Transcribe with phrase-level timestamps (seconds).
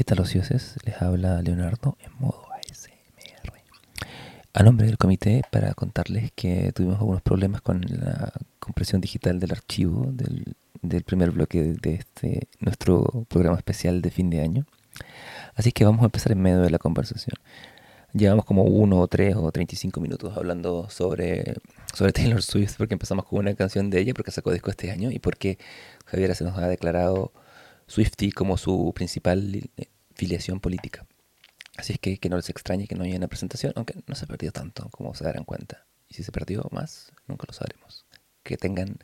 [0.00, 0.76] ¿Qué tal ociosos?
[0.86, 3.52] Les habla Leonardo en modo ASMR.
[4.54, 9.52] A nombre del comité para contarles que tuvimos algunos problemas con la compresión digital del
[9.52, 14.64] archivo del, del primer bloque de este nuestro programa especial de fin de año.
[15.54, 17.36] Así que vamos a empezar en medio de la conversación.
[18.14, 21.56] Llevamos como uno o tres o 35 minutos hablando sobre,
[21.92, 25.10] sobre Taylor Swift porque empezamos con una canción de ella porque sacó disco este año
[25.10, 25.58] y porque
[26.06, 27.32] Javiera se nos ha declarado
[27.90, 31.08] Swifty como su principal eh, filiación política.
[31.76, 34.26] Así es que, que no les extrañe que no haya una presentación, aunque no se
[34.26, 35.86] ha perdido tanto como se darán cuenta.
[36.08, 38.06] Y si se perdió más, nunca lo sabremos.
[38.44, 38.96] Que tengan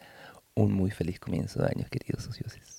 [0.55, 2.76] un muy feliz comienzo de años, queridos socios.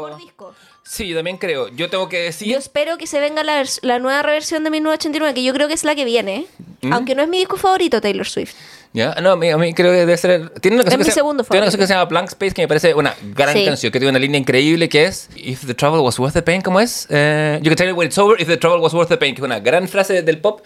[0.00, 0.54] Por disco.
[0.82, 1.68] Sí, yo también creo.
[1.68, 2.48] Yo tengo que decir.
[2.48, 5.74] Yo espero que se venga la, la nueva reversión de 1989, que yo creo que
[5.74, 6.46] es la que viene.
[6.92, 8.54] Aunque no es mi disco favorito, Taylor Swift.
[8.92, 9.14] ¿Ya?
[9.20, 10.50] No, a mí, a mí creo que debe ser.
[10.60, 12.54] Tiene una canción, mi que, se, segundo tiene una canción que se llama Blank Space
[12.54, 13.64] que me parece una gran Sí.
[13.64, 16.62] canción, que tiene una línea increíble que es If the trouble was worth the pain,
[16.62, 17.06] ¿cómo es?
[17.10, 19.34] Eh, you can tell it when it's over if the trouble was worth the pain,
[19.34, 20.60] que es una gran frase del pop.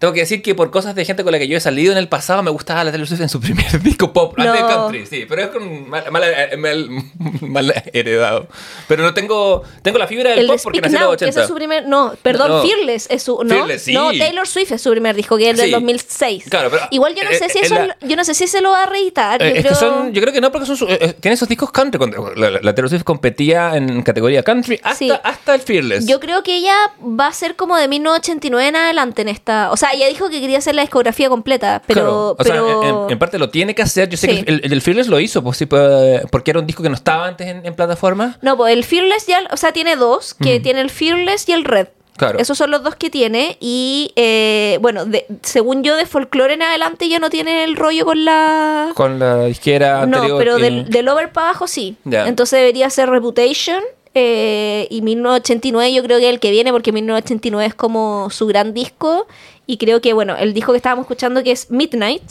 [0.00, 1.98] Tengo que decir que por cosas de gente con la que yo he salido en
[1.98, 4.52] el pasado me gustaba la Taylor Swift en su primer disco pop, No.
[4.66, 6.24] country, sí, pero es con mal, mal-
[6.58, 6.88] mal-
[7.42, 8.48] mal heredado.
[8.88, 11.10] Pero no tengo tengo la fibra del El de pop porque nací en los Now,
[11.10, 11.30] que 80.
[11.30, 11.86] ese es su primer...
[11.86, 12.62] No, perdón, No.
[12.62, 13.44] Fearless es su...
[13.44, 13.92] No, Fearless, sí.
[13.92, 15.72] no, Taylor Swift es su primer disco, que es del Sí.
[15.72, 16.44] 2006.
[16.48, 17.74] Claro, pero- Igual yo no eh, sé si eh, eso...
[17.74, 19.42] la- Yo no sé si se lo va a reeditar.
[19.42, 19.72] Eh, yo es creo...
[19.74, 21.98] que son, yo creo que no, porque son su- eh, eh, tiene esos discos country.
[21.98, 25.10] cuando- La, la- la Taylor Swift competía en categoría country hasta, Sí.
[25.22, 26.06] hasta el Fearless.
[26.06, 29.70] Yo creo que ella va a ser como de 1989 en adelante en esta...
[29.70, 32.00] O sea, ella dijo que quería hacer la discografía completa, pero...
[32.02, 32.80] Claro, o pero...
[32.82, 34.08] sea, en, en parte lo tiene que hacer.
[34.08, 34.42] Yo sé Sí.
[34.44, 36.94] que el, el Fearless lo hizo, pues sí, pues, porque era un disco que no
[36.94, 38.38] estaba antes en, en plataforma.
[38.42, 41.64] No, pues el Fearless ya, o sea, tiene dos, que tiene el Fearless y el
[41.64, 41.88] Red.
[42.16, 42.38] Claro.
[42.38, 46.60] Esos son los dos que tiene y, eh, bueno, de- según yo, de folklore en
[46.62, 48.90] adelante ya no tiene el rollo con la...
[48.94, 50.38] Con la disquera No, anterior.
[50.38, 51.96] pero del, del over para abajo sí.
[52.04, 53.82] Entonces debería ser Reputation
[54.14, 58.46] eh, y 1989 yo creo que es el que viene porque 1989 es como su
[58.46, 59.26] gran disco
[59.66, 62.22] y creo que, bueno, el disco que estábamos escuchando que es Midnight,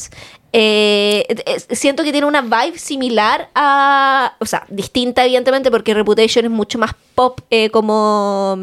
[0.51, 6.43] eh, es- siento que tiene una vibe similar a, o sea, distinta evidentemente porque Reputation
[6.45, 8.57] es mucho más pop eh, como...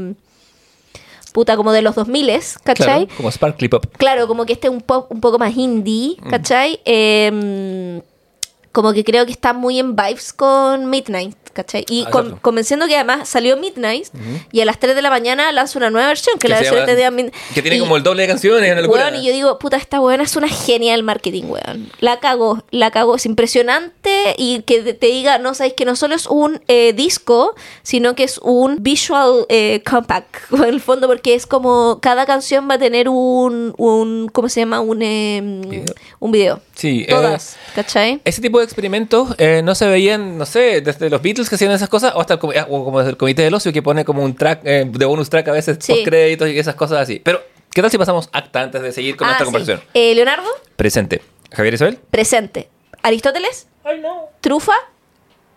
[1.32, 2.30] Puta, como de los 2000,
[2.64, 3.04] ¿cachai?
[3.06, 3.84] Claro, como Sparkly Pop.
[3.98, 6.30] Claro, como que este es un pop un poco más indie, Mm.
[6.30, 6.80] ¿cachai?
[8.76, 11.86] Como que creo que está muy en vibes con Midnight, ¿cachai?
[11.88, 14.08] Y Ah, con- convenciendo que además salió Midnight
[14.52, 16.80] y a las 3 de la mañana lanza una nueva versión, que, Que la versión
[16.80, 19.14] llama- de día Mid- que tiene y- como el doble de canciones en el Weón,
[19.16, 21.90] y yo digo, puta, esta weona es una genia del marketing, weón.
[22.00, 23.16] La cago, la cago.
[23.16, 26.92] Es impresionante y que te- te diga, no sabéis que no solo es un eh,
[26.94, 32.26] disco, sino que es un visual eh, compact, en el fondo, porque es como cada
[32.26, 34.80] canción va a tener un, un ¿cómo se llama?
[34.80, 35.94] Un, em, Video.
[36.20, 36.60] un video.
[36.74, 38.20] Sí, eh, Todas, ¿cachai?
[38.26, 41.70] Ese tipo de experimentos eh, no se veían, no sé, desde los Beatles que hacían
[41.72, 44.04] esas cosas o hasta el, com- o como desde el Comité del Ocio que pone
[44.04, 45.92] como un track eh, de bonus track a veces Sí.
[45.92, 47.20] post créditos y esas cosas así.
[47.24, 49.52] Pero, ¿qué tal si pasamos acta antes de seguir con Ah, nuestra sí.
[49.52, 49.80] conversación?
[49.94, 51.22] Eh, Leonardo, Presente.
[51.52, 52.68] Javier Isabel presente.
[53.02, 54.28] Aristóteles, Ay, no.
[54.40, 54.74] Trufa.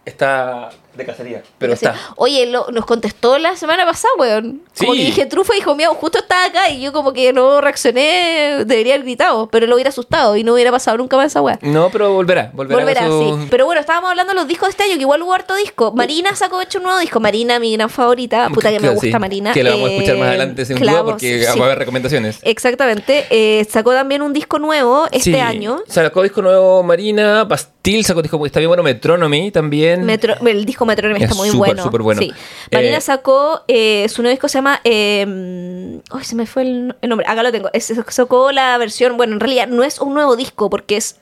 [0.06, 1.96] Está de cacería, pero está.
[2.16, 4.62] Oye, lo- nos contestó la semana pasada, weón.
[4.78, 5.00] Como Sí.
[5.00, 8.64] que dije trufa y dijo, mío, justo estaba acá y yo como que no reaccioné,
[8.66, 11.60] debería haber gritado, pero lo hubiera asustado y no hubiera pasado nunca más esa weá.
[11.62, 12.52] No, pero volverá.
[12.54, 12.80] Volverá.
[12.80, 13.48] Volverá, su- sí.
[13.50, 15.92] Pero bueno, estábamos hablando de los discos de este año, que igual hubo harto disco.
[15.94, 17.20] Marina sacó hecho un nuevo disco.
[17.20, 18.50] Marina, mi gran favorita.
[18.50, 19.20] Puta que me gusta sí.
[19.20, 19.54] Marina.
[19.54, 21.60] Que la vamos a escuchar Eh, más adelante sin claro, duda porque sí.
[21.60, 22.40] va a haber recomendaciones.
[22.44, 23.26] Exactamente.
[23.30, 25.40] Eh, sacó también un disco nuevo este Sí.
[25.40, 25.80] año.
[25.88, 30.04] Sacó disco nuevo Marina, Bastil sacó disco, está bien bueno, Metronomy también.
[30.06, 31.84] Metro- el disco Metronomy Es está muy súper, bueno.
[31.84, 32.22] súper bueno.
[32.22, 32.32] Sí.
[32.72, 34.82] Marina Eh, sacó eh, su nuevo disco se llama.
[34.84, 37.26] Eh, ay, se me fue el, el nombre.
[37.28, 37.70] Acá lo tengo.
[37.74, 39.18] Es- sacó la versión.
[39.18, 41.16] Bueno, en realidad no es un nuevo disco porque es.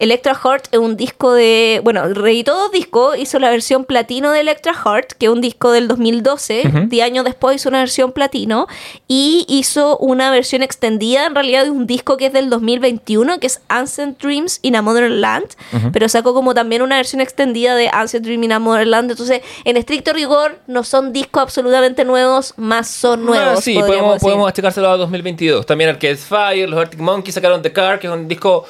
[0.00, 1.82] Electra Heart es un disco de.
[1.84, 3.18] Bueno, reeditó dos discos.
[3.18, 6.62] Hizo la versión platino de Electra Heart, que es un disco del 2012.
[6.66, 6.78] Ujú.
[6.86, 8.66] Diez años después hizo una versión platino.
[9.08, 13.46] Y hizo una versión extendida, en realidad, de un disco que es del 2021, que
[13.46, 15.48] es Ancient Dreams in a Modern Land.
[15.92, 19.10] Pero sacó como también una versión extendida de Ancient Dream in a Modern Land.
[19.10, 23.58] Entonces, en estricto rigor, no son discos absolutamente nuevos, más son nuevos.
[23.58, 24.26] Ah, sí, podemos, decir.
[24.26, 25.66] podemos achicárselo a 2022.
[25.66, 28.64] También Arcade Fire, los Arctic Monkeys sacaron The Car, que es un disco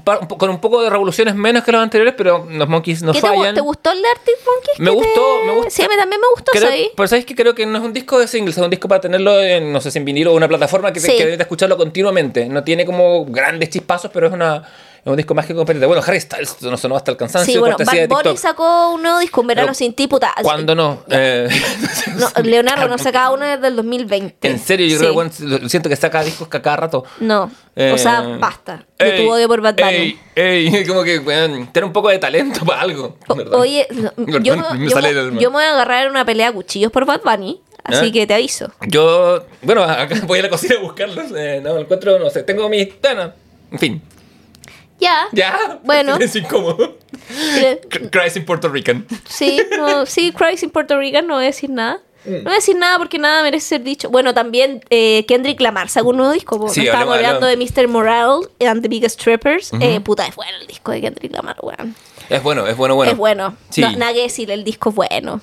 [0.00, 2.68] un par- un po- con un poco de revoluciones menos que los anteriores, pero los
[2.68, 3.54] Monkeys no ¿Qué te, gu- fallan.
[3.54, 4.78] te gustó el de Arctic Monkeys?
[4.80, 5.70] Me ¿Qué gustó, te- me gustó.
[5.70, 6.88] Sí, a mí también me gustó, Creo- ¿sabes?
[6.96, 9.00] pero sabes que creo que no es un disco de singles, es un disco para
[9.00, 11.16] tenerlo en, no sé, si en vinilo o una plataforma que, te- Sí.
[11.16, 12.46] que escucharlo continuamente.
[12.46, 14.64] No tiene como grandes chispazos, pero es una
[15.02, 15.86] Es un disco más que competente.
[15.86, 17.52] Bueno, Harry Styles no sonó hasta el cansancio.
[17.54, 20.34] Sí, bueno, Bad Bunny sacó un nuevo disco, un verano Pero, sin ti, puta.
[20.42, 21.02] ¿Cuándo no?
[21.08, 21.48] Eh,
[22.16, 24.46] No, Leonardo no sacaba uno desde el 2020.
[24.48, 24.98] en serio, yo Sí.
[24.98, 27.04] creo que bueno, siento que saca discos que a cada rato.
[27.20, 28.84] No, Eh, o sea, basta.
[28.98, 30.18] De tu odio por Bad Bunny.
[30.34, 33.16] Ey, ey, como que, weón, tener un poco de talento para algo.
[33.52, 36.92] Oye, no, yo, me me- yo, me- me voy a agarrar una pelea a cuchillos
[36.92, 38.12] por Bad Bunny, así ¿Eh?
[38.12, 38.70] que te aviso.
[38.86, 41.26] Yo, bueno, acá voy a la cocina a buscarlos.
[41.34, 42.88] eh, no, encuentro, no sé, tengo mis.
[43.00, 43.32] Bueno,
[43.72, 44.02] en fin.
[45.00, 45.28] Ya.
[45.32, 45.80] Ya.
[45.84, 46.16] Bueno.
[46.16, 46.96] Es incómodo.
[47.56, 47.80] Eh,
[48.10, 49.06] Cries in Puerto Rican.
[49.28, 52.00] Sí, no, sí, Christ in Puerto Rican, no voy a decir nada.
[52.24, 52.34] Mm.
[52.34, 54.10] No voy a decir nada porque nada merece ser dicho.
[54.10, 56.68] Bueno, también eh, Kendrick Lamar sacó un nuevo disco.
[56.68, 57.88] Sí, No estábamos hablando de Mr.
[57.88, 59.72] Morale and the Biggest Strippers.
[59.80, 61.94] Eh, puta, es bueno el disco de Kendrick Lamar, weón.
[62.28, 63.12] Es bueno, es bueno, bueno.
[63.12, 63.56] es bueno.
[63.70, 63.80] Sí.
[63.80, 65.40] No, nada que decir, el disco es bueno.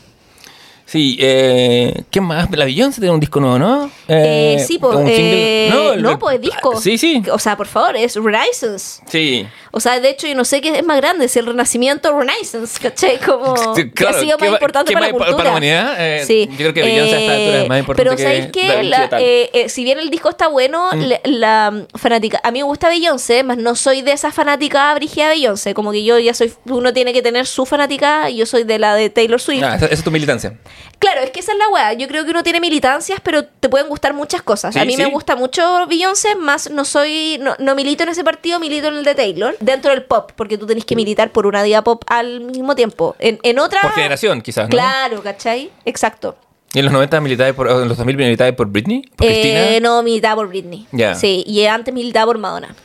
[0.89, 2.50] Sí, eh, ¿qué más?
[2.50, 3.92] La Beyoncé tiene un disco nuevo, ¿no?
[4.07, 4.94] Eh, sí, pues.
[4.95, 6.80] no, el- el- pues disco.
[6.80, 7.22] Sí, sí.
[7.30, 9.01] O sea, por favor, es Renaissance.
[9.06, 9.45] Sí.
[9.72, 12.18] O sea, de hecho, yo no sé qué es más grande, si el Renacimiento o
[12.18, 13.19] Renaissance, ¿cachai?
[13.19, 15.31] Como Sí, que ha sido ¿qué más importante para la cultura.
[15.36, 15.95] para la humanidad?
[16.00, 16.48] Eh, sí.
[16.51, 18.75] yo creo que Beyoncé a esta altura es más importante Pero que ¿sabéis qué?
[18.78, 21.01] Vinci La- eh, eh, si bien el disco está bueno, Mm.
[21.01, 22.39] la, la, fanática...
[22.45, 25.74] A mí me gusta Beyoncé, más no soy de esa fanática brígida de Beyoncé.
[25.74, 26.54] Como que yo ya soy...
[26.69, 29.63] Uno tiene que tener su fanática y yo soy de la de Taylor Swift.
[29.66, 30.57] Ah, esa, esa es tu militancia.
[31.00, 31.94] Claro, es que esa es la weá.
[31.94, 34.74] Yo creo que uno tiene militancias, pero te pueden gustar muchas cosas.
[34.74, 38.24] Sí, a mí me gusta mucho Beyoncé, más no soy, no, no milito en ese
[38.24, 39.56] partido, milito en el de Taylor.
[39.59, 43.15] Dentro del pop, porque tú tenés que militar por una diva pop al mismo tiempo.
[43.19, 43.81] En, en otra.
[43.81, 44.69] Por generación, quizás, ¿no?
[44.69, 45.69] Claro, ¿cachai?
[45.85, 46.35] Exacto.
[46.74, 49.01] ¿Y en los 90 militabas por, en los 2000 militabas por Britney?
[49.15, 49.79] ¿Por Eh, Cristina?
[49.89, 50.85] no, militaba por Britney.
[50.91, 51.15] Ya.
[51.15, 52.75] Sí, y antes militaba por Madonna.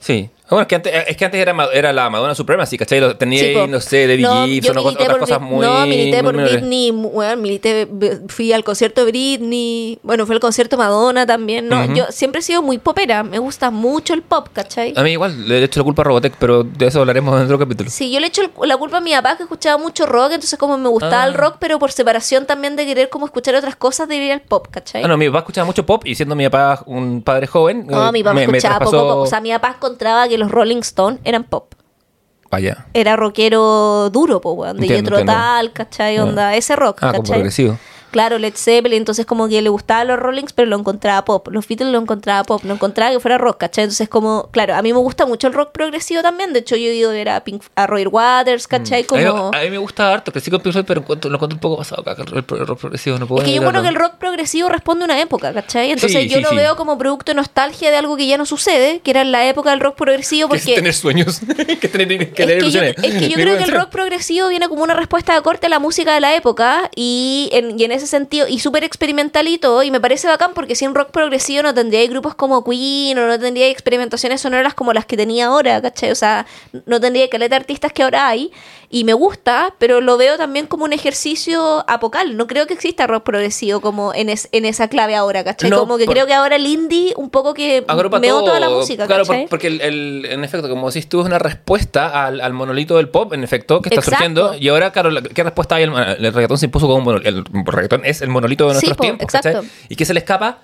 [0.00, 0.30] Sí.
[0.50, 1.40] Bueno, es que antes, es que antes
[1.72, 3.00] era, la Madonna Supremacy, ¿cachai?
[3.00, 5.64] Lo- Tenía, Sí, no sé, de No, Gibson o otras por cosas muy...
[5.66, 6.42] No, milité muy por.
[6.42, 7.88] Britney, bueno, milité,
[8.28, 12.42] fui al concierto de Britney, bueno, fue el concierto Madonna también, no, yo siempre he
[12.42, 14.92] sido muy popera, me gusta mucho el pop, ¿cachai?
[14.96, 17.44] A mí igual, le he hecho la culpa a Robotech, pero de eso hablaremos en
[17.44, 17.88] otro capítulo.
[17.90, 20.58] Sí, yo le echo el- la culpa a mi papá que escuchaba mucho rock, entonces
[20.58, 21.26] como me gustaba Ah.
[21.28, 24.40] el rock, pero por separación también de querer como escuchar otras cosas, de ir al
[24.40, 25.04] pop, ¿cachai?
[25.04, 27.86] Ah, no, mi papá escuchaba mucho pop y siendo mi papá un padre joven...
[27.88, 30.28] No, eh, mi papá me- me escuchaba poco traspasó- pop, o sea, mi papá encontraba
[30.28, 31.74] que los Rolling Stones eran pop.
[32.50, 32.86] Vaya.
[32.94, 35.32] Era rockero duro, po, weón, de Entiendo, entiendo.
[35.60, 36.16] Tull, ¿cachai?
[36.16, 36.24] Ah.
[36.24, 37.34] Onda, ese rock, Ah, como ¿cachai?
[37.36, 37.78] progresivo.
[38.10, 41.46] Claro, Led Zeppelin, entonces como que le gustaban los Rollings, pero lo encontraba pop.
[41.48, 43.84] Los Beatles lo encontraba pop, no encontraba que fuera rock, ¿cachai?
[43.84, 46.52] Entonces como, claro, a mí me gusta mucho el rock progresivo también.
[46.52, 49.06] De hecho, yo he ido a ver a, Pink, a Roger Waters, ¿cachai?
[49.08, 49.14] Mm.
[49.14, 49.50] A mí, Como...
[49.54, 51.76] a mí me gusta harto, crecí con Pink Floyd, pero encuentro- lo encuentro un poco
[51.78, 52.26] pasado acá, el,
[52.66, 55.20] rock progresivo, no puedo Es que yo creo que el rock progresivo responde a una
[55.20, 55.90] época, ¿cachai?
[55.92, 56.56] Entonces Sí, yo sí, lo sí.
[56.56, 59.46] veo como producto de nostalgia de algo que ya no sucede, que era en la
[59.48, 60.74] época del rock progresivo, Que es porque...
[60.74, 61.40] tener sueños,
[61.80, 64.68] que tener, que Es que, yo, es que yo creo que el rock progresivo viene
[64.68, 67.92] como una respuesta de corte a la música de la época y en, y en
[68.00, 71.62] ese sentido, y súper experimental y todo, y me parece bacán porque sin rock progresivo
[71.62, 75.80] no tendría grupos como Queen o no tendría experimentaciones sonoras como las que tenía ahora,
[75.80, 76.10] ¿cachai?
[76.10, 76.46] O sea,
[76.86, 78.50] no tendría caleta de artistas que ahora hay,
[78.92, 82.36] y me gusta, pero lo veo también como un ejercicio apocal.
[82.36, 85.70] No creo que exista rock progresivo como en, es- en esa clave ahora, ¿cachai?
[85.70, 88.46] No, como que por- creo que ahora el indie un poco que Agrupa meó todo.
[88.46, 92.26] toda la música, Claro, porque el, el- en efecto, como decís tú, es una respuesta
[92.26, 94.16] al, al monolito del pop, en efecto, que está Exacto.
[94.16, 94.54] surgiendo.
[94.54, 95.84] Y ahora, claro, la- ¿qué respuesta hay?
[95.84, 97.44] El, el reggaetón se impuso como un monolito.
[97.90, 99.52] Reggaetón es el monolito de Sí, nuestros po, tiempos, ¿cachai?
[99.52, 99.70] exacto.
[99.88, 100.58] ¿Y qué se le escapa?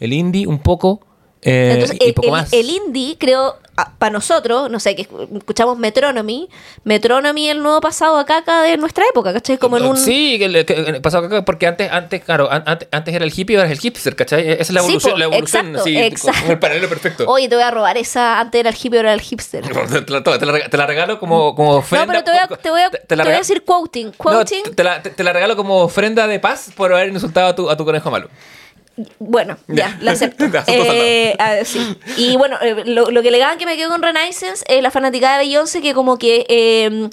[0.00, 1.06] El indie un poco.
[1.42, 2.52] eh, Entonces, el, poco el- más.
[2.52, 3.56] el indie, creo,
[3.98, 6.48] para nosotros, no sé, que escuchamos Metronomy,
[6.84, 9.56] Metronomy el nuevo pasado acá, acá de nuestra época, ¿cachai?
[9.58, 9.96] Como en un...
[9.96, 13.32] Sí, que, le- que pasó acá porque antes, antes, claro, an- antes, antes era el
[13.34, 14.46] hippie, ahora es el hipster, ¿cachai?
[14.50, 17.24] Esa es la Sí, evolución, po, la evolución, exacto, como el paralelo perfecto.
[17.26, 19.64] Oye, te voy a robar esa, antes era el hippie, ahora era el hipster.
[20.04, 22.06] Te la, te la rega- te la regalo como, como No, ofrenda.
[22.06, 24.06] pero te voy a, te voy a, te- la voy a decir quoting.
[24.06, 27.46] No, Quoting, te, te la, te la regalo como ofrenda de paz por haber insultado
[27.48, 28.28] a tu, a tu conejo malo.
[29.18, 30.44] Bueno, ya, la acepto.
[30.66, 31.96] Eh, ver, sí.
[32.16, 35.38] Y bueno, eh, lo, lo que legaban que me quedo con Renaissance es la fanaticada
[35.38, 36.46] de Beyoncé que como que...
[36.48, 37.08] eh,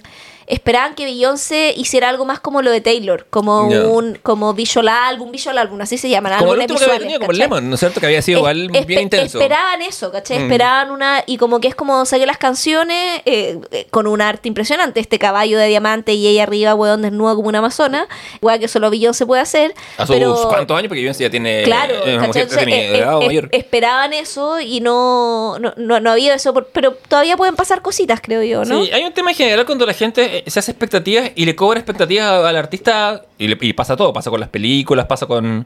[0.50, 3.84] esperaban que Beyoncé hiciera algo más como lo de Taylor, como Ya.
[3.86, 7.20] un como visual album, visual album, así se llaman, Como el último que había tenido,
[7.22, 7.32] como.
[7.32, 8.00] Lemon, ¿no es cierto?
[8.00, 9.38] Que había sido igual Es- bien espe- intenso.
[9.40, 10.40] Esperaban eso, ¿cachai?
[10.40, 10.42] Mm.
[10.44, 11.24] Esperaban una.
[11.26, 15.00] Y como que es como saqué las canciones eh, eh, con un arte impresionante.
[15.00, 18.08] Este caballo de diamante y ella arriba, weón, desnuda como una amazona.
[18.42, 19.74] Weón, que solo Beyoncé puede hacer.
[19.98, 21.64] A sus pero, cuántos años, porque Beyoncé ya tiene.
[21.64, 23.50] Claro, eh, eh, edad eh, mayor.
[23.52, 26.54] esperaban eso y no, no, no, no había eso.
[26.54, 28.84] por- pero todavía pueden pasar cositas, creo yo, ¿no?
[28.84, 31.80] Sí, hay un tema en general cuando la gente se hace expectativas y le cobra
[31.80, 35.66] expectativas al artista y, le- y pasa todo, pasa con las películas, pasa con...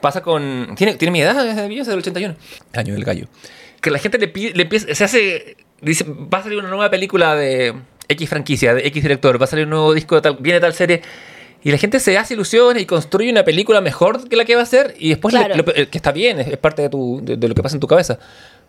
[0.00, 0.74] Pasa con...
[0.76, 2.34] Tiene, tiene mi edad, es del 81.
[2.74, 3.26] Año del gallo.
[3.80, 4.94] Que la gente le, pide, le empieza...
[4.94, 5.56] Se hace...
[5.80, 7.74] Dice, va a salir una nueva película de
[8.08, 10.36] X franquicia, de X director, va a salir un nuevo disco de tal...
[10.40, 11.00] Viene tal serie...
[11.66, 14.60] Y la gente se hace ilusiones y construye una película mejor que la que va
[14.60, 15.64] a ser y después, le- Claro.
[15.66, 17.74] lo- eh, que está bien, es, es parte de, tu, de, de lo que pasa
[17.76, 18.18] en tu cabeza.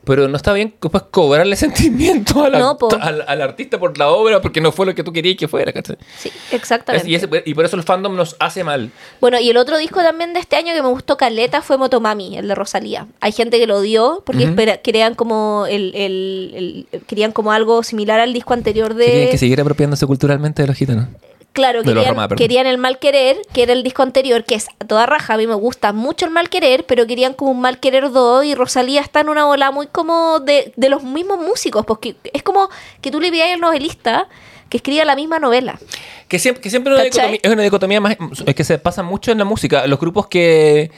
[0.06, 2.90] Pero no está bien después cobrarle sentimiento al, No, po.
[3.02, 5.74] al, al artista por la obra porque no fue lo que tú querías que fuera,
[5.74, 5.98] ¿cachai?
[6.18, 7.10] Sí, exactamente.
[7.10, 8.92] y, ese- y por eso el fandom nos hace mal.
[9.20, 12.38] Bueno, y el otro disco también de este año que me gustó caleta fue Motomami,
[12.38, 13.08] el de Rosalía.
[13.20, 14.52] Hay gente que lo odió porque Ujú.
[14.52, 19.32] espera- querían como el, el- el- querían como algo similar al disco anterior de Querían
[19.32, 21.08] que siguiera apropiándose culturalmente de los gitanos.
[21.56, 24.86] Claro, querían, Roma, querían el mal querer, que era el disco anterior, que es a
[24.86, 25.34] toda raja.
[25.34, 28.44] A mí me gusta mucho el mal querer, pero querían como un mal querer 2
[28.46, 32.44] y Rosalía está en una bola muy como de, de los mismos músicos, porque es
[32.44, 32.70] como
[33.00, 34.28] que tú le veías al novelista
[34.70, 35.80] que escribía la misma novela.
[36.28, 38.18] Que siempre, que siempre es una es una dicotomía más.
[38.46, 39.88] Es que se pasa mucho en la música.
[39.88, 40.92] Los grupos que,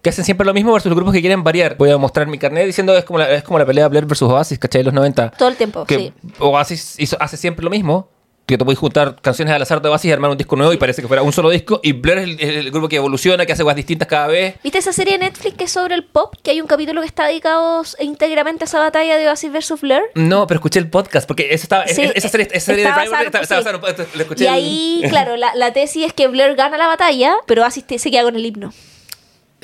[0.00, 1.76] que hacen siempre lo mismo versus los grupos que quieren variar.
[1.76, 4.30] Voy a mostrar mi carnet diciendo es como la, es como la pelea Blair versus
[4.30, 4.80] Oasis, ¿cachai?
[4.80, 5.30] De los 90.
[5.32, 6.12] Todo el tiempo, que sí.
[6.38, 8.10] Oasis hizo- hace siempre lo mismo.
[8.46, 10.76] Que tú puedes juntar canciones al azar de Oasis y armar un disco nuevo y
[10.76, 11.80] parece que fuera un solo disco.
[11.82, 14.56] Y Blair es el, grupo que evoluciona, que hace cosas distintas cada vez.
[14.62, 16.34] ¿Viste esa serie de Netflix que es sobre el pop?
[16.42, 20.02] Que hay un capítulo que está dedicado íntegramente a esa batalla de Oasis versus Blur.
[20.14, 23.46] No, pero escuché el podcast porque esa, estaba, Sí, esa serie, esa serie está de
[23.46, 24.08] sí.
[24.14, 27.34] lo escuché Y el- ahí, claro, la, la tesis es que Blur gana la batalla,
[27.46, 28.72] pero Oasis te- se queda con el himno.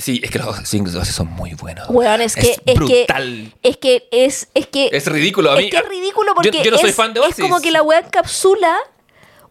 [0.00, 1.86] Sí, es que los singles de Oasis son muy buenos.
[1.90, 3.52] Weón, es, que es brutal.
[3.60, 5.50] que es que es es que Es ridículo.
[5.52, 7.44] A mí, es que es ridículo porque yo, no soy es, fan de es Oasis.
[7.44, 8.76] como que la web encapsula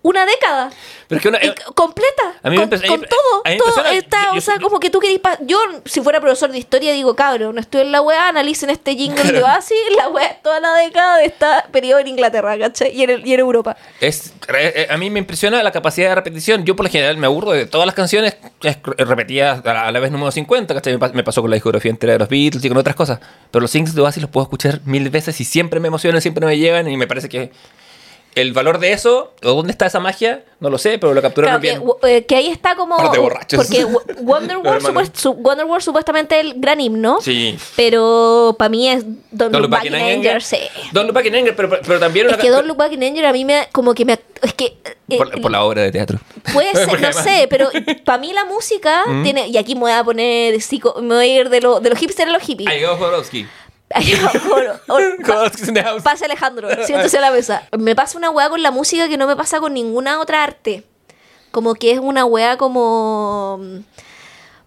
[0.02, 0.70] una década.
[1.10, 2.24] Pero es que una- c- completa.
[2.42, 3.42] a mí me con, a con todo.
[3.44, 3.92] a mí me todo impresiona.
[3.98, 5.20] está, Yo- o yo- sea, yo- como que tú querís.
[5.42, 8.96] Yo, si fuera profesor de historia, digo, cabrón, no estoy en la weá, analicen este
[8.96, 12.96] jingle de Oasis, la weá, toda la década de este periodo en Inglaterra, ¿cachai?
[12.96, 13.76] Y en, el- y en Europa.
[14.00, 16.64] Es, eh, eh, a mí me impresiona la capacidad de repetición.
[16.64, 19.92] Yo, por lo general, me aburro de todas las canciones es- repetidas a la, a
[19.92, 20.74] la vez número 50.
[20.74, 20.98] ¿cachai?
[21.14, 23.20] Me pasó con la discografía entera de los Beatles y con otras cosas.
[23.52, 26.46] Pero los singles de Oasis los puedo escuchar mil veces y siempre me emocionan, siempre
[26.46, 26.90] me llegan.
[26.90, 27.52] Y me parece que
[28.36, 31.60] el valor de eso, o dónde está esa magia, no lo sé, pero lo capturaron
[31.60, 31.90] Claro, que, bien.
[32.00, 32.96] w- eh, que ahí está como.
[32.98, 33.58] Par de borrachos.
[33.58, 35.02] Porque w- Wonderwall, Hermano.
[35.02, 37.20] supuest- su- Wonderwall supuestamente el gran himno.
[37.22, 37.58] Sí.
[37.76, 40.42] Pero para mí es Don't, Don't Look Look Back in Anger.
[40.44, 40.58] sí.
[40.92, 43.04] Don't Look Back in Anger, pero, pero también Es una- que Don't Look Back in
[43.04, 43.68] Anger a mí me.
[43.72, 44.20] Como que me.
[44.42, 44.78] Es que.
[45.10, 46.20] eh, por, por la obra de teatro.
[46.54, 47.70] Puede ser, no además- sé, pero
[48.06, 49.24] para mí la música Mm.
[49.24, 49.48] tiene.
[49.48, 50.56] Y aquí me voy a poner.
[50.62, 52.70] psico- me voy a ir de, lo- de los hipsters a los hippies.
[52.70, 53.48] Ahí Jodorowsky.
[56.04, 57.68] Pase Alejandro, siéntese a la mesa.
[57.78, 60.84] Me pasa una weá con la música que no me pasa con ninguna otra arte.
[61.52, 63.60] Como que es una weá como...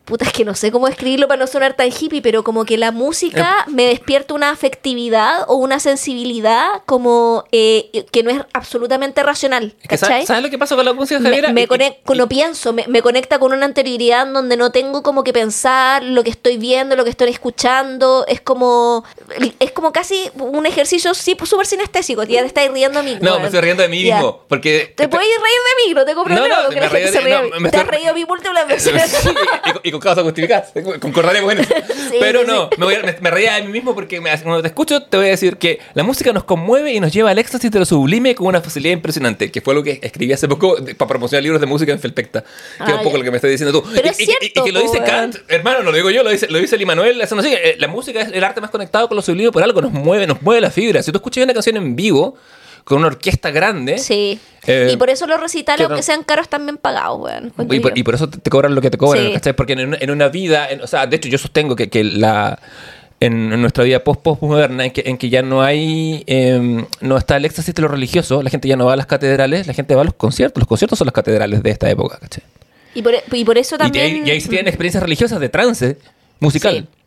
[0.05, 2.77] Puta, es que no sé cómo escribirlo para no sonar tan hippie, pero como que
[2.77, 9.23] la música me despierta una afectividad o una sensibilidad como eh, que no es absolutamente
[9.23, 9.75] racional.
[9.81, 10.27] Es que, ¿Cachai?
[10.27, 11.53] ¿sabes, lo que pasa con la música, me, Javiera?
[11.53, 14.57] me Y- y- conecto, y- no pienso, me, me conecta con una anterioridad en donde
[14.57, 18.25] no tengo como que pensar lo que estoy viendo, lo que estoy escuchando.
[18.27, 19.05] Es como
[19.61, 22.25] es como casi un ejercicio sí, pues, súper sinestésico.
[22.25, 23.19] Ya te estás riendo a mí.
[23.21, 24.17] No, me estoy riendo de mí Ya.
[24.17, 24.43] mismo.
[24.49, 24.93] Porque.
[24.97, 26.49] Te puedes reír de mí, no tengo problema.
[26.49, 26.81] no, me de-
[27.31, 27.51] no, mí.
[27.61, 28.93] me Te has reído a mí múltiples veces.
[29.85, 30.73] Y, con- y causas justificadas.
[31.01, 31.75] Concordaremos en eso.
[32.11, 32.77] Sí, Pero no, sí.
[32.79, 35.17] me, voy a- me, me reía de mí mismo porque me- cuando te escucho te
[35.17, 37.85] voy a decir que la música nos conmueve y nos lleva al éxtasis de lo
[37.85, 41.61] sublime con una facilidad impresionante, que fue lo que escribí hace poco para promocionar libros
[41.61, 42.49] de música en Felpecta, que
[42.81, 43.19] Ah, es un poco ya.
[43.19, 43.89] lo que me estás diciendo tú.
[43.95, 46.11] Pero y, es y- y- cierto, y que lo dice Kant, hermano, no lo digo
[46.11, 47.71] yo, lo dice, lo dice Lee Manuel, eso no sigue.
[47.71, 50.27] Eh, La música es el arte más conectado con lo sublime por algo, nos mueve,
[50.27, 51.03] nos mueve la fibra.
[51.03, 52.37] Si tú escuchas una canción en vivo
[52.85, 54.39] con una orquesta grande, Sí.
[54.67, 57.53] Eh, y por eso los recitales, aunque sean caros, están bien pagados, weón.
[57.71, 59.33] Y por, y eso te, cobran lo que te cobran, Sí.
[59.33, 59.53] ¿cachai?
[59.55, 62.05] Porque en, una- en una vida, en- o sea, de hecho yo sostengo que, que
[62.05, 62.59] la
[63.21, 67.17] en, nuestra vida post post moderna en que, en que ya no hay em, no
[67.17, 69.75] está el éxtasis de lo religioso, la gente ya no va a las catedrales, la
[69.75, 72.43] gente va a los conciertos, los conciertos son las catedrales de esta época, ¿cachai?
[72.95, 74.27] Y por, y por eso Y, de ahí- también...
[74.27, 75.97] y ahí se tienen experiencias religiosas de trance
[76.41, 76.77] musical.
[76.79, 77.02] Sí.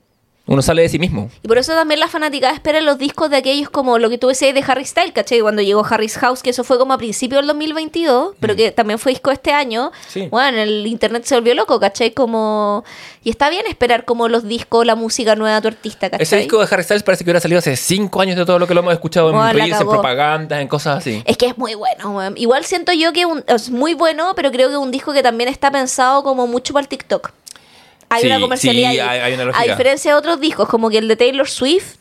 [0.48, 1.32] Uno sale de sí mismo.
[1.42, 4.28] Y por eso también la fanaticada espera los discos de aquellos como lo que tú
[4.28, 5.40] decías de Harry Styles, ¿cachai?
[5.42, 9.00] Cuando llegó Harry's House, que eso fue como a principios del 2022, pero que también
[9.00, 9.88] fue disco este año.
[9.90, 10.08] Mm.
[10.08, 10.28] Sí.
[10.30, 12.12] Bueno, el internet se volvió loco, ¿cachai?
[12.12, 12.84] Como...
[13.24, 16.24] Y está bien esperar como los discos, la música nueva de tu artista, ¿cachai?
[16.24, 18.68] Ese disco de Harry Styles parece que hubiera salido hace cinco años de todo lo
[18.68, 21.24] que lo hemos escuchado en Bueno, reels, en propagandas, en cosas así.
[21.26, 22.38] Es que es muy bueno, weón.
[22.38, 25.24] Igual siento yo que un- es muy bueno, pero creo que es un disco que
[25.24, 27.32] también está pensado como mucho para el TikTok.
[28.10, 29.08] Hay Sí, una comercialidad sí, ahí.
[29.08, 31.96] hay- hay una A diferencia de otros discos, como que el de Taylor Swift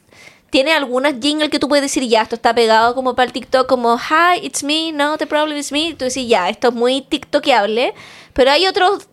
[0.51, 3.67] tiene algunas jingles que tú puedes decir, ya, esto está pegado como para el TikTok,
[3.67, 5.95] como, hi, it's me, no, the problem is me.
[5.99, 7.93] Tú decís, ya, esto es muy TikTokeable.
[8.35, 9.09] Pero hay otros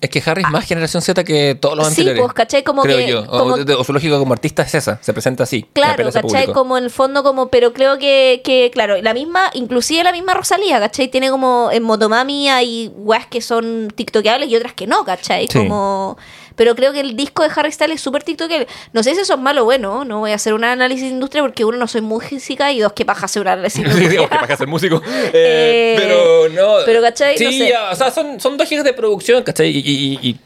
[0.00, 2.20] Es que Harry es más generación Z que todos los Sí, anteriores.
[2.22, 2.62] pues, ¿cachai?
[2.64, 3.20] Como creo que- yo.
[3.28, 5.64] O- como- de- o su lógica como artista es esa, se presenta así.
[5.72, 6.46] Claro, ¿cachai?
[6.52, 10.34] Como en el fondo, como, pero creo que, que, claro, la misma, inclusive la misma
[10.34, 11.08] Rosalía, ¿cachai?
[11.08, 15.46] Tiene como en Motomami hay weas que son tiktokeables y otras que no, ¿cachai?
[15.48, 15.58] Sí.
[15.58, 16.16] Como,
[16.58, 18.66] pero creo que el disco de Harry Styles es súper tiktokeable.
[18.92, 21.10] No sé si eso es malo o bueno, no voy a hacer un análisis de
[21.12, 23.96] industria porque uno, no soy música y dos, que paja hacer un análisis de Sí,
[23.96, 24.10] industria.
[24.10, 25.02] digamos que para ser músico.
[25.32, 26.84] Eh, Eh, pero no.
[26.84, 27.38] pero, ¿cachai?
[27.38, 27.68] Sí, No sé.
[27.70, 29.68] ya, o sea, son, son dos gigas de producción, ¿cachai?
[29.70, 30.36] Y, y- y-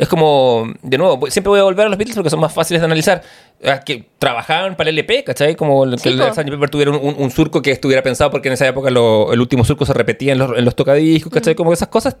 [0.00, 2.80] Es como, de nuevo, siempre voy a volver a los Beatles porque son más fáciles
[2.80, 3.22] de analizar.
[3.62, 5.54] Ah, Que trabajaban para el LP, ¿cachai?
[5.54, 6.18] Como que Sí, el.
[6.32, 6.48] Sgt.
[6.48, 9.84] Pepper tuviera un, surco que estuviera pensado porque en esa época lo- el último surco
[9.84, 11.34] se repetía en los, en los tocadiscos, Mm.
[11.34, 11.54] ¿cachai?
[11.54, 12.16] Como esas cosas.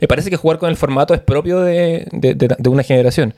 [0.00, 3.34] Me parece que jugar con el formato es propio de, de- de- de una generación.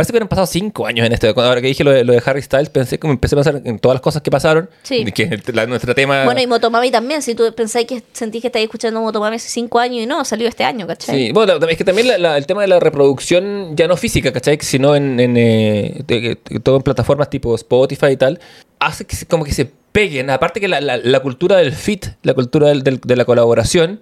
[0.00, 1.34] Parece que hubieran pasado cinco años en esto.
[1.34, 3.60] Cuando- Ahora que dije lo de, lo de Harry Styles, pensé como empecé a pensar
[3.62, 4.70] en todas las cosas que pasaron.
[4.82, 5.04] Sí.
[5.12, 6.24] Que el- la- nuestro tema.
[6.24, 9.78] Bueno, y Motomami también, si tú pensáis que sentís que estáis escuchando Motomami hace cinco
[9.78, 11.14] años y no, salió este año, ¿cachai?
[11.26, 14.32] Sí, bueno, es que también la- la- el tema de la reproducción, ya no física,
[14.32, 14.56] ¿cachai?
[14.62, 18.40] Sino en, en, eh, de- de- todo en plataformas tipo Spotify y tal,
[18.78, 20.30] hace que como que se peguen.
[20.30, 24.00] Aparte que la cultura del fit, la cultura del- del- de la colaboración,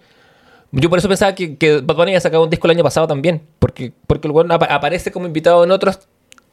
[0.72, 3.06] yo por eso pensaba que, que Bad Bunny había sacado un disco el año pasado
[3.06, 5.98] también, porque, porque el weón apa- aparece como invitado en otros,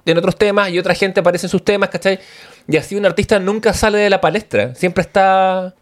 [0.06, 2.20] en otros temas y otra gente aparece en sus temas, ¿cachai?
[2.68, 5.74] Y así un artista nunca sale de la palestra, siempre está...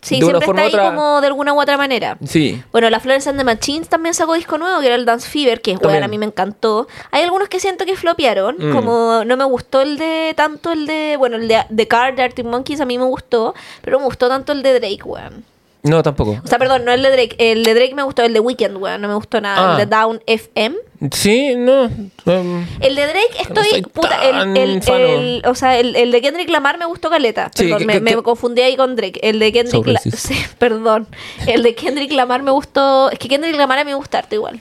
[0.00, 2.18] Sí, de una siempre forma está ahí otra- como de alguna u otra manera.
[2.24, 2.62] Sí.
[2.70, 5.60] Bueno, la Florence and the Machines también sacó disco nuevo, que era el Dance Fever,
[5.60, 6.86] que bueno, a mí me encantó.
[7.10, 8.72] Hay algunos que siento que flopearon, Mm.
[8.76, 12.22] como no me gustó el de tanto el de, bueno, el de The Card de
[12.22, 15.44] Arctic Monkeys a mí me gustó, pero no me gustó tanto el de Drake, weón.
[15.88, 16.40] No, tampoco.
[16.44, 18.76] O sea, perdón, no el de Drake, el de Drake me gustó, el de Weekend,
[18.76, 19.80] weón, no me gustó nada, Ah.
[19.80, 20.76] el de Down FM.
[21.12, 21.84] Sí, no.
[21.84, 26.76] um, El de Drake estoy, puta, el, el, o sea, el, el de Kendrick Lamar
[26.78, 27.50] me gustó caleta.
[27.54, 29.20] Sí, Perdón, que- me, que- me que- confundí ahí con Drake.
[29.22, 30.16] El de Kendrick So La- racist.
[30.28, 31.06] sí, perdón.
[31.46, 34.34] El de Kendrick Lamar me gustó, es que Kendrick Lamar a mí me gusta harto
[34.34, 34.60] igual.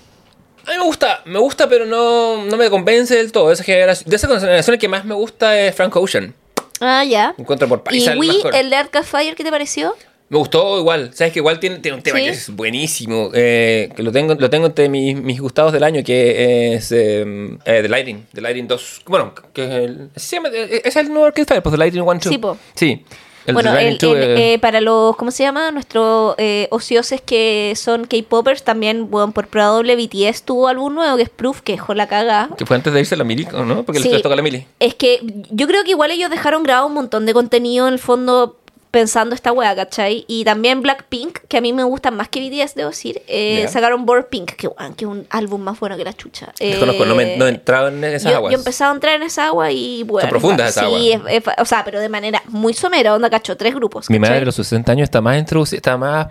[0.65, 3.51] A mí me gusta, me gusta, pero no, no me convence del todo.
[3.51, 6.34] Esa generación, de esa generación el que más me gusta es Frank Ocean.
[6.79, 7.34] Ah, ya.
[7.39, 9.96] Encuentro por Y país al Wii, el de Arcade Fire, ¿qué te pareció?
[10.29, 11.12] Me gustó igual.
[11.13, 12.25] Sabes que igual tiene, tiene un tema Sí.
[12.25, 13.29] que es buenísimo.
[13.34, 17.22] eh, que lo tengo, lo tengo entre mis, mis gustados del año, que es eh,
[17.65, 18.25] eh, The Lighting.
[18.34, 19.01] The Lighting 2.
[19.05, 20.10] Bueno, que es el.
[20.15, 20.50] ¿sí se llama?
[20.53, 21.62] Eh, ¿Es el nuevo Arcade?
[21.62, 22.24] Pues The Lighting 1 2.
[22.34, 22.57] Sí, po.
[22.75, 23.05] Sí.
[23.46, 25.72] El bueno, el, Lighting 2, el, eh, eh, para los, ¿cómo se llama?
[25.72, 31.24] Nuestros eh, ocioses que son K-Popers, también, bueno, por probable BTS tuvo algún nuevo que
[31.24, 32.50] es Proof, que dejó la caga.
[32.57, 33.84] que fue antes de irse a la Mili, ¿o ¿no?
[33.86, 34.10] Porque Sí.
[34.10, 34.65] les toca la Mili.
[34.81, 38.00] Es que yo creo que igual ellos dejaron grabado un montón de contenido en el
[38.00, 38.57] fondo
[38.91, 40.25] pensando esta wea, ¿cachai?
[40.27, 44.06] Y también Blackpink, que a mí me gustan más que BTS, debo decir, eh, sacaron
[44.06, 46.53] Bored Pink, que, que es un álbum más bueno que la chucha.
[46.60, 48.51] Desconozco, no, me, Eh, no he entrado en esas yo, aguas.
[48.51, 50.29] yo empezaba a entrar en esa agua y bueno.
[50.29, 51.32] profundas esas sí, aguas.
[51.32, 54.10] es- es- o sea, pero de manera muy somera, onda cacho, tres grupos.
[54.10, 56.27] Mi madre de los 60 años está más introducida, está más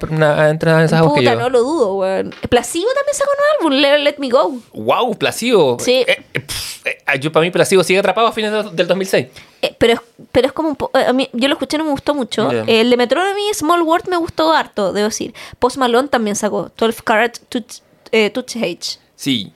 [0.50, 1.38] entrada en esas aguas que Puta, yo.
[1.40, 2.34] no lo dudo, weón.
[2.48, 4.54] Placebo también sacó un álbum, Let, Let Me Go.
[4.72, 5.14] ¡Wow!
[5.16, 5.76] Placebo.
[5.78, 6.04] Sí.
[6.06, 9.26] Eh, eh, pff, eh, yo para mí Placebo sigue atrapado a fines de- del 2006.
[9.66, 10.00] Eh, pero, es,
[10.32, 12.50] pero es como un po- eh, a mí, yo lo escuché no me gustó mucho.
[12.66, 15.34] El de Metronomy Small World me gustó harto, debo decir.
[15.58, 17.80] Post Malone también sacó 12 Carat Touch,
[18.12, 18.98] eh, H.
[19.14, 19.52] Sí.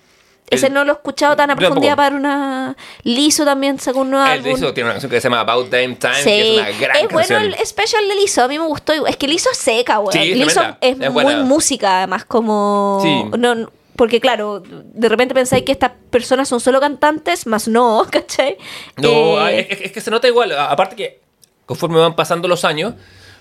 [0.48, 2.76] Ese El- no lo he escuchado tan a profundidad para una...
[3.04, 4.50] Liso también sacó un nuevo El álbum.
[4.52, 6.96] Lizzo tiene una canción que se llama About Damn Time, Sí, que es una gran
[6.96, 7.42] es bueno canción.
[7.44, 8.92] el especial de Liso, a mí me gustó.
[9.06, 10.12] Es que Liso es seca, weón.
[10.12, 11.44] Sí, tremenda, es, es muy buena.
[11.44, 12.98] música, además, como...
[13.00, 13.38] Sí.
[13.38, 18.56] No- porque claro, de repente pensáis que estas personas son solo cantantes, más no, ¿cachai?
[18.96, 20.52] No, Eh, es, es- que se nota igual.
[20.58, 21.20] Aparte que
[21.66, 22.94] conforme van pasando los años,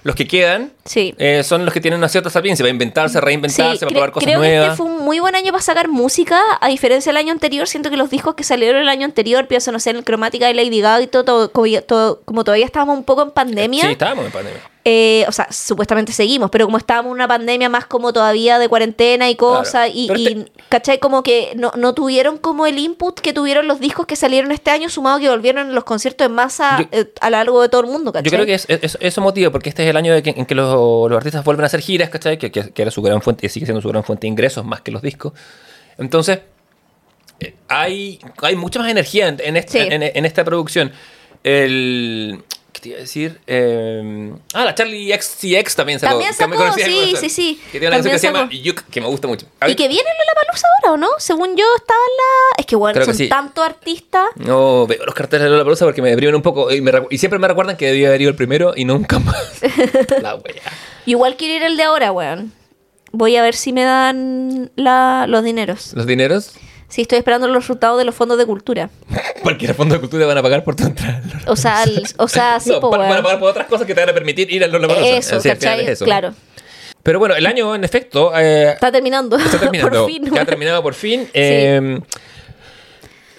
[0.03, 1.15] los que quedan Sí.
[1.17, 4.25] eh, son los que tienen una cierta sapiencia para inventarse, reinventarse, Sí, para probar cosas
[4.27, 4.65] creo que nuevas.
[4.73, 7.65] este fue un muy buen año para sacar música, a diferencia del año anterior.
[7.65, 10.55] Siento que los discos que salieron el año anterior, pienso, no sé, en cromática de
[10.55, 13.85] Lady Gaga y todo, todo- como, todo- como todavía estábamos un poco en pandemia.
[13.85, 14.61] Sí, estábamos en pandemia.
[14.85, 18.69] Eh, o sea, supuestamente seguimos, pero como estábamos en una pandemia más como todavía de
[18.69, 19.91] cuarentena y cosas, Claro.
[19.93, 20.99] y, y, este- ¿cachai?
[20.99, 24.71] Como que no, no tuvieron como el input que tuvieron los discos que salieron este
[24.71, 27.81] año, sumado que volvieron los conciertos en masa Yo- eh, a lo largo de todo
[27.81, 28.31] el mundo, ¿cachai?
[28.31, 30.45] Yo creo que es, es- eso motiva, porque este es el año de que- en
[30.45, 32.37] que los, los artistas vuelven a hacer giras, ¿cachai?
[32.39, 34.63] Que, que- que era su gran fuente, y sigue siendo su gran fuente de ingresos
[34.65, 35.33] más que los discos.
[35.97, 36.39] Entonces,
[37.41, 39.87] eh, hay, hay mucha más energía en, en este- Sí.
[39.91, 40.91] en- en esta producción.
[41.43, 42.43] El.
[42.79, 43.41] ¿Qué te iba a decir?
[43.45, 46.13] Eh, ah, la Charlie XCX también sacó.
[46.13, 47.61] También sacó, conocía sí, sí, sí.
[47.73, 49.47] Que tiene una canción que se llama Yuk, que me gusta mucho.
[49.67, 51.09] Y que viene la palusa ahora, ¿o no?
[51.17, 52.55] Según yo estaba en la...
[52.59, 53.27] Es que bueno, Creo son sí.
[53.27, 54.27] tantos artistas.
[54.35, 57.17] No, veo los carteles de la Palusa porque me deprimen un poco y, me y
[57.17, 59.61] siempre me recuerdan que debía haber ido el primero y nunca más.
[60.21, 60.61] la wea.
[61.05, 62.53] Igual quiero ir el de ahora, weón.
[63.11, 65.93] Voy a ver si me dan la, los dineros.
[65.95, 66.53] ¿Los dineros?
[66.89, 68.89] Sí, estoy esperando los resultados de los fondos de cultura.
[69.43, 71.21] Cualquier fondo de cultura van a pagar por tu entrada.
[71.47, 73.85] O sea, el- o sea sí, No, po, van, van a pagar por otras cosas
[73.87, 75.81] que te van a permitir ir a los Eso, al final ¿cachai?
[75.85, 76.05] es eso.
[76.05, 76.33] Claro.
[77.03, 79.37] Pero bueno, el año, en efecto, eh, Está terminando.
[79.37, 80.01] está terminando.
[80.05, 80.37] Por fin.
[80.37, 81.29] Ha terminado por fin.
[81.33, 81.99] Eh,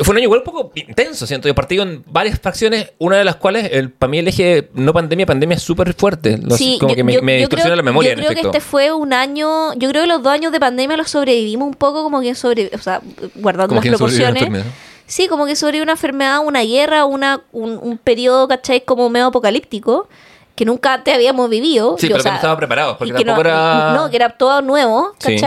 [0.05, 1.49] fue un año igual un poco intenso, siento.
[1.49, 4.93] Yo partí con varias fracciones, una de las cuales, el, para mí, el eje no
[4.93, 6.39] pandemia, pandemia es súper fuerte.
[6.39, 8.19] Los- Sí, como yo- que me, yo- me yo distorsiona creo- la memoria, Yo en
[8.27, 9.75] creo que este fue un año.
[9.75, 12.71] Yo creo que los dos años de pandemia los sobrevivimos un poco, como que sobre.
[12.75, 13.01] O sea,
[13.37, 14.65] guardando Como las proporciones.
[15.07, 18.85] Sí, como que sobre una enfermedad, una guerra, una, un, un periodo, ¿cachai?
[18.85, 20.09] Como medio apocalíptico,
[20.55, 21.97] que nunca antes habíamos vivido.
[21.99, 23.93] Sí, Yo, pero o que sea, no estaba preparado, porque que tampoco no, era...
[23.95, 25.39] No, que era todo nuevo, Sí.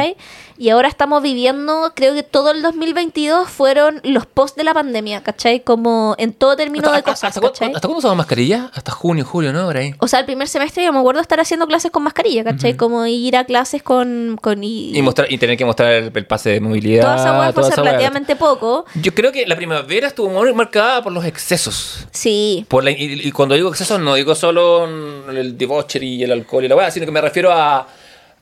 [0.58, 5.24] Y ahora estamos viviendo, creo que todo el 2022 fueron los post de la pandemia,
[5.24, 5.62] ¿cachai?
[5.64, 7.68] Como en todo término de ¿Hasta, cosas, hasta, cuándo- ¿cachai?
[7.76, 8.70] hasta cuándo usamos mascarilla?
[8.74, 9.66] Hasta junio, julio, ¿no?
[9.66, 9.96] Por ahí.
[10.00, 12.76] O sea, el primer semestre yo me acuerdo estar haciendo clases con mascarilla, ¿cachai?
[12.78, 14.38] Como ir a clases con...
[14.42, 17.04] con y, Y, mostrar, y tener que mostrar el, el pase de movilidad.
[17.04, 17.84] toda esa hueá fue hace hueá.
[17.92, 18.86] relativamente poco.
[19.02, 22.08] Yo creo que la primavera estuvo muy marcada por los excesos.
[22.12, 24.86] Sí, Por la- y, y cuando digo excesos, no digo solo
[25.32, 27.88] el debauchery y el alcohol y la weá, sino que me refiero a,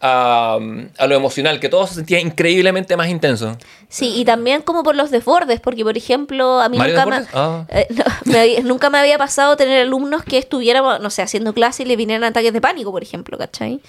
[0.02, 0.58] a,
[0.98, 3.58] a lo emocional, que todo se sentía increíblemente más intenso.
[3.88, 7.26] sí, y también como por los desbordes, porque por ejemplo, a mí ¿Mario nunca me?
[7.34, 7.66] Ah.
[7.70, 11.54] eh, no, me había- nunca me había pasado tener alumnos que estuvieran, no sé, haciendo
[11.54, 13.80] clase y le vinieran ataques de pánico, por ejemplo, ¿cachai?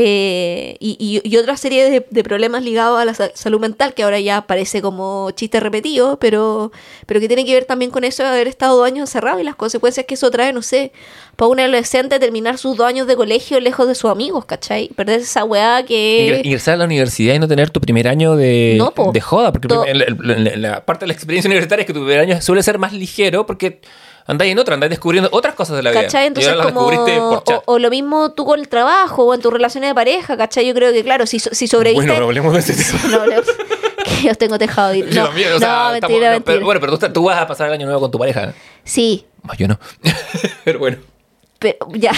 [0.00, 3.94] Eh, y, y- y otra serie de, de problemas ligados a la sa- salud mental,
[3.94, 6.70] que ahora ya parece como chiste repetido, pero,
[7.06, 9.42] pero que tiene que ver también con eso de haber estado dos años encerrado y
[9.42, 10.92] las consecuencias que eso trae, no sé,
[11.34, 14.88] para un adolescente terminar sus dos años de colegio lejos de sus amigos, ¿cachai?
[14.94, 16.28] Perder esa weá que...
[16.28, 19.10] Ingre- Ingresar a la universidad y no tener tu primer año de, No, po.
[19.10, 22.20] de joda, porque To- el- la parte de la experiencia universitaria es que tu primer
[22.20, 23.80] año suele ser más ligero porque
[24.28, 26.02] andáis en otra, andáis descubriendo otras cosas de la vida.
[26.02, 26.24] ¿Cachai?
[26.24, 26.88] y Entonces, ahora las como.
[26.90, 27.62] descubriste por O, chat.
[27.66, 30.64] o lo mismo tú con el trabajo o en tus relaciones de pareja, ¿cachai?
[30.66, 32.12] Yo creo que, claro, si, si sobreviviste.
[32.12, 33.16] Bueno, hablemos de ese tema.
[33.18, 33.42] No, no,
[34.04, 35.06] que yo tengo tejado de ir.
[35.10, 36.42] Yo No, también, o no, sea, mentira, estamos- no, mentira.
[36.44, 38.54] pero- bueno, pero tú, estás- tú vas a pasar el año nuevo con tu pareja.
[38.84, 39.78] Sí, Más yo no.
[40.64, 40.98] pero bueno.
[41.58, 42.12] pero ya.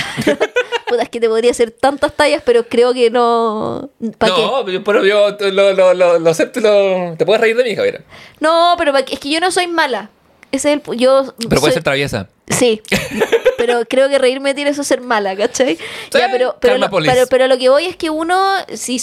[0.86, 3.88] Puta, es que te podría hacer tantas tallas, pero creo que no.
[4.18, 4.42] ¿Para qué?
[4.42, 7.62] no, yo, pero yo lo, lo, lo, lo acepto y lo- Te puedes reír de
[7.64, 8.02] mí, Javier.
[8.40, 10.10] No, pero qué- es que yo no soy mala.
[10.52, 10.96] Ese es el.
[10.98, 12.28] Yo Pero puedes soy- ser traviesa.
[12.48, 12.82] Sí,
[13.58, 15.76] pero creo que reírme tiene eso ser mala, ¿cachai?
[16.12, 18.36] ya, pero, pero, lo, pero, pero lo que voy es que uno,
[18.74, 19.00] si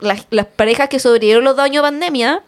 [0.00, 2.42] las, las parejas que sobrevivieron los dos años de pandemia,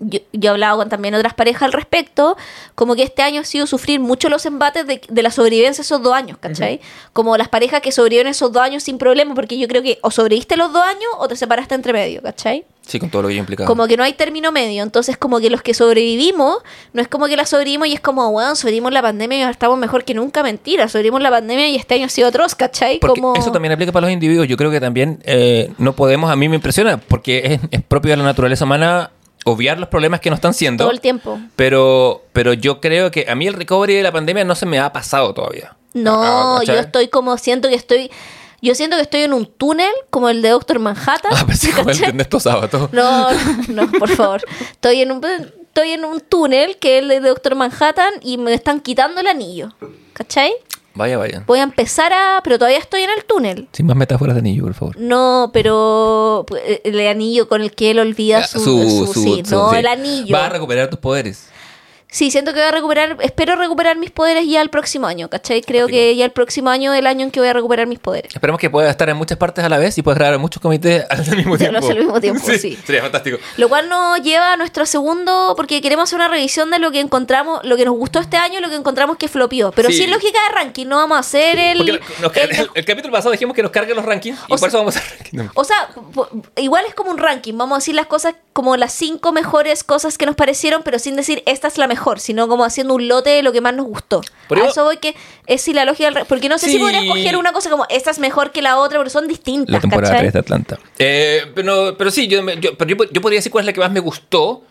[0.00, 2.36] yo, yo he hablado con también otras parejas al respecto,
[2.74, 6.02] como que este año ha sido sufrir mucho los embates de, de la sobrevivencia esos
[6.02, 6.80] dos años, ¿cachai?
[7.14, 10.10] Como las parejas que sobrevivieron esos dos años sin problema, porque yo creo que o
[10.10, 12.66] sobreviviste los dos años o te separaste entre medio, ¿cachai?
[12.86, 13.66] Sí, con todo lo que yo implicaba.
[13.66, 14.82] Como que no hay término medio.
[14.82, 16.58] Entonces, como que los que sobrevivimos,
[16.92, 19.52] no es como que la sobrevivimos y es como, bueno, sobrevivimos la pandemia y ahora
[19.52, 20.42] estamos mejor que nunca.
[20.42, 22.98] Mentira, sobrevivimos la pandemia y este año ha sido atroz, ¿cachai?
[22.98, 23.36] Porque como...
[23.36, 24.48] eso también aplica para los individuos.
[24.48, 28.10] Yo creo que también eh, no podemos, a mí me impresiona, porque es, es propio
[28.10, 29.10] de la naturaleza humana
[29.44, 30.84] obviar los problemas que nos están siendo.
[30.84, 31.38] Todo el tiempo.
[31.56, 34.78] Pero, pero yo creo que a mí el recovery de la pandemia no se me
[34.80, 35.76] ha pasado todavía.
[35.94, 36.84] No, Ah, yo ¿cachai?
[36.84, 38.10] estoy como, siento que estoy...
[38.62, 41.32] Yo siento que estoy en un túnel, como el de Doctor Manhattan.
[41.36, 42.88] Ah, pensé como el de Ernesto Sábato.
[42.92, 43.28] No,
[43.68, 44.40] no, por favor.
[44.70, 48.54] Estoy en un estoy en un túnel que es el de Doctor Manhattan y me
[48.54, 49.70] están quitando el anillo.
[50.12, 50.52] ¿Cachai?
[50.94, 51.42] Vaya, vaya.
[51.46, 53.66] Voy a empezar a, pero todavía estoy en el túnel.
[53.72, 54.96] Sin más metáforas de anillo, por favor.
[55.00, 59.72] No, pero eh, el anillo con el que él olvida Ah, su, su- sí, no,
[59.72, 60.36] el anillo.
[60.36, 61.48] Va a recuperar tus poderes.
[62.12, 65.62] Sí, siento que voy a recuperar, espero recuperar mis poderes ya el próximo año, ¿cachai?
[65.62, 67.98] Creo que ya el próximo año es el año en que voy a recuperar mis
[67.98, 68.34] poderes.
[68.34, 70.60] Esperemos que puedas estar en muchas partes a la vez y puedas grabar en muchos
[70.60, 71.88] comités al mismo tiempo.
[71.88, 72.78] al mismo tiempo, sí.
[72.84, 73.38] Sería fantástico.
[73.56, 77.00] Lo cual nos lleva a nuestro segundo, porque queremos hacer una revisión de lo que
[77.00, 79.72] encontramos, lo que nos gustó este año y lo que encontramos que flopió.
[79.72, 79.94] Pero Sí.
[80.02, 81.80] sin lógica de ranking, no vamos a hacer el...
[81.80, 81.88] El-
[82.34, 84.96] el, el capítulo pasado dijimos que nos carguen los rankings y por sea- eso vamos
[84.96, 85.48] a hacer ranking.
[85.54, 85.88] O sea,
[86.56, 87.56] igual es como un ranking.
[87.56, 91.16] Vamos a decir las cosas como las cinco mejores cosas que nos parecieron, pero sin
[91.16, 93.86] decir esta es la mejor, sino como haciendo un lote de lo que más nos
[93.86, 94.20] gustó.
[94.48, 95.14] Por a eso- voy que
[95.46, 96.78] es si la lógica del Porque no sé si Sí.
[96.78, 99.72] podría escoger una cosa como esta es mejor que la otra, pero son distintas.
[99.72, 100.24] La temporada ¿cachai?
[100.24, 100.78] 3 de Atlanta.
[100.98, 103.80] Eh, pero, pero sí, yo, yo- pero yo, yo podría decir cuál es la que
[103.80, 104.62] más me gustó,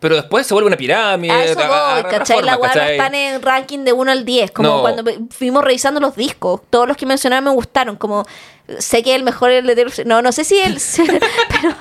[0.00, 1.32] pero después se vuelve una pirámide.
[1.32, 2.36] A eso voy, ¿cachai?
[2.36, 2.92] forma, La no ¿cachai?
[2.92, 4.50] están en ranking de 1 al 10.
[4.50, 4.80] Como No.
[4.82, 6.60] cuando fuimos revisando los discos.
[6.68, 7.96] Todos los que mencionaba me gustaron.
[7.96, 8.26] Como
[8.78, 10.04] sé que el mejor es el de.
[10.04, 10.78] No, no sé si el.
[11.48, 11.74] pero,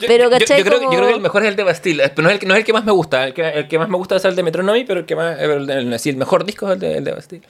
[0.00, 0.58] Yo- pero ¿cachai?
[0.58, 2.02] yo, creo, que- Como- yo creo que el mejor es el de Bastille.
[2.04, 3.26] eh, No es el, que- no es el que más me gusta.
[3.26, 5.38] El que, el que más me gusta es el de Metronomy, pero el que más.
[5.40, 7.42] El, el- mejor disco es el de, el de Bastille.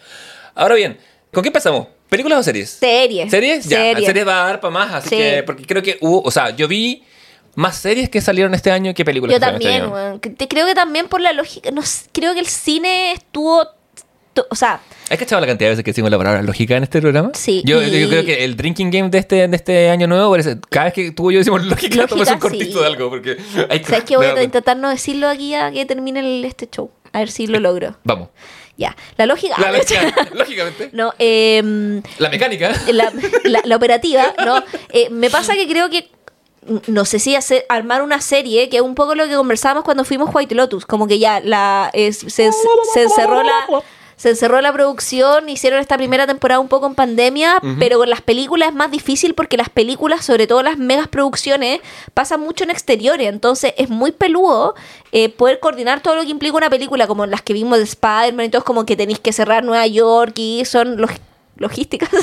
[0.54, 0.98] Ahora bien,
[1.32, 1.88] ¿con qué empezamos?
[2.08, 2.70] ¿Películas o series?
[2.70, 3.30] Series.
[3.30, 3.64] ¿Series?
[3.66, 4.06] Ya, Series.
[4.06, 5.16] series va a dar para más, así Sí.
[5.16, 5.42] que.
[5.44, 6.22] Porque creo que hubo.
[6.22, 7.02] O sea, yo vi
[7.56, 10.74] más series que salieron este año que películas Yo que salieron también, este Creo que
[10.74, 11.70] también por la lógica.
[11.70, 11.82] No,
[12.12, 13.66] creo que el cine estuvo.
[14.50, 17.00] O sea, ¿Has cachado la cantidad de veces que decimos la palabra lógica en este
[17.00, 17.30] programa?
[17.34, 20.30] Sí, Yo, y- yo creo que el drinking game de este, de este año nuevo,
[20.30, 22.80] parece, cada vez que tú y yo decimos lógica, Lógica, tomas un cortito sí.
[22.80, 23.10] de algo.
[23.10, 23.36] Porque
[23.70, 24.16] hay que- ¿sabes qué?
[24.16, 26.90] Voy a intentar no decirlo aquí a que termine el- este show.
[27.12, 27.96] A ver si lo logro.
[28.04, 28.28] Vamos.
[28.76, 28.96] Ya.
[29.16, 29.54] La lógica.
[29.60, 30.00] La lógica,
[30.34, 30.90] lógicamente.
[30.92, 32.00] no, eh.
[32.18, 32.72] La mecánica.
[32.92, 33.12] la,
[33.44, 34.62] la- la operativa, ¿no?
[34.90, 36.08] Eh, me pasa que creo que
[36.86, 40.02] no sé si hacer, armar una serie, que es un poco lo que conversábamos cuando
[40.04, 42.50] fuimos White Lotus, como que ya la es- se,
[42.94, 43.52] se encerró la
[44.24, 48.22] se encerró la producción, hicieron esta primera temporada un poco en pandemia, pero con las
[48.22, 51.80] películas es más difícil porque las películas, sobre todo las megas producciones,
[52.14, 54.74] pasan mucho en exteriores, entonces es muy peludo
[55.12, 58.46] eh, poder coordinar todo lo que implica una película, como las que vimos de Spider-Man
[58.46, 61.18] y todo, es como que tenéis que cerrar Nueva York y son log-
[61.56, 62.08] logísticas.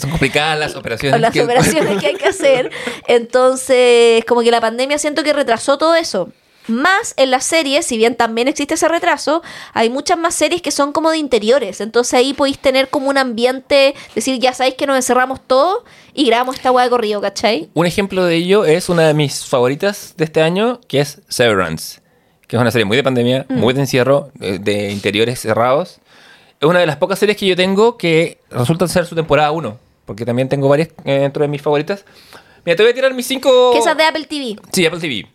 [0.00, 1.20] Son complicadas las operaciones.
[1.20, 2.70] las que- operaciones que hay que hacer.
[3.08, 6.30] Entonces, como que la pandemia siento que retrasó todo eso.
[6.68, 10.70] Más en las series, si bien también existe ese retraso, hay muchas más series que
[10.70, 11.80] son como de interiores.
[11.80, 16.26] Entonces ahí podéis tener como un ambiente, decir, ya sabéis que nos encerramos todos y
[16.26, 17.68] grabamos esta hueá de corrido, ¿cachai?
[17.74, 22.00] Un ejemplo de ello es una de mis favoritas de este año, que es Severance,
[22.48, 23.54] que es una serie muy de pandemia, Mm.
[23.60, 25.98] muy de encierro, de, de interiores cerrados.
[26.60, 29.78] Es una de las pocas series que yo tengo que resulta ser su temporada 1,
[30.06, 32.04] porque también tengo varias eh, dentro de mis favoritas.
[32.64, 33.70] Mira, te voy a tirar mis cinco...
[33.72, 34.56] Que esas de Apple TV.
[34.72, 35.28] Sí, Apple TV.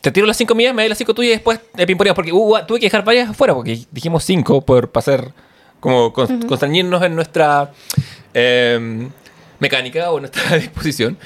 [0.00, 2.16] Te tiro las cinco mías, me doy las cinco tuyas y después de pimponeamos.
[2.16, 5.32] Porque uh, tuve que dejar varias afuera, porque dijimos cinco por pasar,
[5.80, 7.70] como con- constreñirnos en nuestra
[8.34, 9.08] eh,
[9.58, 11.16] mecánica o nuestra disposición.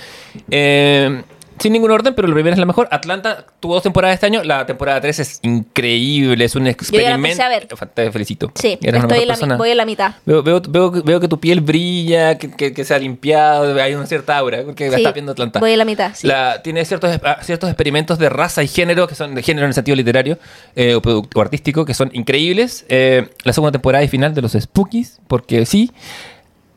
[0.50, 1.22] Eh,
[1.61, 2.88] sin ningún orden, pero la primera es la mejor.
[2.90, 4.42] Atlanta tuvo dos temporadas este año.
[4.42, 7.16] La temporada 3 es increíble, es un ya la experimento.
[7.29, 7.68] empecé a ver.
[7.94, 8.51] Te felicito.
[8.55, 10.14] Sí, Eres estoy en la, voy en la mitad.
[10.27, 13.94] Veo, veo, veo, veo que tu piel brilla, que, que- que se ha limpiado, hay
[13.94, 15.61] una cierta aura, la Sí, estás viendo Atlanta.
[15.61, 16.27] voy en la mitad, sí.
[16.27, 19.68] La- tiene ciertos, ah, ciertos experimentos de raza y género, que son de género en
[19.70, 20.38] el sentido literario
[20.77, 21.03] eh, o,
[21.35, 22.87] o artístico, que son increíbles.
[22.88, 25.90] Eh, la segunda temporada y final de los Spookies, porque sí.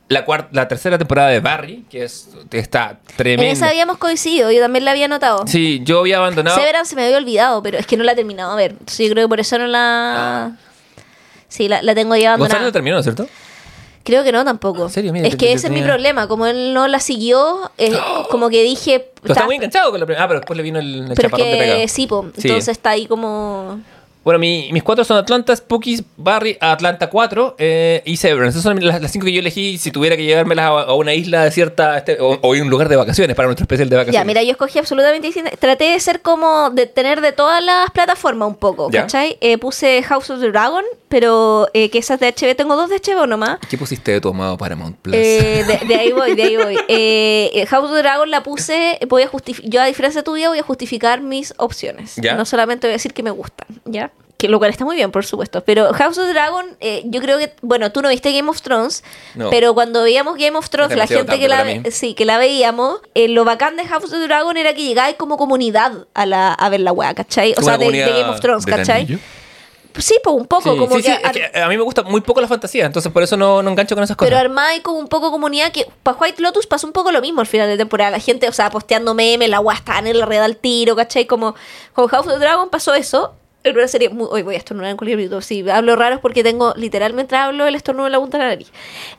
[0.09, 3.51] La, la tercera temporada de Barry, que es, que está En tremenda.
[3.51, 5.45] esa habíamos coincidido, yo también la había notado.
[5.47, 6.55] Sí, yo había abandonado.
[6.57, 8.71] Severance se me había olvidado, pero es que no la he terminado a ver.
[8.71, 10.57] Entonces yo creo que por eso no la...
[11.47, 12.65] Sí, la, la tengo ya Gonzalo abandonada.
[12.65, 13.27] lo terminó, ¿no es cierto?
[14.03, 14.83] Creo que no tampoco.
[14.83, 15.13] ¿En serio?
[15.13, 16.27] Mira, es te- que te- ese es mi problema.
[16.27, 17.93] Como él no la siguió, eh,
[18.29, 18.95] como que dije.
[19.15, 20.25] Está está- muy enganchado con la primera.
[20.25, 21.79] Ah, pero después le vino el, el pero es chaparrón de pegado.
[21.79, 22.47] que sí, po, Sí.
[22.49, 23.79] entonces está ahí como.
[24.23, 28.51] Bueno, mi- mis cuatro son Atlanta, Spookies, Barry, Atlanta 4 eh, y Severance.
[28.57, 31.13] Esas son las, las cinco que yo elegí si tuviera que llevármelas a, a una
[31.13, 34.21] isla desierta este, o, o un lugar de vacaciones para nuestro especial de vacaciones.
[34.21, 35.51] Ya, mira, yo escogí absolutamente distinta.
[35.51, 36.69] Traté de ser como.
[36.69, 39.01] de tener de todas las plataformas un poco, Ya.
[39.01, 39.37] ¿cachai?
[39.41, 42.55] Eh, puse House of the Dragon, pero eh, que esas de HBO.
[42.55, 43.57] Tengo dos de HBO nomás.
[43.69, 45.15] ¿Qué pusiste de tu amado Paramount Plus?
[45.15, 46.77] Eh, de, de ahí voy, de ahí voy.
[46.87, 49.29] Eh, House of the Dragon la puse, voy a
[49.63, 52.15] yo a diferencia tuya voy a justificar mis opciones.
[52.15, 52.35] Ya.
[52.35, 54.11] No solamente voy a decir que me gustan, ¿ya?
[54.43, 55.63] Que lo cual está muy bien, por supuesto.
[55.63, 59.01] Pero House of Dragon, eh, yo creo que, bueno, tú no viste Game of Thrones,
[59.35, 59.49] No.
[59.49, 62.99] pero cuando veíamos Game of Thrones, Es la gente que la, sí, que la veíamos,
[63.13, 66.67] eh, lo bacán de House of Dragon era que llegaba como comunidad a, la, a
[66.67, 67.55] ver la weá, ¿cachai?
[67.57, 69.17] O sea, de, de Game of Thrones, ¿cachai?
[69.97, 71.13] sí, pues un poco, Sí, como sí, que...
[71.13, 73.63] sí, es que a mí me gusta muy poco la fantasía, entonces por eso no,
[73.63, 74.29] no engancho con esas cosas.
[74.37, 77.39] Pero y como un poco comunidad que para White Lotus pasó un poco lo mismo
[77.39, 78.11] al final de temporada.
[78.11, 81.27] La gente, o sea, posteando memes, la guasta en la red al tiro, ¿cachai?
[81.27, 81.55] Como
[81.93, 83.35] con House of Dragon pasó eso.
[83.63, 84.27] En una serie muy...
[84.29, 85.41] Hoy voy a estornudar en cualquier minuto.
[85.41, 88.49] Si hablo raro es porque tengo, literalmente hablo el estornudo en la punta de la
[88.49, 88.71] nariz.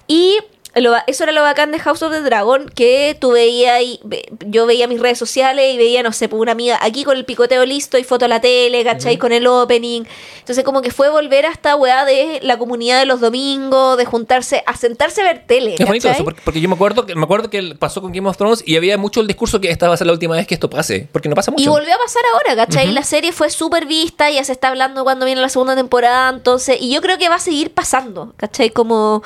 [0.07, 0.39] Y
[0.77, 4.25] lo eso era lo bacán de House of the Dragon, que tú veías y ve-
[4.47, 7.25] yo veía mis redes sociales y veía, no sé, pues una amiga aquí con el
[7.25, 9.17] picoteo listo y foto a la tele, ¿cachai?
[9.19, 10.03] Con el opening.
[10.41, 14.05] Entonces como que fue volver a esta weá de la comunidad de los domingos, de
[14.05, 15.77] juntarse, a sentarse a ver tele.
[15.79, 16.17] Es bonito ¿cachai?
[16.17, 18.63] eso, porque, porque yo me acuerdo, que, me acuerdo que pasó con Game of Thrones
[18.67, 20.69] y había mucho el discurso que esta va a ser la última vez que esto
[20.69, 21.63] pase, porque no pasa mucho.
[21.63, 22.93] Y volvió a pasar ahora, ¿cachai?
[22.93, 26.79] La serie fue súper vista, ya se está hablando cuando viene la segunda temporada, entonces,
[26.81, 28.71] y yo creo que va a seguir pasando, ¿cachai?
[28.71, 29.23] Como,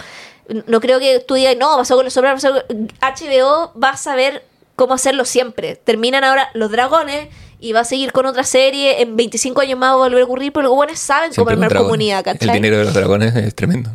[0.67, 2.89] no creo que tú digas, no, pasó con los sopranos, pasó con-".
[3.01, 4.45] HBO va a saber
[4.77, 5.77] cómo hacerlo siempre.
[5.77, 7.29] Terminan ahora los dragones
[7.61, 10.25] y va a seguir con otra serie, en 25 años más va a volver a
[10.25, 12.55] ocurrir, pero los buenos saben cómo armar comunidad, El ¿cachai?
[12.55, 13.91] dinero de los dragones es tremendo.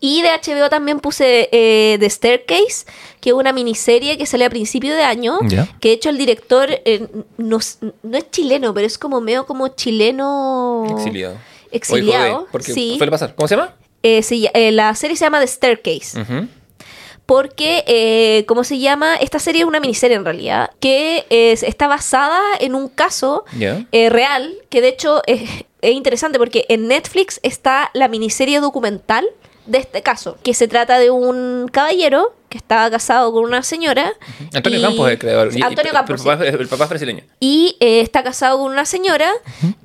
[0.00, 2.86] Y de HBO también puse eh, The Staircase,
[3.20, 5.38] que es una miniserie que sale a principio de año.
[5.80, 9.46] Que de hecho el director eh, no, es- no es chileno, pero es como medio
[9.46, 10.86] como chileno.
[10.90, 11.36] Exiliado.
[11.70, 12.98] Exiliado, porque sí.
[13.10, 13.34] pasar.
[13.34, 13.74] ¿Cómo se llama?
[14.02, 16.20] Eh, se eh, la serie se llama The Staircase.
[17.24, 19.14] Porque, eh, ¿cómo se llama?
[19.16, 23.44] Esta serie es una miniserie en realidad, que es- está basada en un caso
[24.10, 25.42] real, que de hecho es,
[25.80, 29.24] es interesante porque en Netflix está la miniserie documental
[29.66, 34.12] de este caso, que se trata de un caballero que estaba casado con una señora.
[34.52, 35.56] Antonio y- Campos es el creador.
[35.56, 36.20] Y- Antonio el Campos.
[36.20, 36.26] sí.
[36.26, 37.24] papá- El papá es brasileño.
[37.40, 39.30] Y eh, está casado con una señora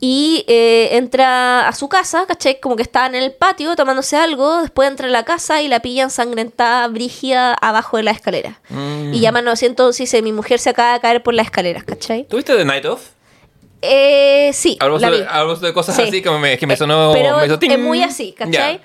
[0.01, 2.59] y eh, entra a su casa, ¿cachai?
[2.59, 5.79] Como que estaban en el patio tomándose algo, después entra a la casa y la
[5.79, 8.59] pillan sangrentada, brígida, abajo de la escalera.
[8.69, 9.13] Mm.
[9.13, 12.25] Y llaman 911 y dice, mi mujer se acaba de caer por las escaleras, ¿cachai?
[12.27, 13.01] ¿Tuviste The Night Of?
[13.81, 15.23] Eh, sí, Hablamos la de, vi.
[15.29, 16.01] hablamos de cosas Sí.
[16.01, 17.11] así como me, que me Eh, sonó.
[17.13, 18.77] pero me hizo es muy así, ¿cachai?
[18.77, 18.81] Ya.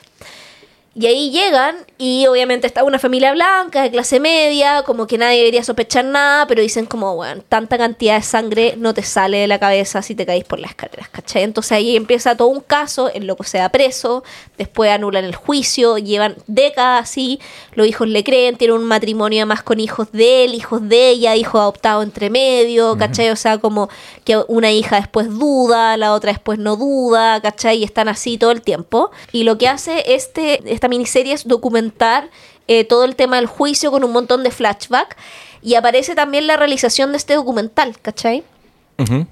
[0.95, 5.39] Y ahí llegan y obviamente está una familia blanca de clase media, como que nadie
[5.39, 9.47] debería sospechar nada, pero dicen como, bueno, tanta cantidad de sangre no te sale de
[9.47, 11.45] la cabeza si te caís por las escaleras, ¿cachai?
[11.45, 14.23] Entonces ahí empieza todo un caso, el loco se da preso,
[14.59, 17.41] después anulan el juicio, llevan décadas así,
[17.73, 21.37] los hijos le creen, tienen un matrimonio más con hijos de él, hijos de ella,
[21.37, 23.31] hijos adoptados entre medio, ¿cachai?
[23.31, 23.89] O sea, como
[24.25, 27.79] que una hija después duda, la otra después no duda, ¿cachai?
[27.79, 29.11] Y están así todo el tiempo.
[29.33, 32.29] Y lo que hace este, esta miniserie es documentar
[32.67, 35.17] eh, todo el tema del juicio con un montón de flashback.
[35.63, 38.43] Y aparece también la realización de este documental, ¿cachai?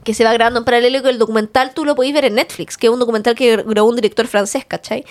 [0.04, 2.34] Que se va grabando en paralelo y que el documental tú lo podéis ver en
[2.34, 5.04] Netflix, que es un documental que grabó un director francés, ¿cachai?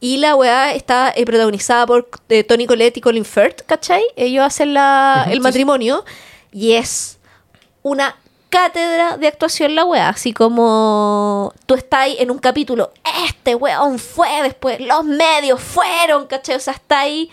[0.00, 4.02] Y la weá está eh, protagonizada por eh, Tony Collette y Colin Firth, ¿cachai?
[4.16, 6.04] Ellos hacen la, el matrimonio
[6.52, 7.18] y es
[7.82, 8.16] una
[8.50, 12.92] cátedra de actuación la weá, así como tú estás ahí en un capítulo,
[13.26, 16.56] este weón fue después, los medios fueron, ¿cachai?
[16.56, 17.30] O sea, está ahí,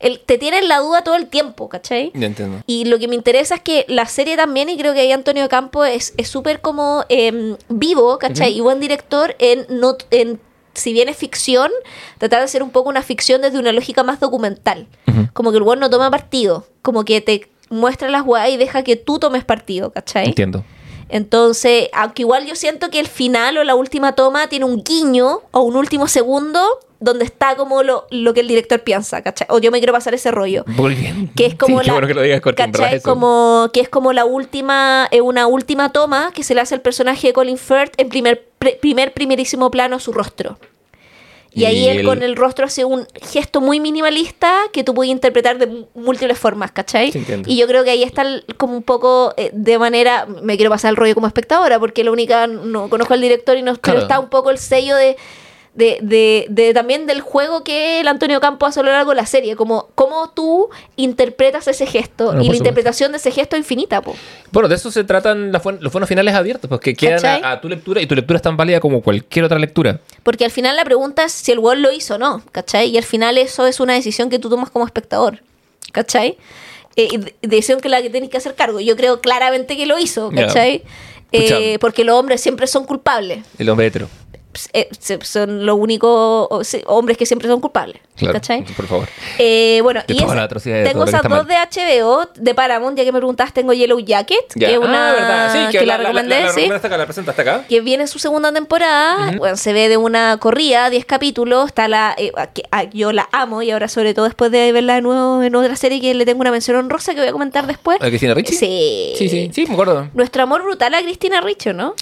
[0.00, 2.10] el, te tienen la duda todo el tiempo, ¿cachai?
[2.14, 2.62] Ya entiendo.
[2.66, 5.48] Y lo que me interesa es que la serie también, y creo que ahí Antonio
[5.48, 8.56] Campo es es súper como em, vivo, ¿cachai?
[8.56, 10.40] Y buen director en, no, en,
[10.74, 11.70] si bien es ficción,
[12.18, 14.86] tratar de hacer un poco una ficción desde una lógica más documental.
[15.32, 18.82] Como que el weón no toma partido, como que te muestra las weas y deja
[18.82, 20.26] que tú tomes partido, ¿cachai?
[20.26, 20.64] Entiendo.
[21.08, 25.40] Entonces, aunque igual yo siento que el final o la última toma tiene un guiño
[25.52, 26.60] o un último segundo
[26.98, 29.46] donde está como lo, lo que el director piensa, ¿cachai?
[29.50, 30.64] O yo me quiero pasar ese rollo.
[31.36, 32.40] Que es como Sí, la, bueno que lo digas,
[33.02, 36.80] Como, que es como la última, eh, una última toma que se le hace al
[36.80, 40.58] personaje de Colin Firth en primer, pre- primer primerísimo plano su rostro.
[41.52, 44.94] Y, Y ahí él el- con el rostro hace un gesto muy minimalista que tú
[44.94, 47.12] puedes interpretar de múltiples formas, ¿cachai?
[47.12, 50.56] Sí, y yo creo que ahí está el- como un poco eh, de manera, me
[50.56, 53.72] quiero pasar el rollo como espectadora, porque la única, no conozco al director y no,
[53.72, 54.00] pero Claro.
[54.00, 55.16] está un poco el sello de,
[55.76, 59.16] de, de- de también del juego que el Antonio Campos hace a lo largo de
[59.16, 62.64] la serie, como cómo tú interpretas ese gesto Bueno, y la supuesto.
[62.64, 64.16] interpretación de ese gesto es infinita, po.
[64.50, 65.62] Bueno, de eso se tratan los
[65.92, 67.42] buenos finales abiertos, porque quedan ¿Cachai?
[67.42, 70.00] a, a tu lectura y tu lectura es tan válida como cualquier otra lectura.
[70.22, 72.88] Porque al final la pregunta es si el weón lo hizo o no, ¿cachai?
[72.88, 75.42] Y al final eso es una decisión que tú tomas como espectador,
[75.92, 76.38] ¿cachai?
[76.96, 78.80] Eh, decisión que la que tienes que hacer cargo.
[78.80, 80.30] Yo creo claramente que lo hizo.
[80.34, 80.82] ¿cachai?
[81.32, 83.44] Eh, porque los hombres siempre son culpables.
[83.58, 84.08] El hombre hetero.
[84.72, 84.88] Eh,
[85.22, 86.48] son los únicos
[86.86, 88.34] hombres que siempre son culpables, Claro.
[88.34, 88.64] ¿cachai?
[88.64, 89.08] Por favor.
[89.38, 93.18] Eh, bueno, De y de tengo esas dos de HBO, de Paramount, ya que me
[93.18, 94.68] preguntabas, tengo Yellow Jacket, Ya.
[94.68, 95.52] que es una Ah, verdad.
[95.52, 97.64] Sí, que, que, la, la, la, la, recomendé, la, sí, acá, la presentaste acá.
[97.68, 101.88] que viene en su segunda temporada, bueno, se ve de una corrida, 10 capítulos, está
[101.88, 105.02] la, eh, que- a- yo la amo y ahora sobre todo después de verla de
[105.02, 107.98] nuevo en otra serie que le tengo una mención honrosa que voy a comentar después.
[108.00, 108.54] ¿A Cristina Ricci?
[108.54, 109.12] Sí.
[109.16, 110.08] Sí, sí, sí, me acuerdo.
[110.14, 111.94] Nuestro amor brutal a Cristina Ricci, ¿no?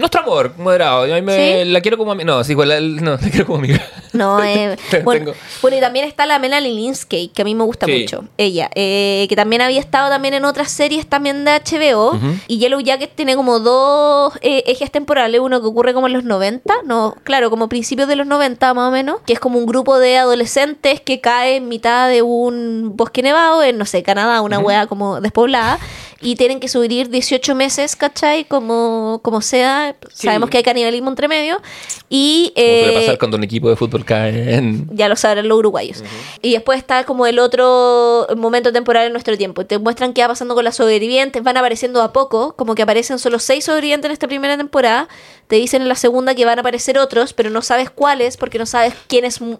[0.00, 1.06] Nuestro amor, moderado.
[1.06, 1.70] Yo me, ¿Sí?
[1.70, 2.24] la quiero como amiga.
[2.26, 3.80] No, sí, igual la, no, la quiero como amiga.
[4.12, 5.32] No, eh, bueno,
[5.62, 8.00] bueno, y también está la Melanie Linsky, que a mí me gusta Sí.
[8.00, 8.24] mucho.
[8.38, 12.14] Ella, eh, que también había estado también en otras series también de HBO.
[12.14, 12.26] Ujú.
[12.48, 15.40] Y Yellow Jacket tiene como dos eh, ejes temporales.
[15.40, 18.88] Uno que ocurre como en los 90, no, claro, como principios de los 90 más
[18.88, 19.20] o menos.
[19.26, 23.62] Que es como un grupo de adolescentes que cae en mitad de un bosque nevado
[23.62, 25.78] en, no sé, Canadá, una wea como despoblada.
[26.22, 28.44] Y tienen que subir 18 meses, ¿cachai?
[28.44, 29.96] Como, como sea.
[30.12, 30.26] Sí.
[30.26, 31.62] Sabemos que hay canibalismo entre medio.
[32.10, 32.52] Y...
[32.54, 34.86] Suele eh, pasar cuando un equipo de fútbol cae en...
[34.94, 36.04] ya lo sabrán los uruguayos.
[36.42, 39.64] Y después está como el otro momento temporal en nuestro tiempo.
[39.64, 43.18] Te muestran qué va pasando con las sobrevivientes, van apareciendo a poco, como que aparecen
[43.18, 45.08] solo seis sobrevivientes en esta primera temporada.
[45.46, 48.58] Te dicen en la segunda que van a aparecer otros, pero no sabes cuáles, porque
[48.58, 49.58] no sabes quiénes mu-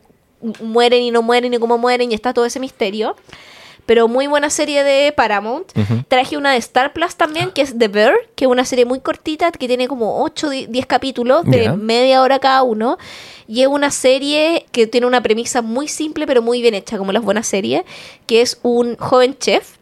[0.63, 3.17] mueren y no mueren y cómo mueren, y está todo ese misterio.
[3.87, 5.73] Pero muy buena serie de Paramount.
[6.09, 9.01] Traje una de Star Plus también, que es The Bear, que es una serie muy
[9.01, 12.99] cortita, que tiene como 8 o 10 capítulos de media hora cada uno.
[13.47, 17.13] Y es una serie que tiene una premisa muy simple, pero muy bien hecha, como
[17.13, 17.83] las buenas series,
[18.27, 19.80] que es un joven chef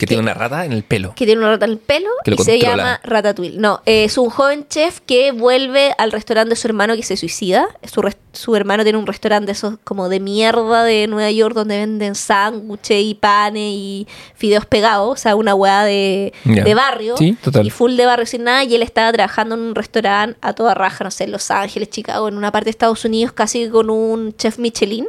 [0.00, 1.12] Que tiene una rata en el pelo.
[1.14, 3.58] que tiene una rata en el pelo Que y se llama Ratatouille.
[3.58, 7.18] No, eh, es un joven chef que vuelve al restaurante de su hermano que se
[7.18, 7.68] suicida.
[7.84, 11.76] Su, su hermano tiene un restaurante de esos como de mierda de Nueva York donde
[11.76, 17.18] venden sándwiches y panes y fideos pegados, o sea, una weá de, de barrio.
[17.18, 17.66] Sí, total.
[17.66, 18.64] Y full de barrio sin nada.
[18.64, 21.90] Y él estaba trabajando en un restaurante a toda raja, no sé, en Los Ángeles,
[21.90, 25.06] Chicago, en una parte de Estados Unidos, casi con un chef Michelin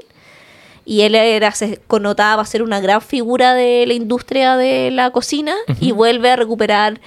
[0.86, 5.12] y él era se connotaba para ser una gran figura de la industria de la
[5.12, 7.00] cocina y vuelve a recuperar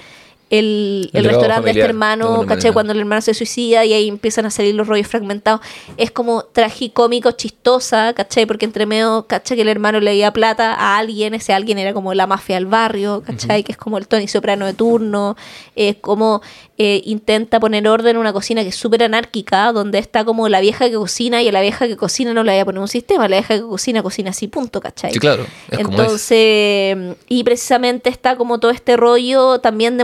[0.59, 2.71] el, El el restaurante de este de hermano, alguna ¿cachai?
[2.71, 5.61] Cuando el hermano se suicida y ahí empiezan a salir los rollos fragmentados.
[5.97, 8.45] Es como tragicómico, chistosa, ¿cachai?
[8.45, 9.57] Porque entre medio, ¿cachai?
[9.57, 12.65] Que el hermano le día plata a alguien, ese alguien era como la mafia del
[12.65, 13.63] barrio, ¿cachai?
[13.63, 15.35] Que es como el Tony Soprano de turno,
[15.75, 16.41] es como
[16.77, 20.59] eh, intenta poner orden en una cocina que es súper anárquica, donde está como la
[20.59, 22.87] vieja que cocina y a la vieja que cocina no le vaya a poner un
[22.87, 25.13] sistema, la vieja que cocina cocina así, punto, ¿cachai?
[25.13, 25.45] Sí, claro.
[25.71, 25.99] Es como es.
[25.99, 30.03] Entonces, y precisamente está como todo este rollo también de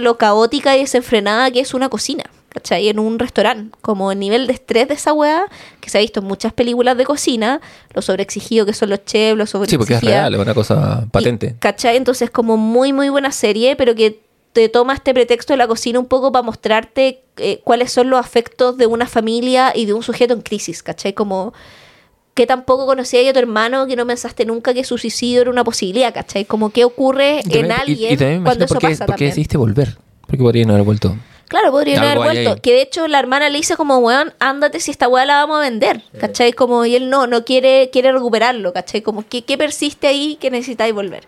[0.00, 2.88] lo caótica y desenfrenada que es una cocina, ¿cachai?
[2.88, 5.46] En un restaurante, como el nivel de estrés de esa weá,
[5.80, 7.60] que se ha visto en muchas películas de cocina,
[7.94, 11.54] lo sobreexigido que son los chefs, lo Sí, porque es real, es una cosa patente.
[11.56, 11.96] Y, ¿Cachai?
[11.96, 14.20] Entonces, como muy, muy buena serie, pero que
[14.52, 18.18] te toma este pretexto de la cocina un poco para mostrarte eh, cuáles son los
[18.18, 21.12] afectos de una familia y de un sujeto en crisis, ¿cachai?
[21.12, 21.52] Como
[22.36, 25.64] que tampoco conocías a tu hermano, que no pensaste nunca que su suicidio era una
[25.64, 26.44] posibilidad, ¿cachai?
[26.44, 28.88] Como qué ocurre Y también- en y- alguien y, también me cuando eso por qué,
[28.88, 29.30] pasa por qué también.
[29.30, 29.96] decidiste volver.
[30.28, 31.16] Porque podrían no haber vuelto.
[31.48, 32.54] Claro, podría no Algo haber hay vuelto.
[32.54, 32.60] ahí.
[32.60, 35.58] Que de hecho la hermana le dice como, weón, ándate si esta weá la vamos
[35.58, 36.02] a vender.
[36.20, 36.52] ¿Cachai?
[36.52, 39.00] Como, y él no, no quiere, quiere recuperarlo, ¿cachai?
[39.00, 41.22] Como, ¿qué, qué persiste ahí que necesitáis volver?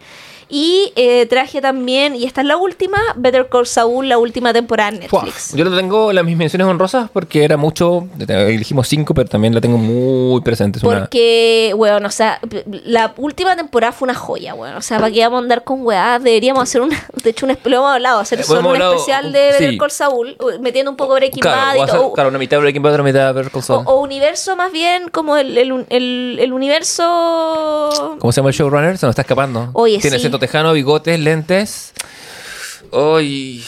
[0.50, 4.90] Y eh, traje también, y esta es la última, Better Call Saul, la última temporada
[4.90, 5.00] en.
[5.00, 5.54] Netflix.
[5.54, 8.06] Yo no tengo las mis menciones honrosas porque era mucho.
[8.26, 10.78] Elegimos cinco, pero también la tengo muy presente.
[10.78, 12.40] Es una- Porque, weón, o sea,
[12.84, 14.76] la última temporada fue una joya, weón.
[14.76, 16.18] O sea, ¿para qué vamos a andar con weá?
[16.18, 19.32] Deberíamos hacer una, de hecho, un, lo hemos hablado, hacer Eh, solo hemos un especial
[19.32, 19.64] de sí.
[19.64, 22.12] Better Call Saul, metiendo un poco Breaking Bad y hacer- todo.
[22.14, 23.82] claro, una mitad Breaking Bad, otra mitad Better Call O, Saul.
[23.86, 28.16] o universo más bien como el, el, el- el universo...
[28.18, 28.98] ¿Cómo se llama el showrunner?
[28.98, 29.70] Se nos está escapando.
[29.72, 30.22] Oye, Tiene sí.
[30.38, 31.92] Tejano, bigotes, lentes.
[32.92, 33.64] Ay,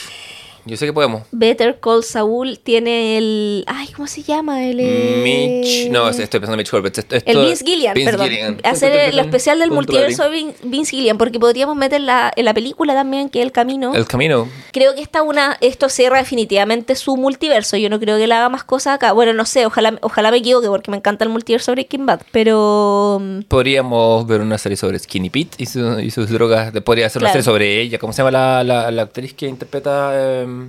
[0.64, 1.22] yo sé que podemos.
[1.32, 3.64] Better Call Saul tiene el...
[3.66, 4.64] Ay, ¿cómo se llama?
[4.66, 5.90] El, eh, Mitch.
[5.90, 6.98] No, estoy pensando en Mitch Corbett.
[6.98, 8.28] Esto- El Vince Gillian, Vince perdón.
[8.28, 8.58] Gillian.
[8.64, 12.94] Hacer el especial del multiverso de Vince Gillian, porque podríamos meter la, en la película
[12.94, 13.94] también, que es El Camino.
[13.94, 14.48] El camino.
[14.72, 17.76] Creo que esta una, esto cierra definitivamente su multiverso.
[17.76, 19.12] Yo no creo que le haga más cosas acá.
[19.12, 22.20] Bueno, no sé, ojalá, ojalá me equivoque porque me encanta el multiverso Breaking Bad.
[22.32, 26.72] Pero mm, Podríamos ver una serie sobre Skinny Pete y, su- y sus drogas.
[26.82, 27.42] Podría ser una Claro.
[27.42, 27.98] serie sobre ella.
[27.98, 30.40] ¿Cómo se llama la, la- la actriz que interpreta?
[30.42, 30.59] em,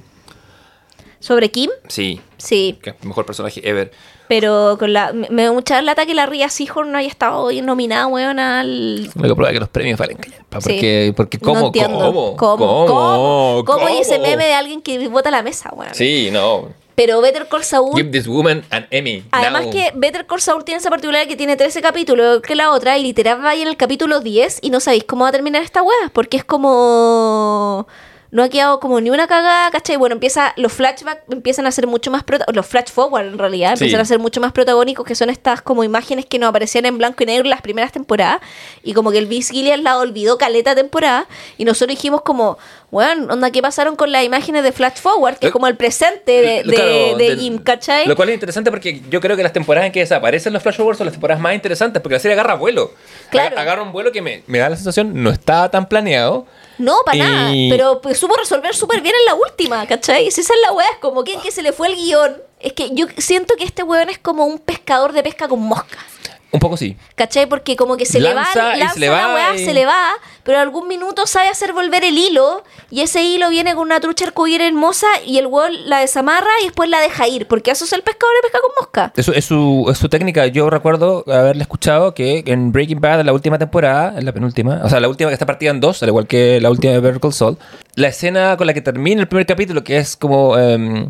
[1.22, 2.78] sobre Kim, sí, sí.
[2.82, 3.92] que es el mejor personaje ever.
[4.28, 7.62] Pero con la, me, da mucha lata que la Ria Seahorn no haya estado hoy
[7.62, 9.06] nominada, weón, al...
[9.08, 10.70] Lo que prueba que los premios valen callampa, Sí.
[10.70, 11.60] Porque, porque ¿cómo?
[11.60, 11.98] no entiendo.
[12.00, 12.38] ¿Cómo?
[12.38, 12.58] ¿Cómo?
[12.58, 12.86] ¿Cómo?
[12.88, 13.64] ¿Cómo?
[13.66, 13.90] ¿Cómo?
[13.90, 14.28] Y ese ¿Cómo?
[14.28, 15.94] meme de alguien que bota la mesa, weón.
[15.94, 16.70] Sí, no.
[16.96, 17.96] Pero Better Call Saul...
[17.96, 19.24] Give this woman an Emmy.
[19.32, 19.72] Además now.
[19.72, 23.04] que Better Call Saul tiene esa particularidad que tiene 13 capítulos que la otra y
[23.04, 25.82] literal va ahí en el capítulo 10 y no sabéis cómo va a terminar esta
[25.82, 27.88] weá, porque es como...
[28.32, 29.98] No ha quedado como ni una cagada, ¿cachai?
[29.98, 32.24] Bueno, empieza, los flashbacks empiezan a ser mucho más
[32.54, 33.84] los flash forward en realidad, Sí.
[33.84, 36.98] empiezan a ser mucho más protagónicos, que son estas como imágenes que nos aparecían en
[36.98, 38.40] blanco y negro en las primeras temporadas,
[38.84, 41.28] y como que el Vince Gillian la olvidó caleta temporada,
[41.58, 42.58] y nosotros dijimos como,
[42.90, 45.36] bueno, onda, ¿qué pasaron con las imágenes de flash forward?
[45.38, 48.08] Que es Lo- como el presente de, de, Claro, de Jim, ¿cachai?
[48.08, 50.78] Lo cual es interesante porque yo creo que las temporadas en que desaparecen los flash
[50.78, 52.92] forwards son las temporadas más interesantes porque la serie agarra vuelo.
[53.30, 53.56] Claro.
[53.58, 56.46] Aga- Agarra un vuelo que me, me da la sensación no estaba tan planeado.
[56.82, 57.56] No, para nada.
[57.56, 60.30] Y- Pero pues, supo resolver súper bien en la última, ¿cachai?
[60.32, 62.42] Si esa es la weá, es como que, que se le fue el guion.
[62.60, 65.98] Es que yo siento que este weón es como un pescador de pesca con mosca.
[66.54, 66.98] Un poco sí.
[67.16, 67.46] ¿Cachai?
[67.48, 69.86] Porque como que se le va, lanza se le la va weá, y- se le
[69.86, 70.10] va,
[70.44, 74.26] pero algún minuto sabe hacer volver el hilo, y ese hilo viene con una trucha
[74.26, 77.94] arcoíris hermosa, y el weón la desamarra y después la deja ir, porque eso es
[77.94, 79.14] el pescador de pesca con mosca.
[79.16, 80.46] Eso es su, es su técnica.
[80.48, 84.82] Yo recuerdo haberle escuchado que en Breaking Bad, en la última temporada, en la penúltima,
[84.84, 87.00] o sea, la última que está partida en dos, al igual que la última de
[87.00, 87.58] Better Call Saul,
[87.96, 91.10] la escena con la que termina el primer capítulo, que es como em,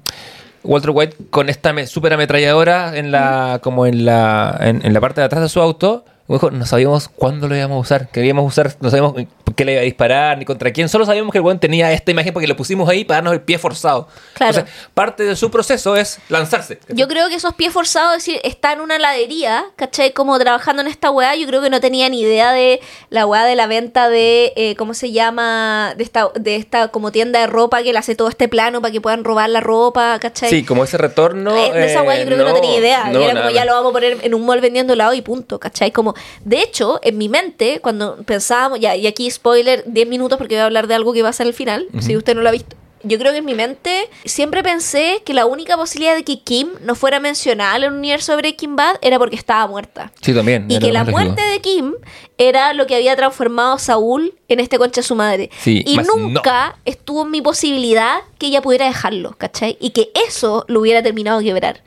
[0.64, 5.26] Walter White con esta super ametralladora en la, como en la, en la parte de
[5.26, 6.05] atrás de su auto.
[6.28, 9.13] Dijo, no sabíamos cuándo lo íbamos a usar, queríamos usar, no sabíamos
[9.43, 11.91] por qué le iba a disparar ni contra quién, solo sabíamos que el weón tenía
[11.91, 14.07] esta imagen porque lo pusimos ahí para darnos el pie forzado.
[14.34, 14.59] Claro.
[14.59, 16.80] Entonces, parte de su proceso es lanzarse.
[16.89, 20.13] Yo creo que esos pies forzados, es decir, está en una ladería, ¿cachai?
[20.13, 23.43] Como trabajando en esta weá, yo creo que no tenía ni idea de la weá
[23.43, 25.93] de la venta de, eh, ¿cómo se llama?
[25.97, 28.91] De esta, de esta como tienda de ropa que le hace todo este plano para
[28.91, 30.49] que puedan robar la ropa, ¿cachai?
[30.49, 31.55] Sí, como ese retorno.
[31.55, 33.09] Eh, de esa weá yo eh, creo que no tenía idea.
[33.09, 33.47] no, era nada.
[33.47, 35.91] como ya lo vamos a poner en un mall vendiendo helado y punto, ¿cachai?
[35.91, 36.11] Como,
[36.43, 40.62] de hecho, en mi mente, cuando pensábamos, ya, y aquí spoiler, 10 minutos porque voy
[40.62, 42.51] a hablar de algo que va a ser al final, si usted no lo ha
[42.51, 42.76] visto.
[43.03, 46.70] Yo creo que en mi mente siempre pensé que la única posibilidad de que Kim
[46.82, 50.12] no fuera mencionada en el universo de Breaking Bad era porque estaba muerta.
[50.22, 50.70] Sí, también.
[50.70, 51.95] Y que la muerte de Kim
[52.38, 55.49] era lo que había transformado a Saúl en este concha de su madre.
[55.59, 59.78] Sí, y nunca estuvo en mi posibilidad que ella pudiera dejarlo, ¿cachai?
[59.80, 61.84] Y que eso lo hubiera terminado de quebrar.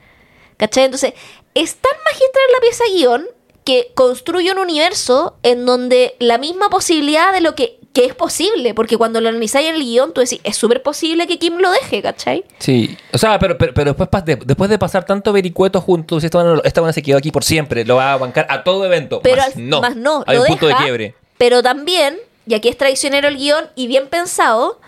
[0.56, 0.84] ¿Cachai?
[0.84, 1.14] Entonces,
[1.54, 3.26] es tan magistral la pieza guion
[3.64, 8.74] que construye un universo en donde la misma posibilidad de lo que, que es posible,
[8.74, 11.70] porque cuando lo analizáis en el guion, tú decís, es súper posible que Kim lo
[11.70, 12.44] deje, ¿cachai?
[12.58, 16.42] Sí, o sea, pero, pero, pero después, de- después de pasar tanto vericueto juntos, esta
[16.42, 19.20] buena, esta buena se quedó aquí por siempre, lo va a bancar a todo evento.
[19.22, 21.14] Pero más al- no, más no, hay un punto deja, de quiebre.
[21.38, 24.78] Pero también, y aquí es traicionero el guion y bien pensado,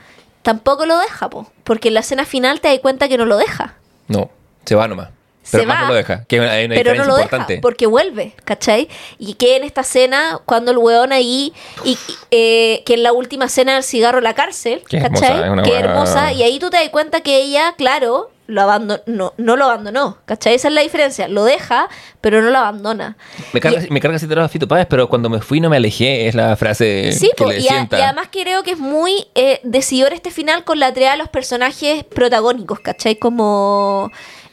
[0.43, 3.37] tampoco lo deja, po, porque en la escena final te das cuenta que no lo
[3.39, 3.77] deja.
[4.09, 4.31] No,
[4.65, 5.09] se va nomás.
[5.47, 7.53] Se Pero más va, no lo deja, que hay una pero no lo importante.
[7.55, 8.89] deja porque vuelve, ¿cachai?
[9.19, 11.53] Y que en esta escena, cuando el weón ahí,
[11.85, 11.99] y, y,
[12.33, 15.31] eh, que en la última escena del cigarro en la cárcel, Qué ¿cachai?
[15.31, 18.61] hermosa, una Qué buena- hermosa, y ahí tú te das cuenta que ella, claro, lo
[18.63, 20.55] abandonó, no, no lo abandonó, ¿cachai?
[20.55, 21.89] Esa es la diferencia, lo deja,
[22.21, 23.17] pero no lo abandona.
[23.53, 25.77] Me carga, Y- me carga citar a Fito Páez, pero cuando me fui no me
[25.77, 27.99] alejé, es la frase Sí, que po, le y, a- sienta.
[27.99, 31.29] y además creo que es muy eh, decidor este final con la tarea de los
[31.29, 33.17] personajes protagónicos, ¿cachai?
[33.17, 34.11] Como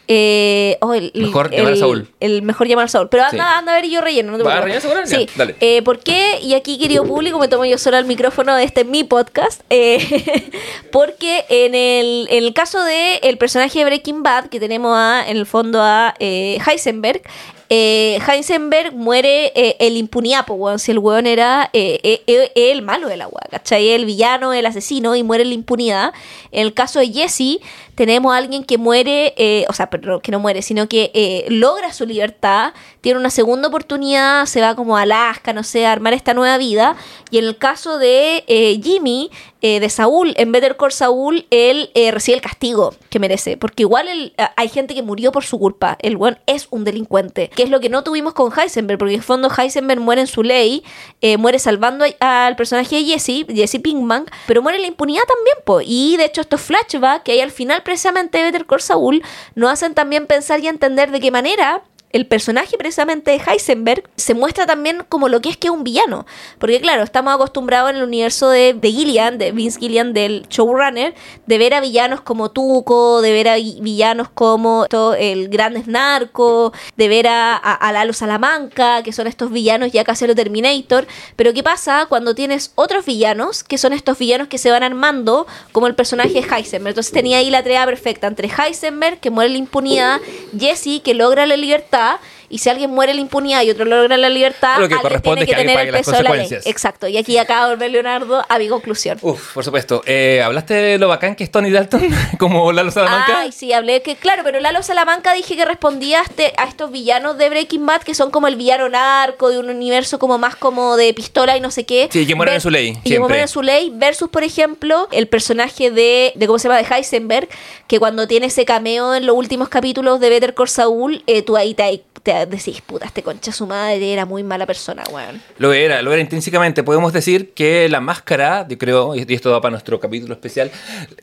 [0.08, 2.08] Eh, oh, el, el- Mejor llamar a Saúl.
[2.20, 3.08] El mejor llamar a Saúl.
[3.10, 3.54] Pero anda, Sí.
[3.58, 4.32] anda a ver y yo relleno.
[4.34, 5.08] No te ¿Vas a rellenar?
[5.08, 5.28] Sí.
[5.36, 5.56] Dale.
[5.62, 6.39] Eh, ¿Por qué?
[6.41, 8.58] Y aquí, querido público, me tomo yo sola el micrófono.
[8.58, 9.62] Este es mi podcast.
[9.70, 10.51] Eh,
[10.91, 15.24] porque en el, en el caso de el personaje de Breaking Bad, que tenemos a,
[15.28, 17.22] en el fondo a Heisenberg,
[17.70, 20.80] eh, Heisenberg muere eh, el impunidad, pues, weón.
[20.80, 23.89] Si el weón era eh, eh, eh, el malo de la weá, ¿cachai?
[23.89, 26.14] El villano, el asesino, y muere la impunidad.
[26.51, 27.59] En el caso de Jesse,
[27.95, 31.93] tenemos a alguien que muere, eh, o sea, perdón, que no muere, sino que logra
[31.93, 36.14] su libertad, tiene una segunda oportunidad, se va como a Alaska, no sé, a armar
[36.14, 36.95] esta nueva vida.
[37.30, 38.43] Y en el caso de
[38.84, 39.30] Jimmy,
[39.61, 43.57] de Saúl, en Better Call Saúl, él recibe el castigo que merece.
[43.57, 45.97] Porque igual hay gente que murió por su culpa.
[46.01, 47.51] El buen es un delincuente.
[47.56, 48.97] Que es lo que no tuvimos con Heisenberg.
[48.99, 50.84] Porque en fondo Heisenberg muere en su ley.
[51.22, 54.26] eh, muere salvando al personaje de Jesse, Jesse Pinkman.
[54.47, 55.82] Pero muere en la impunidad también, po.
[55.82, 59.24] Y de hecho estos flashbacks que hay al final precisamente de Better Call Saúl
[59.56, 61.84] nos hacen también pensar y entender de qué manera
[62.14, 65.84] el personaje precisamente de Heisenberg se muestra también como lo que es que es un
[65.84, 66.26] villano.
[66.59, 71.16] Porque claro, estamos acostumbrados en el universo de, de Gillian, de Vince Gillian, del showrunner,
[71.47, 74.86] de ver a villanos como Tuco, de ver a vi- villanos como
[75.18, 80.28] el gran narco, de ver a, a, Lalo Salamanca, que son estos villanos ya casi
[80.28, 81.07] lo Terminator.
[81.36, 85.47] Pero ¿qué pasa cuando tienes otros villanos, que son estos villanos que se van armando
[85.72, 86.91] como el personaje de Heisenberg?
[86.91, 90.22] Entonces tenía ahí la tarea perfecta entre Heisenberg, que muere la impunidad,
[90.59, 92.20] Jesse, que logra la libertad, Cuenca
[92.54, 95.01] y si alguien muere en la impunidad y otro logra la libertad, Lo que alguien
[95.01, 96.30] corresponde tiene que tener el peso de la ley.
[96.39, 96.66] consecuencias.
[96.72, 97.08] Exacto.
[97.08, 99.18] Y aquí acaba de volver Leonardo a mi conclusión.
[99.22, 100.01] Uf, por supuesto.
[100.06, 102.08] Eh, ¿Hablaste de lo bacán que es Tony Dalton?
[102.39, 103.39] como Lalo Salamanca.
[103.39, 106.91] Ay, sí, hablé que, claro, pero Lalo Salamanca dije que respondía a, este- a estos
[106.91, 110.56] villanos de Breaking Bad que son como el villano narco de un universo como más
[110.56, 112.10] como de pistola y no sé qué.
[112.12, 115.08] Sí, que mueren en su ley, Y que mueren en su ley versus, por ejemplo,
[115.12, 116.82] el personaje de, de ¿cómo se llama?
[116.82, 117.47] De Heisenberg,
[117.88, 121.58] que cuando tiene ese cameo en los últimos capítulos de Better Call Saul, eh, tú
[121.58, 125.41] ahí te, te decís, puta, este concha su madre era muy mala persona, weón.
[125.57, 126.83] Lo era, lo era intrínsecamente.
[126.83, 130.71] Podemos decir que la máscara, yo creo, y esto va para nuestro capítulo especial,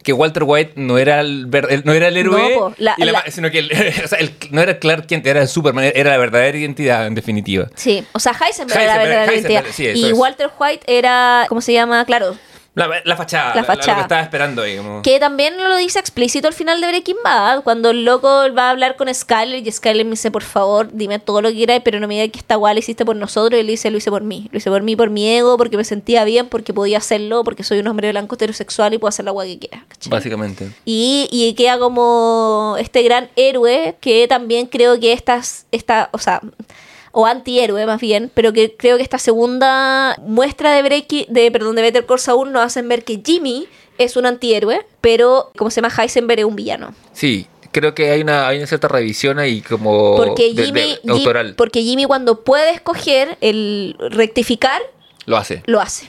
[0.03, 1.49] que Walter White no era el,
[1.85, 3.71] no era el héroe, No, po, la- y la la- ma- sino que el-
[4.05, 7.15] o sea, el- no era Clark Kent, era el Superman, era la verdadera identidad en
[7.15, 7.69] definitiva.
[7.75, 9.95] Sí, o sea, Heisenberg, era la verdadera Heisenberg, identidad.
[9.95, 10.13] sí, y es.
[10.13, 12.05] Walter White era, ¿cómo se llama?
[12.05, 12.37] Claro,
[12.75, 13.93] La, la fachada, La fachada.
[13.93, 14.77] lo que estaba esperando ahí.
[14.77, 15.03] Como...
[15.03, 18.71] Que también lo dice explícito al final de Breaking Bad, cuando el loco va a
[18.71, 21.99] hablar con Skyler y Skyler me dice, por favor, dime todo lo que quieras, pero
[21.99, 23.57] no me digas que esta guay la hiciste por nosotros.
[23.59, 24.49] Y él dice, lo hice por mí.
[24.53, 27.65] Lo hice por mí, por mi ego, porque me sentía bien, porque podía hacerlo, porque
[27.65, 29.85] soy un hombre blanco heterosexual y puedo hacer la guay que quiera.
[29.89, 30.11] ¿cachai?
[30.11, 30.71] Básicamente.
[30.85, 36.41] Y, y queda como este gran héroe que también creo que estas, esta, o sea,
[37.13, 41.77] o antihéroe más bien, pero que creo que esta segunda muestra de Breaking, de, perdón,
[41.77, 43.67] de Better Call Saul nos hacen ver que Jimmy
[43.99, 46.95] es un antihéroe, pero como se llama Heisenberg es un villano.
[47.13, 50.99] Sí, creo que hay una, hay una cierta revisión ahí como Porque de- Jimmy, de-
[51.03, 51.55] Jim- autoral.
[51.57, 54.81] porque Jimmy cuando puede escoger el rectificar,
[55.27, 55.63] Lo hace.
[55.67, 56.07] lo hace.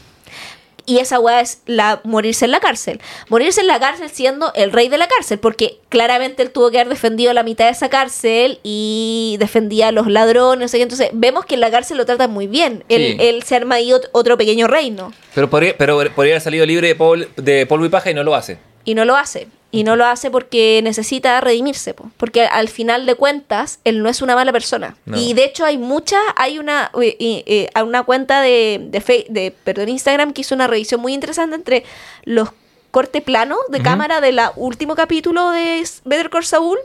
[0.85, 2.99] Y esa weá es la, morirse en la cárcel.
[3.29, 6.79] Morirse en la cárcel siendo el rey de la cárcel, porque claramente él tuvo que
[6.79, 10.73] haber defendido la mitad de esa cárcel y defendía a los ladrones.
[10.73, 12.83] Entonces vemos que en la cárcel lo tratan muy bien.
[12.89, 13.17] Él, Sí.
[13.19, 16.87] él se arma ahí ot- otro pequeño reino Pero podría, pero podría haber salido libre
[16.89, 18.57] de, pol- de polvo y paja y no lo hace.
[18.83, 19.47] y no lo hace.
[19.73, 22.11] Y no lo hace porque necesita redimirse, po.
[22.17, 24.97] porque al final de cuentas él no es una mala persona.
[25.05, 25.17] No.
[25.17, 29.87] Y de hecho hay muchas, hay una, eh, una cuenta de, de, Fe- de perdón,
[29.89, 31.85] Instagram que hizo una revisión muy interesante entre
[32.25, 32.49] los
[32.91, 33.85] corte plano de Ujú.
[33.85, 36.77] cámara del último capítulo de Better Call Saul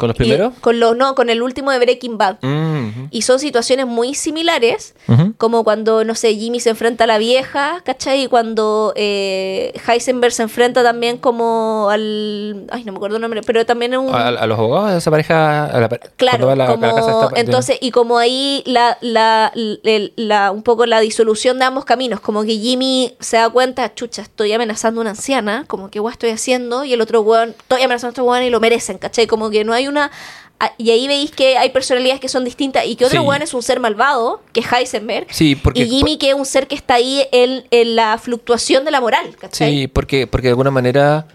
[0.00, 0.54] ¿Con los y- primeros?
[0.60, 2.38] con lo, no, con el último de Breaking Bad.
[2.42, 3.06] Mm.
[3.10, 4.94] Y son situaciones muy similares,
[5.38, 8.22] como cuando, no sé, Jimmy se enfrenta a la vieja, ¿cachai?
[8.24, 12.66] Y cuando eh, Heisenberg se enfrenta también como al...
[12.70, 14.14] Ay, no me acuerdo el nombre, pero también un...
[14.14, 15.64] A, a los abogados de esa pareja.
[15.66, 18.18] a la Claro, va a la- a la como, casa esta- de- entonces, y como
[18.18, 23.48] ahí la, la, un poco la disolución de ambos caminos, como que Jimmy se da
[23.50, 27.20] cuenta, chucha, estoy amenazando a una anciana, como que guay estoy haciendo, y el otro
[27.22, 29.26] weón, estoy amenazando a este weón y lo merecen, ¿cachai?
[29.26, 30.10] Como que no hay una...
[30.58, 33.26] a- Y ahí veis que hay personalidades que son distintas y que otro Sí.
[33.26, 35.80] weón es un ser malvado, que es Heisenberg, Sí, porque.
[35.82, 39.00] y Jimmy que es un ser que está ahí en, en la fluctuación de la
[39.00, 39.70] moral, ¿cachai?
[39.70, 41.26] Sí, porque, porque de alguna manera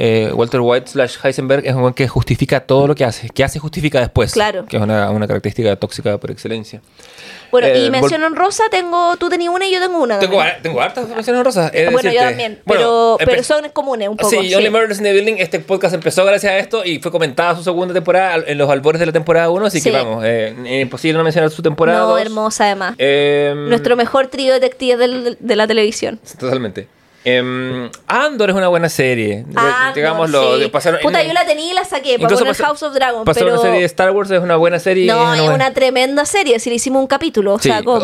[0.00, 3.28] eh, Walter White slash Heisenberg es un buen que justifica todo lo que hace.
[3.30, 4.32] Que hace justifica después.
[4.32, 4.64] Claro.
[4.66, 6.80] Que es una, una característica tóxica por excelencia.
[7.50, 10.18] Bueno, Eh, y mención honrosa, tengo, tú tenías una y yo tengo una.
[10.20, 11.72] Tengo, tengo hartas menciones rosas.
[11.74, 12.28] he de Bueno, yo decirte.
[12.28, 14.28] también, Bueno, pero, pero son comunes un poco.
[14.30, 17.56] Sí, Only Murders in the Building, este podcast empezó gracias a esto y fue comentada
[17.56, 19.90] su segunda temporada en los albores de la temporada 1, así Sí.
[19.90, 22.20] que vamos, eh, imposible no mencionar su temporada No, 2.
[22.20, 22.94] hermosa además.
[22.98, 26.20] Eh, Nuestro mejor trío de detectives del- de la televisión.
[26.38, 26.86] Totalmente.
[27.36, 29.44] Em, Andor es una buena serie.
[29.56, 30.56] Ah, Digámoslo.
[30.58, 30.68] no, sí.
[30.70, 33.40] pasaron- Puta, en- yo la tenía y la saqué para poner House of Dragon, pasó
[33.40, 33.52] pero...
[33.52, 35.06] una serie de Star Wars, es una buena serie.
[35.06, 38.00] No, es buena- una tremenda serie, si le hicimos un capítulo, o Sí, sea, como...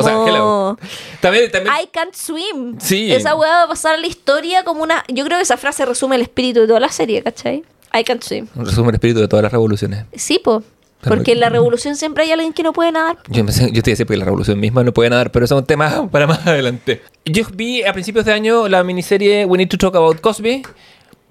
[1.20, 2.79] También, también I can't swim.
[2.81, 3.12] Sí.
[3.12, 5.05] Esa weá va a pasar a la historia como una...
[5.09, 7.64] Yo creo que esa frase resume el espíritu de toda la serie, ¿cachai?
[7.97, 8.49] I can't swim.
[8.57, 10.05] un resumen el espíritu de todas las revoluciones.
[10.14, 10.62] Sí, po.
[11.05, 13.18] Pero- Porque en la revolución siempre hay alguien que no puede nadar.
[13.28, 15.61] Yo, empecé- yo estoy así porque la revolución misma no puede nadar, pero eso es
[15.61, 17.02] un tema para más adelante.
[17.24, 20.62] Yo vi a principios de año la miniserie We Need to Talk About Cosby.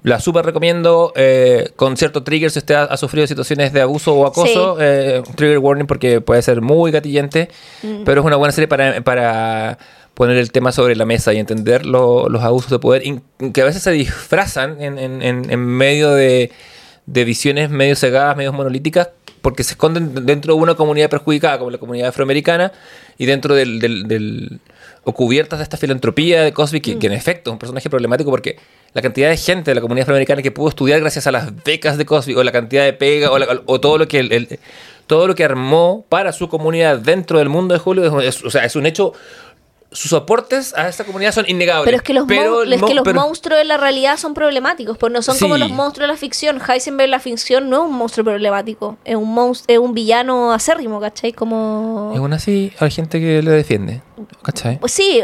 [0.03, 4.13] La súper recomiendo eh, con cierto trigger si usted ha, ha sufrido situaciones de abuso
[4.13, 4.75] o acoso.
[4.81, 7.49] eh, trigger warning porque puede ser muy gatillante,
[7.83, 8.03] Mm.
[8.03, 9.77] pero es una buena serie para, para
[10.13, 13.61] poner el tema sobre la mesa y entender lo- los abusos de poder in- que
[13.61, 16.51] a veces se disfrazan en, en- en- en medio de,
[17.05, 19.07] de visiones medio cegadas, medio monolíticas,
[19.43, 22.71] porque se esconden dentro de una comunidad perjudicada como la comunidad afroamericana
[23.19, 24.59] y dentro del, del- del-
[25.03, 28.31] o cubiertas de esta filantropía de Cosby, que, que en efecto es un personaje problemático
[28.31, 28.55] porque
[28.93, 31.97] la cantidad de gente de la comunidad afroamericana que pudo estudiar gracias a las becas
[31.97, 34.59] de Cosby o la cantidad de pega o, la- o todo lo que el- el-
[35.05, 37.81] todo lo que armó para su comunidad dentro del mundo de
[38.25, 39.11] es, es- o sea, es un hecho
[39.93, 41.85] sus aportes a esta comunidad son innegables.
[41.85, 42.35] Pero es que los, mon-
[42.67, 45.57] el es que los pero- monstruos de la realidad son problemáticos, pues no son como
[45.57, 46.59] los monstruos de la ficción.
[46.67, 50.51] Heisenberg en la ficción no es un monstruo problemático, es un monst- es un villano
[50.53, 51.31] acérrimo, ¿cachai?
[51.33, 52.11] Como...
[52.13, 54.01] Y aún así hay gente que le defiende.
[54.41, 54.79] ¿Cachai?
[54.79, 55.21] Pues sí,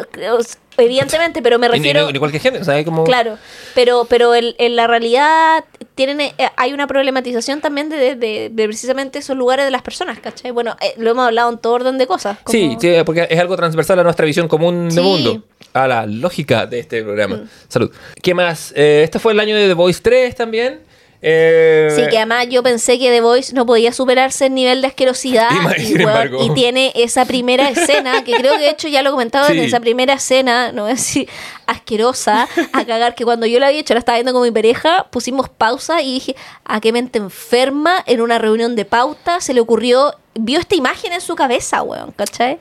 [0.77, 2.11] evidentemente, pero me refiero...
[2.11, 3.03] ni cualquier gente, o sea, como...
[3.03, 3.37] Claro,
[3.75, 5.63] pero, pero el- en la realidad
[6.05, 10.51] tienen, eh, hay una problematización también de, de- precisamente esos lugares de las personas, ¿cachai?
[10.51, 12.37] Bueno, eh, lo hemos hablado en todo orden de cosas.
[12.41, 14.95] como- Sí, sí, porque es algo transversal a nuestra visión común Sí.
[14.95, 15.43] de mundo.
[15.73, 17.35] A la lógica de este programa.
[17.35, 17.49] Mm.
[17.67, 17.91] Salud.
[18.23, 18.71] ¿Qué más?
[18.77, 20.79] Eh, este fue el año de The Voice 3 también.
[21.21, 24.87] Eh, Sí, que además yo pensé que The Voice no podía superarse el nivel de
[24.87, 29.11] asquerosidad Y weón, tiene esa primera escena, que creo que de hecho ya lo he
[29.11, 29.57] comentado, Sí.
[29.57, 31.27] en esa primera escena, no voy a decir
[31.67, 35.07] asquerosa, a cagar, que cuando yo la había hecho, la estaba viendo con mi pareja,
[35.11, 39.59] pusimos pausa y dije, a qué mente enferma, en una reunión de pauta, se le
[39.59, 42.59] ocurrió, vio esta imagen en su cabeza, weón, ¿cachai?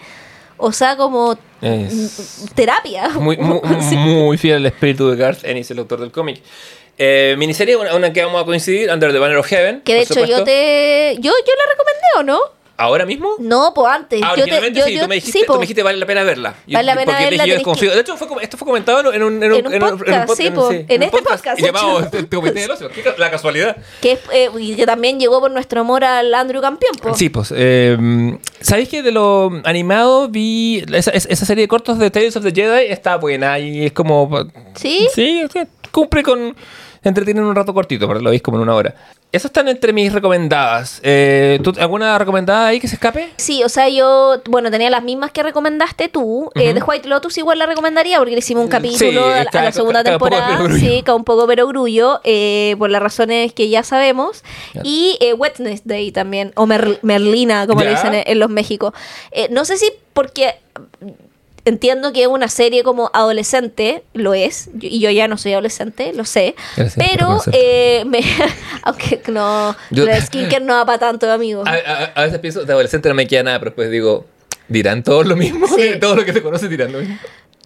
[0.57, 3.09] O sea, como Es terapia.
[3.11, 3.97] muy, muy, Sí.
[3.97, 6.43] muy fiel al espíritu de Garth Ennis, el autor del cómic.
[6.99, 9.83] Eh, miniserie, una, una que vamos a coincidir, Under the Banner of Heaven.
[9.83, 10.45] Que de hecho yo supuesto.
[10.45, 11.15] te...
[11.21, 12.59] Yo, yo la recomendé, ¿o no?
[12.81, 13.35] ¿Ahora mismo?
[13.41, 14.21] No, pues antes.
[14.23, 16.07] Ah, yo te, yo, sí, yo- tú me dijiste, sí, tú me dijiste vale la
[16.07, 16.55] pena verla.
[16.65, 19.21] Yo- Vale la pena yo verla, yo que- De hecho, fue, esto fue comentado en
[19.25, 22.29] un, en un, En un podcast, sí, po, en este podcast, llamado de hecho.
[22.29, 22.89] Te Comité del Ocio.
[23.17, 23.77] La casualidad.
[24.01, 27.15] Que, es, eh, y que también llegó por nuestro amor al Andrew Campeón, po.
[27.17, 27.53] Sí, pues.
[27.57, 27.99] Eh,
[28.61, 32.53] ¿Sabéis que de lo animado vi esa, esa- serie de cortos de Tales of the
[32.53, 32.93] Jedi?
[32.93, 34.31] Está buena y es como.
[34.77, 35.09] ¿Sí?
[35.13, 35.43] Sí,
[35.91, 36.55] cumple con.
[37.03, 38.95] Entretienen un rato cortito, pero lo veis como en una hora.
[39.31, 41.01] Esas están entre mis recomendadas.
[41.03, 43.29] Eh, ¿tú- ¿Alguna recomendada ahí que se escape?
[43.37, 46.51] Sí, o sea, yo, bueno, tenía las mismas que recomendaste tú.
[46.55, 49.35] Eh, de White Lotus igual la recomendaría porque le hicimos un capítulo Sí, a, la-
[49.37, 50.59] a está- la segunda está temporada.
[50.79, 54.43] Sí, con un poco perogrullo, eh, por las razones que ya sabemos.
[54.75, 54.81] Ya.
[54.85, 57.97] Y eh, Wednesday también, o Mer- Merlina, como le Ya.
[57.97, 58.95] dicen en, en los México.
[59.31, 60.55] Eh, no sé si porque
[61.65, 65.53] entiendo que es una serie como adolescente, lo es, yo- y yo ya no soy
[65.53, 68.21] adolescente, lo sé, Gracias pero eh, me-
[68.83, 71.63] aunque no, Yo- la skincare no va para tanto, amigo.
[71.67, 74.27] A, a- a veces pienso, de adolescente no me queda nada, pero después digo,
[74.69, 75.67] ¿dirán todos lo mismo?
[75.69, 75.93] Sí.
[76.01, 77.17] Todos los que te conocen dirán lo mismo.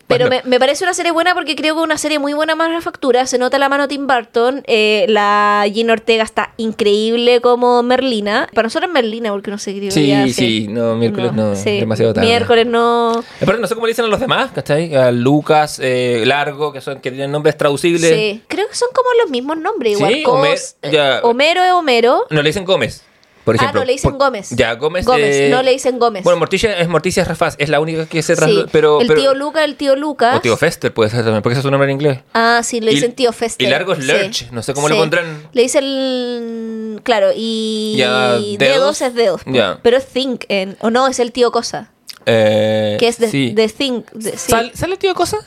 [0.08, 3.26] Pero me, me parece una serie buena porque creo que una serie muy buena manufactura.
[3.26, 4.62] Se nota la mano Tim Burton.
[4.66, 8.48] eh, la Gina Ortega está increíble como Merlina.
[8.52, 11.80] Para nosotros es Merlina porque no sé qué Sí, sí, no, miércoles no, sí.
[11.80, 12.26] demasiado tarde.
[12.26, 13.24] Miércoles no.
[13.40, 14.94] Pero no sé cómo le dicen a los demás, ¿cachai?
[14.94, 18.02] A Lucas, eh, Largo, que son que tienen nombres traducibles.
[18.14, 18.42] Sí.
[18.48, 19.92] Creo que son como los mismos nombres.
[19.94, 20.12] Igual.
[20.14, 21.20] Sí, Cos- Homer- eh, ya.
[21.22, 22.26] Homero es Homero.
[22.30, 23.02] No le dicen Gómez,
[23.44, 23.80] por ejemplo.
[23.80, 24.50] ah, no le dicen Por- Gómez.
[24.50, 25.04] Ya, Gómez.
[25.04, 26.22] Gómez, eh, no le dicen Gómez.
[26.24, 28.38] Bueno, Morticia es Morticia Rafaz, es la única que se Sí.
[28.40, 28.66] trasladó.
[28.70, 30.36] Pero, el pero- tío Luca, el tío Lucas.
[30.36, 32.18] O tío Fester puede ser también, porque ese es su nombre en inglés.
[32.34, 33.66] Ah, sí, le Y- dicen tío Fester.
[33.66, 34.12] y largo es sí.
[34.12, 35.48] Lurch, no sé cómo le pondrán.
[35.52, 37.00] Le dicen.
[37.04, 37.94] Claro, y.
[37.98, 39.00] Ya, dedos, dedos.
[39.02, 39.40] es dedos.
[39.46, 39.78] Ya.
[39.82, 40.44] Pero es Think.
[40.48, 41.90] En, o no, es el tío Cosa.
[42.26, 44.10] Eh, Que es de, Think.
[44.12, 44.50] de- sí.
[44.50, 45.38] ¿Sal- ¿Sale tío Cosa?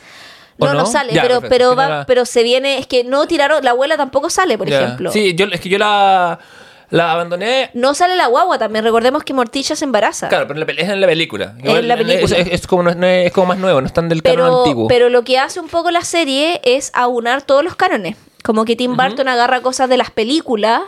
[0.57, 2.77] ¿O no, no, sale, Ya, pero, perfecto, pero, no va, la- pero se viene.
[2.77, 3.63] Es que no tiraron.
[3.63, 4.81] La abuela tampoco sale, por ya.
[4.81, 5.11] ejemplo.
[5.11, 6.39] Sí, yo, es que yo la,
[6.89, 7.69] la abandoné.
[7.73, 8.83] No sale la guagua también.
[8.85, 10.29] Recordemos que Morticia se embaraza.
[10.29, 11.53] Claro, pero en la pel- es en la película.
[11.63, 12.37] En la película.
[12.37, 14.57] Es, es como, no es, no es como más nuevo, no están del canon pero,
[14.59, 14.87] antiguo.
[14.87, 18.15] pero lo que hace un poco la serie es aunar todos los cánones.
[18.43, 20.81] Como que Tim Burton agarra cosas de las películas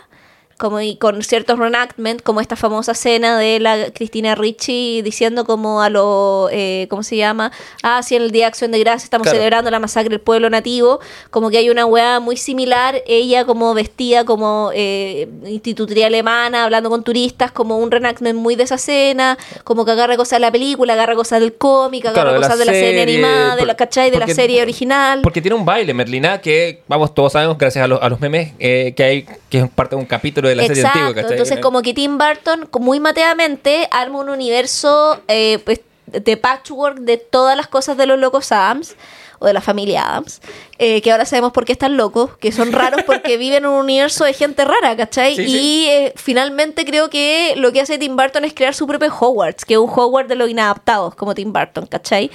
[0.58, 5.82] como y con ciertos reenactment, como esta famosa escena de la Cristina Ricci diciendo como
[5.82, 7.51] a lo, eh, ¿cómo se llama?
[7.84, 9.38] Ah, sí, en el Día de Acción de Gracias estamos Claro.
[9.38, 10.99] celebrando la masacre del pueblo nativo,
[11.30, 16.89] como que hay una weá muy similar, ella como vestida como eh, institutriz alemana, hablando
[16.89, 20.51] con turistas, como un reenactment muy de esa escena, como que agarra cosas de la
[20.51, 23.66] película, agarra cosas del cómic, agarra Claro, de la cosas de la serie animada, de
[23.66, 24.10] la, ¿cachai?
[24.10, 25.20] De la serie original.
[25.22, 28.53] Porque tiene un baile, Merlina, que vamos, todos sabemos, gracias a, los- a los memes,
[28.60, 31.21] eh, que hay que es parte de un capítulo de la serie Exacto, antigua.
[31.21, 31.31] ¿cachai?
[31.37, 37.17] entonces como que Tim Burton, muy mateamente, arma un universo eh, pues, de patchwork de
[37.17, 38.95] todas las cosas de los locos Adams
[39.39, 40.41] o de la familia Adams,
[40.79, 43.75] eh, que ahora sabemos por qué están locos, que son raros porque viven en un
[43.75, 45.35] universo de gente rara, ¿cachai?
[45.35, 45.87] Sí, y sí.
[45.89, 49.75] eh, finalmente creo que lo que hace Tim Burton es crear su propio Hogwarts, que
[49.75, 52.31] es un Hogwarts de los inadaptados, como Tim Burton, ¿cachai?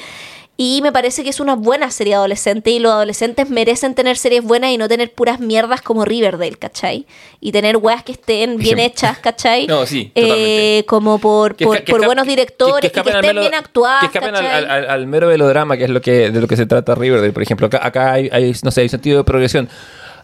[0.57, 4.45] Y me parece que es una buena serie adolescente y los adolescentes merecen tener series
[4.45, 7.07] buenas y no tener puras mierdas como Riverdale, ¿cachai?
[7.41, 9.67] Y tener weas que estén bien hechas, ¿cachai?
[9.67, 14.11] No, sí, Eh, como por, Que por, que buenos directores que estén melo- bien actuadas,
[14.11, 17.33] Que escapen al mero melodrama, que es lo que de lo que se trata Riverdale,
[17.33, 17.67] por ejemplo.
[17.69, 19.69] Acá, acá hay, hay, no sé, hay sentido de progresión.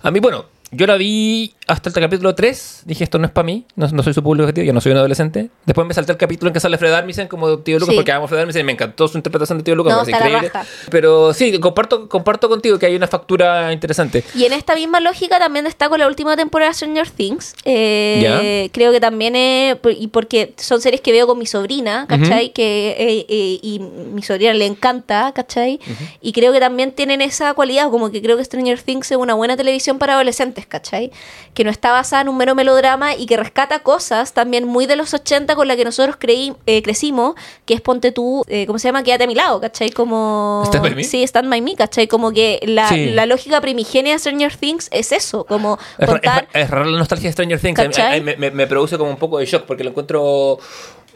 [0.03, 2.83] A mí, bueno, yo la vi hasta el capítulo 3.
[2.87, 3.67] Dije, esto no es para mí.
[3.77, 4.65] No, no soy su público objetivo.
[4.67, 5.51] Yo no soy un adolescente.
[5.67, 7.97] Después me salté el capítulo en que sale Fred Armisen como tío Lucas, Sí.
[7.97, 9.95] porque amo Fred Armisen y me encantó su interpretación de tío Lucas.
[9.95, 10.51] No, increíble.
[10.91, 14.25] Pero sí, comparto, comparto contigo que hay una factura interesante.
[14.35, 17.55] Y en esta misma lógica también destaco la última temporada de Stranger Things.
[17.65, 22.53] Eh, Creo que también es, y porque son series que veo con mi sobrina, ¿cachai?
[22.53, 25.81] que, eh, eh, y mi sobrina le encanta, ¿cachai?
[26.21, 29.35] Y creo que también tienen esa cualidad, como que creo que Stranger Things es una
[29.35, 31.11] buena televisión para adolescentes, ¿cachai?
[31.55, 34.97] Que no está basada en un mero melodrama y que rescata cosas también muy de
[34.97, 37.35] los 80 con la que nosotros creí, eh, crecimos,
[37.67, 39.03] que es Ponte tú, eh, ¿cómo se llama?
[39.03, 39.91] Quédate a mi lado, ¿cachai?
[39.91, 40.63] Como...
[40.67, 41.05] Stand by me.
[41.05, 42.07] Sí, Stand By Me, ¿cachai?
[42.09, 43.11] Como que la, Sí.
[43.11, 46.49] la lógica primigenia de Stranger Things es eso, como contar...
[46.53, 47.79] es, es raro la nostalgia de Stranger Things.
[47.79, 48.17] A mí- ¿Cachai?
[48.17, 50.59] a mí me, me- me produce como un poco de shock porque lo encuentro.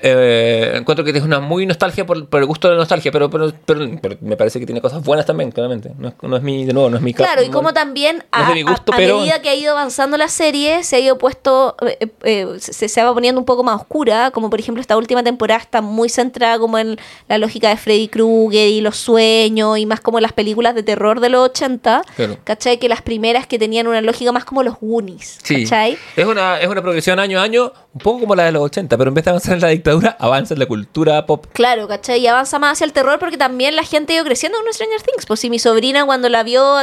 [0.05, 3.31] Eh, encuentro que es una muy nostalgia por, por el gusto de la nostalgia, pero,
[3.31, 5.93] pero, pero- pero me parece que tiene cosas buenas también, claramente.
[5.97, 8.17] No es, no es mi, de nuevo, no es mi Claro, y no- como también
[8.19, 10.83] no a, es de mi gusto, a- a medida que ha ido avanzando la serie,
[10.83, 14.51] se ha ido puesto, eh, eh, se, se va poniendo un poco más oscura, como
[14.51, 16.99] por ejemplo esta última temporada está muy centrada como en
[17.29, 21.21] la lógica de Freddy Krueger y los sueños y más como las películas de terror
[21.21, 22.37] de los 80, Claro.
[22.45, 22.79] ¿cachai?
[22.79, 25.63] Que las primeras que tenían una lógica más como los Goonies, Sí.
[25.65, 25.97] ¿cachai?
[26.17, 28.97] Es una, es una progresión año a año, un poco como la de los 80,
[28.99, 31.47] pero en vez de avanzar en la dictadura, avanza en la cultura pop.
[31.53, 32.21] Claro, ¿cachai?
[32.21, 35.03] Y avanza más hacia el terror porque también la gente ha ido creciendo con Stranger
[35.03, 35.27] Things.
[35.27, 36.77] Pues si mi sobrina cuando la vio,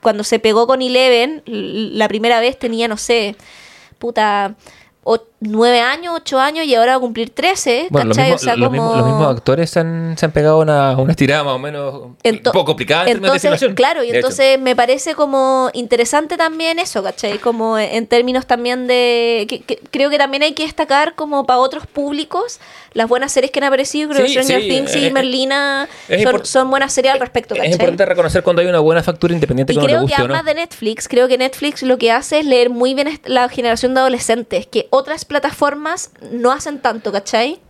[0.00, 3.36] cuando se pegó con Eleven, la primera vez tenía, no sé,
[3.98, 4.54] puta,
[5.40, 8.32] nueve años, ocho años y ahora va a cumplir trece, Bueno, los ¿cachai?
[8.32, 8.82] mismos, o sea, los, como...
[8.82, 11.94] mismos, los mismos actores se han, se han pegado una, una estirada más o menos
[12.24, 14.26] Ento- un poco complicada en términos de entonces, claro, y de hecho.
[14.28, 17.38] entonces me parece como interesante también eso, ¿cachai?
[17.38, 19.46] Como en términos también de...
[19.48, 22.58] que- que- creo que también hay que destacar como para otros públicos
[22.94, 24.08] las buenas series que han aparecido.
[24.10, 27.54] Creo Sí, que Stranger sí, Things eh, y Merlina es son, buenas series al respecto,
[27.54, 27.72] Es ¿cachai?
[27.74, 30.24] importante reconocer cuando hay una buena factura independiente Y que no le creo que no.
[30.34, 33.94] además de Netflix, creo que Netflix lo que hace es leer muy bien la generación
[33.94, 37.60] de adolescentes, que otras plataformas no hacen tanto, ¿cachai?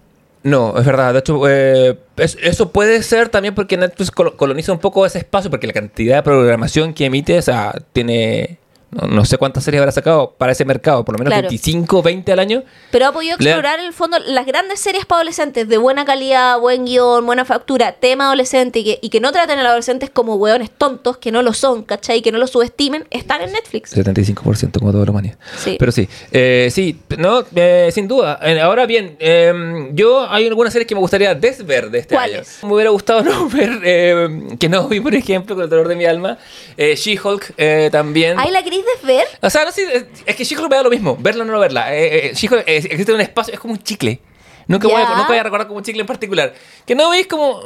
[0.45, 1.13] No, es verdad.
[1.13, 5.19] De hecho, eh, es- eso puede ser también porque Netflix colo- coloniza un poco ese
[5.19, 8.59] espacio, porque la cantidad de programación que emite, o sea, tiene.
[8.91, 11.49] No, sé cuántas series habrá sacado para ese mercado, por lo menos Claro.
[11.49, 12.63] 25, 20 al año.
[12.91, 16.59] Pero ha podido explorar en el fondo las grandes series para adolescentes de buena calidad,
[16.59, 20.09] buen guion, buena factura, tema adolescente y que, y que no traten a los adolescentes
[20.11, 22.23] como hueones tontos, que no lo son, ¿cachai?
[22.23, 23.95] Que no los subestimen, están en Netflix.
[23.95, 25.37] 75% como toda la humanidad.
[25.59, 25.77] Sí.
[25.79, 28.39] Pero sí, eh, sí, no, eh, sin duda.
[28.43, 32.41] Eh, ahora bien, eh, yo hay algunas series que me gustaría desver de este año.
[32.63, 34.29] Me hubiera gustado no ver, eh,
[34.59, 36.39] que no vi, por ejemplo, con el dolor de mi alma,
[36.77, 38.39] eh, She-Hulk eh, también.
[38.39, 39.27] ¿Ahí la querés desver?
[39.43, 41.95] O sea, no sé, es- que She-Hulk me da lo mismo, verla o no verla.
[41.95, 44.21] Eh, eh, She-Hulk eh, existe un espacio, es como un chicle.
[44.67, 46.53] Nunca voy, a, nunca voy a recordar como un chicle en particular.
[46.87, 47.61] Que no veis como.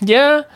[0.00, 0.46] ya.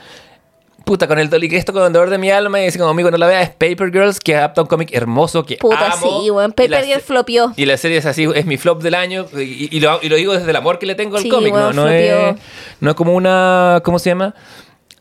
[0.85, 3.11] Puta, con el Dolly Cristo con el dolor de mi alma y así como amigo
[3.11, 6.23] no la vea es Paper Girls que adapta un cómic hermoso que Puta, amo.
[6.23, 6.53] sí, weón.
[6.53, 7.53] Paper Girl se- flopió.
[7.57, 10.17] Y la serie es así, es mi flop del año y, y lo, y lo
[10.17, 11.53] digo desde el amor que le tengo al Sí, cómic.
[11.53, 12.37] no, no, es,
[12.81, 14.35] no es como una, ¿cómo se llama?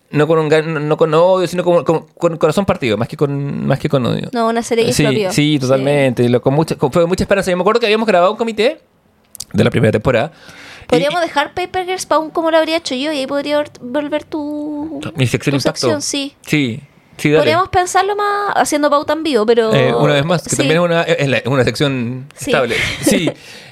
[0.10, 3.68] No con un no, con odio, sino como, como- con corazón partido, más que con
[3.68, 4.30] más que con odio.
[4.32, 6.24] No, una serie que Sí, sí, totalmente.
[6.24, 7.52] Y lo- con mucha, con- fue con mucha esperanza.
[7.52, 8.80] Yo me acuerdo que habíamos grabado un comité
[9.52, 10.32] de la primera temporada.
[10.84, 13.58] Y- Podríamos dejar Paper Girls para un como lo habría hecho yo y ahí podría
[13.58, 15.80] ver- volver tu, mi sección tu impacto.
[15.82, 16.34] sección, sí.
[16.46, 16.80] Sí,
[17.18, 17.40] sí, dale.
[17.42, 19.74] Podríamos pensarlo más haciendo pauta en vivo, pero...
[19.74, 20.56] Eh, una vez más, que Sí.
[20.56, 22.52] también es una, es la- una sección Sí.
[22.52, 22.76] estable.
[23.02, 23.30] Sí.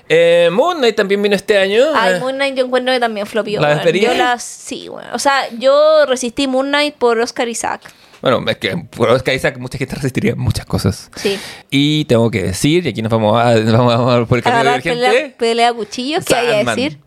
[0.07, 1.83] Eh, Moon Knight también vino este año.
[1.95, 3.59] Ay, Eh, Moon Knight yo encuentro que también flopió.
[3.59, 3.83] ¿La?
[3.91, 4.43] Yo las...
[4.43, 5.09] Sí, bueno.
[5.13, 7.81] O sea, yo resistí Moon Knight por Oscar Isaac.
[8.21, 11.11] Bueno, es que por Oscar Isaac mucha gente resistiría muchas cosas.
[11.15, 11.39] Sí.
[11.69, 15.05] Y tengo que decir, y aquí nos vamos a, vamos a por el camino divergente.
[15.05, 16.99] pelea, pelea a cuchillos, ¿qué hay a decir?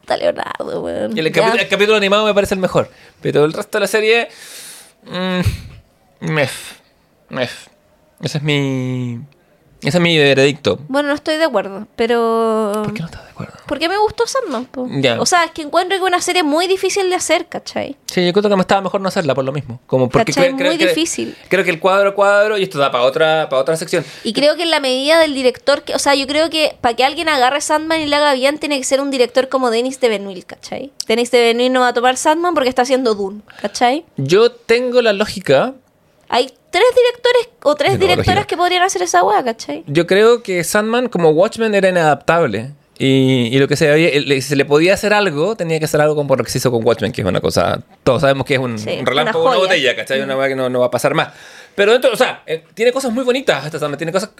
[0.00, 1.16] Puta Leonardo, weón.
[1.16, 1.32] El, el
[1.68, 2.90] capítulo animado me parece el mejor.
[3.20, 4.28] Pero el resto de la serie.
[5.04, 5.40] Mmm,
[6.32, 6.78] mef.
[7.28, 7.68] Mef.
[8.20, 9.20] Ese es mi.
[9.82, 10.78] Ese es mi veredicto.
[10.88, 12.70] Bueno, no estoy de acuerdo, pero...
[12.84, 13.52] ¿Por qué no estás de acuerdo?
[13.66, 14.86] Porque me gustó Sandman, po.
[14.90, 15.20] Ya.
[15.20, 17.96] O sea, es que encuentro que es una serie muy difícil de hacer, ¿cachai?
[18.06, 19.80] Sí, yo creo que me estaba mejor no hacerla por lo mismo.
[19.86, 20.48] Como porque ¿Cachai?
[20.48, 21.36] creo, creo Muy que- difícil.
[21.48, 24.04] Creo que el cuadro cuadro, y esto da para otra, para otra sección.
[24.22, 26.94] Y creo que en la medida del director, que, o sea, yo creo que para
[26.94, 29.98] que alguien agarre Sandman y la haga bien, tiene que ser un director como Denis
[30.00, 30.92] de Benville, ¿cachai?
[31.08, 34.04] Denis de Benville no va a tomar Sandman porque está haciendo Dune, ¿cachai?
[34.16, 35.74] Yo tengo la lógica.
[36.34, 39.84] Hay tres directores o tres directoras que podrían hacer esa weá, ¿cachai?
[39.86, 42.70] Yo creo que Sandman, como Watchmen, era inadaptable.
[42.98, 44.10] Y, y lo que se había,
[44.40, 46.84] se le podía hacer algo, tenía que hacer algo como lo que se hizo con
[46.86, 47.82] Watchmen, que es una cosa.
[48.04, 50.20] Todos sabemos que es un, Sí, un relámpago, una una, botella, ¿cachai?
[50.22, 51.28] Una weá que no, no va a pasar más.
[51.74, 54.30] Pero dentro, o sea, eh, tiene cosas muy bonitas esta Sandman, tiene cosas.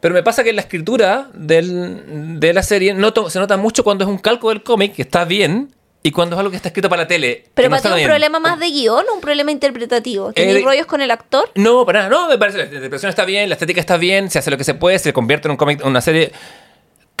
[0.00, 3.82] Pero me pasa que en la escritura del- de la serie noto- se nota mucho
[3.84, 5.72] cuando es un calco del cómic, que está bien,
[6.02, 7.44] y cuando es algo que está escrito para la tele.
[7.54, 8.08] Pero que no para ti un bien.
[8.08, 10.32] problema más de guion o un problema interpretativo.
[10.32, 11.50] ¿Tenéis Eh, de- rollos con el actor?
[11.54, 14.38] No, para nada, no, me parece, la interpretación está bien, la estética está bien, se
[14.38, 16.32] hace lo que se puede, se convierte en un cómic, una serie.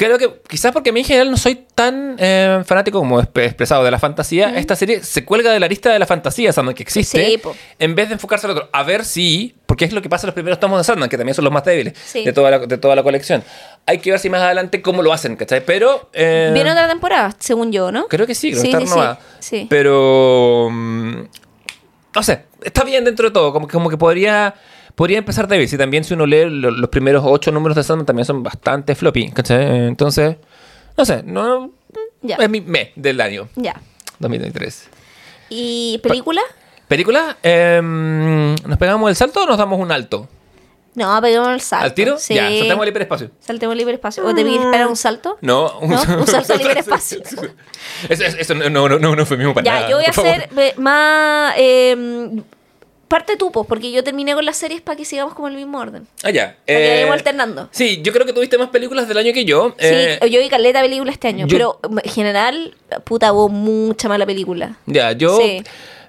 [0.00, 3.84] Creo que quizás porque a mí en general no soy tan eh, fanático como expresado
[3.84, 6.82] de la fantasía, esta serie se cuelga de la lista de la fantasía Sandman que
[6.82, 7.42] existe, Sí,
[7.78, 8.70] en vez de enfocarse al otro.
[8.72, 11.18] A ver si, porque es lo que pasa en los primeros tomos de Sandman, que
[11.18, 12.24] también son los más débiles Sí.
[12.24, 13.44] de, toda la, de toda la colección.
[13.84, 15.62] Hay que ver si más adelante cómo lo hacen, ¿cachai?
[15.66, 16.08] Pero...
[16.14, 18.08] eh, Viene otra temporada, según yo, ¿no?
[18.08, 19.66] Creo que sí, creo Sí, que está sí.
[19.68, 20.68] Pero.
[20.70, 21.14] mm,
[22.14, 23.52] No sé, está bien dentro de todo.
[23.52, 24.54] Como como que podría.
[24.94, 25.68] Podría empezar débil.
[25.68, 28.94] Si también si uno lee lo- los primeros ocho números de Sandman también son bastante
[28.94, 29.30] floppy.
[29.30, 29.86] ¿cachai?
[29.86, 30.36] Entonces.
[30.96, 31.70] No sé, no.
[32.22, 32.36] Ya.
[32.36, 33.80] Es mi me del año Ya.
[34.18, 34.88] 2023.
[35.48, 36.42] ¿Y película?
[36.88, 37.36] ¿Película?
[37.42, 40.28] Em, ¿Nos pegamos el salto o nos damos un alto?
[40.96, 41.84] No, peguemos el salto.
[41.84, 42.18] ¿Al tiro?
[42.18, 42.34] Sí.
[42.34, 43.30] Ya, saltamos el hiperespacio.
[43.40, 44.26] Saltemos libre espacio.
[44.26, 45.38] ¿O te vi esperar un salto?
[45.40, 46.02] No, ¿No?
[46.18, 47.20] Un salto al hiperespacio.
[48.08, 49.88] Eso, eso- eso no, no, no, no, fue mismo para Ya, nada.
[49.90, 50.30] yo voy a favor.
[50.32, 51.54] hacer eh, más.
[51.56, 52.42] eh,
[53.10, 55.78] parte tú, pues, porque yo terminé con las series para que sigamos como el mismo
[55.78, 56.06] orden.
[56.22, 56.56] Ah, ya.
[56.66, 57.68] Eh, alternando.
[57.72, 59.74] Sí, yo creo que tuviste más películas del año que yo.
[59.78, 64.08] Eh, sí, yo vi caleta película este año, yo- pero en general, puta, hubo mucha
[64.08, 64.76] mala película.
[64.86, 65.62] Ya, yo Sí.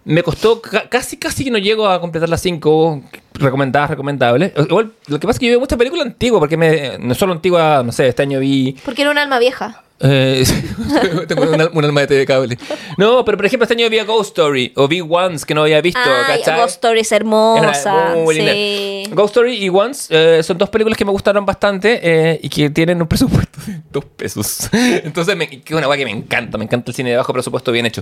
[0.06, 3.02] me costó ca- casi, casi que no llego a completar las cinco
[3.34, 4.52] recomendadas, recomendables.
[4.70, 7.34] Igual, lo que pasa es que yo veo mucha película antigua, porque me, no solo
[7.34, 8.78] antigua, no sé, este año vi...
[8.86, 9.84] Porque era un alma vieja.
[10.04, 10.44] Eh,
[11.28, 12.58] tengo un, al- un alma de cable.
[12.98, 15.62] No, pero por ejemplo este año vi a Ghost Story, o vi Once, que no
[15.64, 16.42] había visto, Ay.
[16.46, 18.16] Ghost Story es Es hermosa.
[18.32, 19.04] sí.
[19.12, 22.70] Ghost Story y Once eh, son dos películas que me gustaron bastante eh, y que
[22.70, 24.70] tienen un presupuesto de dos pesos.
[24.74, 26.58] Entonces, me, que es una guay que me encanta.
[26.58, 28.02] Me encanta el cine de bajo presupuesto bien hecho.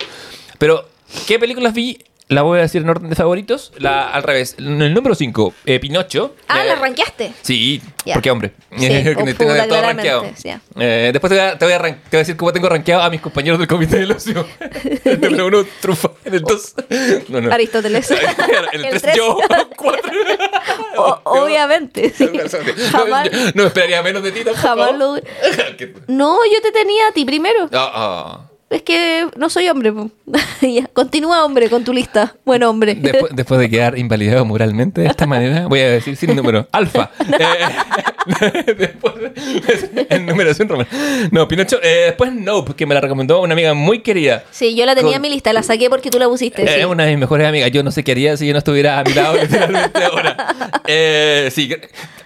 [0.58, 0.88] Pero,
[1.28, 2.00] ¿qué películas vi?
[2.30, 3.74] La voy a decir en orden de favoritos.
[3.80, 4.56] La, al revés.
[4.60, 5.52] En el número 5,
[5.82, 6.36] Pinocho.
[6.48, 7.34] Ah, Eh, la ranqueaste.
[7.42, 8.14] Sí, Ya.
[8.14, 8.54] porque hombre.
[8.78, 10.26] Sí, oh, tengo puta, todo rankeado.
[10.36, 10.50] sí.
[10.80, 12.70] Eh, después te voy, a, te, voy a ran- te voy a decir cómo tengo
[12.70, 14.46] rankeado a mis compañeros del comité del ocio.
[15.06, 16.12] El número uno, Trufa.
[16.24, 16.76] En el dos.
[17.30, 17.52] No, no.
[17.52, 18.12] Aristóteles.
[18.72, 19.16] En el El 3 tres.
[19.18, 19.36] yo,
[19.76, 20.12] 4.
[20.98, 22.12] O- obviamente.
[22.16, 22.30] sí.
[22.92, 24.68] Jamás, No, no esperaría menos de ti tampoco.
[24.68, 25.16] jamás lo.
[26.08, 27.70] No, yo te tenía a ti primero.
[27.74, 28.49] Ah, ah.
[28.70, 29.92] Es que no soy hombre.
[30.94, 32.36] Continúa, hombre, con tu lista.
[32.46, 32.94] Buen hombre.
[32.94, 36.68] Después, después de quedar invalidado moralmente de esta manera, voy a decir sin número.
[36.72, 37.12] Alfa.
[38.30, 39.14] Eh, después,
[40.10, 40.88] en numeración romana.
[41.32, 41.80] No, Pinocho.
[41.82, 44.44] eh, después Nope, que me la recomendó una amiga muy querida.
[44.52, 46.64] Sí, yo la tenía Con- en mi lista, la saqué porque tú la pusiste.
[46.64, 46.84] Es sí.
[46.84, 47.72] una de mis mejores amigas.
[47.72, 50.38] Yo no sé qué haría si yo no estuviera a mi lado literalmente ahora.
[50.86, 51.74] Eh, sí,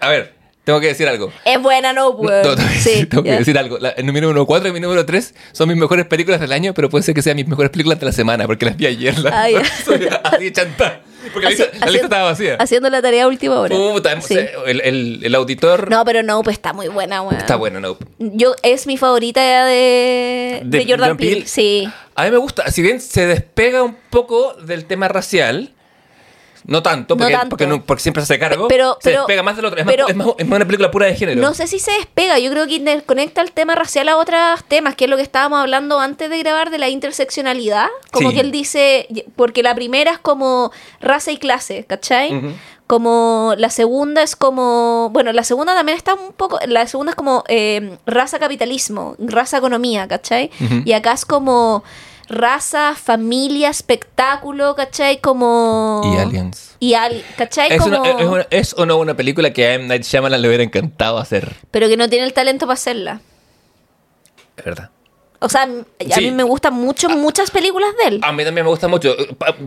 [0.02, 0.34] a ver,
[0.64, 1.32] tengo que decir algo.
[1.46, 3.78] Es buena, no, tengo Sí, tengo que decir algo.
[3.80, 6.74] La- el número 1, 4 y mi número 3 son mis mejores películas del año,
[6.74, 9.18] pero puede ser que sean mis mejores películas de la semana, porque las vi ayer.
[9.20, 9.64] La, Ah, ya.
[9.86, 11.02] soy así de chanta.
[11.32, 12.56] Porque la lista, la lista estaba vacía.
[12.60, 13.74] Haciendo la tarea a última hora.
[13.74, 14.38] Puta, Sí.
[14.66, 17.38] el, el, el auditor No, pero no, pues está muy buena, weón.
[17.40, 17.98] está bueno, no.
[18.20, 21.16] Yo, es mi favorita de, De de, Jordan.
[21.16, 21.48] Peele.
[21.48, 21.88] Sí.
[22.16, 25.74] A mí me gusta, si bien se despega un poco del tema racial,
[26.66, 27.50] no tanto, No porque, tanto.
[27.50, 29.80] porque, no- porque siempre se hace cargo, Pero- se pero- despega más del otro.
[29.80, 31.42] Es, más, es, más, es más una película pura de género.
[31.42, 34.96] No sé si se despega, yo creo que interconecta el tema racial a otros temas,
[34.96, 37.88] que es lo que estábamos hablando antes de grabar de la interseccionalidad.
[38.12, 38.36] Como Sí.
[38.36, 42.56] que él dice, porque la primera es como raza y clase, ¿cachai?
[42.88, 47.16] Como la segunda es como, bueno, la segunda también está un poco, la segunda es
[47.16, 50.52] como eh, raza capitalismo, raza economía, ¿cachai?
[50.86, 51.84] Y acá es como
[52.28, 55.20] raza, familia, espectáculo, ¿cachai?
[55.20, 56.02] Como...
[56.14, 56.76] Y Aliens.
[56.80, 57.72] Y al, ¿cachai?
[57.74, 58.00] ¿Es, como...
[58.02, 59.88] una- es una- ¿Es o no una película que a M.
[59.88, 61.56] Night Shyamalan le hubiera encantado hacer?
[61.72, 63.22] Pero que no tiene el talento para hacerla.
[64.58, 64.90] Es verdad.
[65.44, 65.84] O sea, a mí
[66.14, 66.32] Sí.
[66.32, 68.20] me gustan mucho, muchas películas de él.
[68.24, 69.16] A mí también me gusta mucho.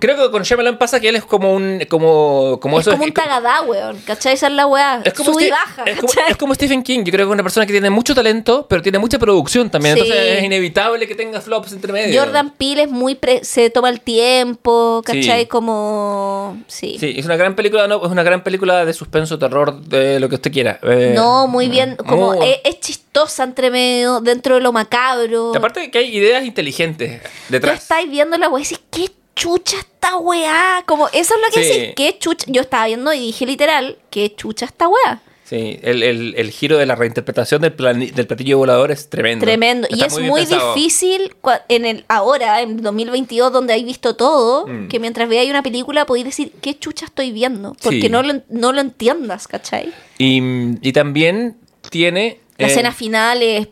[0.01, 1.85] Creo que con Shyamalan pasa que él es como un.
[1.89, 2.93] como, como es eso.
[2.93, 3.99] como un tagadá, weón.
[4.07, 4.35] ¿Cachai?
[4.35, 5.03] Esa es la weá.
[5.05, 5.83] es como, y Steve- baja.
[5.85, 6.31] es, como, ¿cachai?
[6.31, 7.01] es como Stephen King.
[7.05, 9.95] Yo creo que es una persona que tiene mucho talento, pero tiene mucha producción también.
[9.97, 10.03] Sí.
[10.03, 12.21] Entonces es inevitable que tenga flops entre medio.
[12.21, 13.15] Jordan Peele es muy.
[13.15, 15.41] pre- se toma el tiempo, ¿cachai?
[15.43, 15.47] Sí.
[15.47, 16.63] Como.
[16.69, 16.97] Sí.
[16.99, 20.29] Sí, es una gran película, no, es una gran película de suspenso, terror, de lo
[20.29, 20.79] que usted quiera.
[20.83, 21.97] Eh, No, muy bien.
[21.97, 22.81] Como muy- es, es
[23.17, 25.53] chistosa entre medio, dentro de lo macabro.
[25.55, 27.83] Aparte de que hay ideas inteligentes Tú detrás.
[27.83, 30.83] estáis viendo la weá y decís, ¿qué chucha esta weá?
[30.87, 31.79] Como, eso es lo que Sí.
[31.81, 32.47] decís, ¿qué chucha?
[32.49, 35.21] Yo estaba viendo y dije literal, ¿qué chucha esta weá?
[35.45, 37.77] Sí, el, el- el giro de la reinterpretación del,
[38.13, 39.45] del platillo volador es tremendo.
[39.45, 39.87] Tremendo.
[39.89, 41.37] y es muy difícil
[41.69, 44.89] en el ahora, en 2022, donde hay visto todo, Mm.
[44.89, 47.77] que mientras veáis una película podéis decir, ¿qué chucha estoy viendo?
[47.81, 48.09] Porque Sí.
[48.09, 49.93] no, lo, no lo entiendas, ¿cachai?
[50.19, 50.41] Y,
[50.83, 51.57] y también
[51.91, 52.41] tiene...
[52.59, 53.69] La eh, escena final es,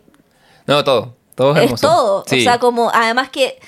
[0.67, 1.15] No, todo.
[1.35, 2.25] Todo es, es todo.
[2.27, 2.41] Sí.
[2.41, 3.59] O sea, como, además que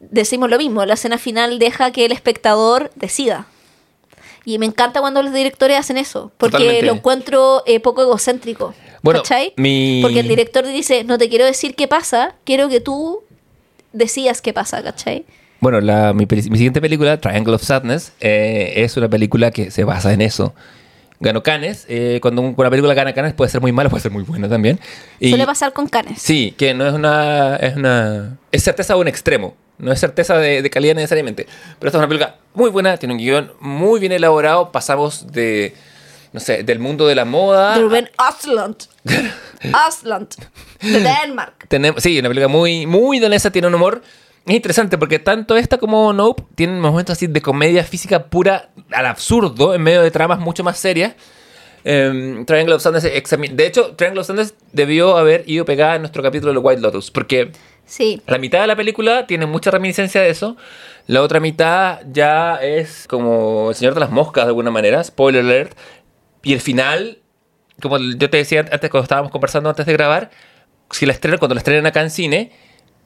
[0.00, 3.46] decimos lo mismo, la escena final deja que el espectador decida.
[4.44, 6.86] Y me encanta cuando los directores hacen eso, porque Totalmente.
[6.86, 8.74] lo encuentro eh, poco egocéntrico.
[9.02, 9.52] Bueno, ¿Cachai?
[9.56, 13.20] mi- Porque el director dice, no te quiero decir qué pasa, quiero que tú
[13.92, 15.24] decidas qué pasa, ¿cachai?
[15.60, 19.84] Bueno, la- mi, mi siguiente película, Triangle of Sadness, eh, es una película que se
[19.84, 20.54] basa en eso.
[21.20, 21.84] Ganó Canes.
[21.88, 24.48] eh, cuando un- una película gana Canes puede ser muy mala, puede ser muy buena
[24.48, 24.80] también.
[25.18, 26.20] Y- Suele pasar con Canes.
[26.20, 28.38] Sí, que no es una, es una...
[28.50, 29.54] Es certeza de un extremo.
[29.78, 31.44] No es certeza de, de calidad necesariamente.
[31.78, 34.72] Pero esta es una película muy buena, tiene un guion muy bien elaborado.
[34.72, 35.74] Pasamos de,
[36.32, 37.74] no sé, del mundo de la moda...
[37.76, 38.76] De Ruben Asland.
[39.72, 40.28] Asland.
[40.80, 41.66] De Denmark.
[41.68, 44.02] Tenemos, sí, una película muy, muy danesa, tiene un humor.
[44.46, 49.06] Es interesante porque tanto esta como Nope tienen momentos así de comedia física pura al
[49.06, 51.14] absurdo en medio de tramas mucho más serias.
[51.84, 56.22] Em, Triangle of exami- De hecho, Triangle of Sadness debió haber ido pegada en nuestro
[56.22, 57.52] capítulo de White Lotus porque
[57.86, 58.20] Sí.
[58.26, 60.56] la mitad de la película tiene mucha reminiscencia de eso.
[61.06, 65.44] La otra mitad ya es como El Señor de las Moscas de alguna manera, spoiler
[65.44, 65.76] alert.
[66.42, 67.18] Y el final,
[67.80, 70.30] como yo te decía antes cuando estábamos conversando antes de grabar,
[70.90, 72.52] si la estreno, cuando la estrenen acá en cine,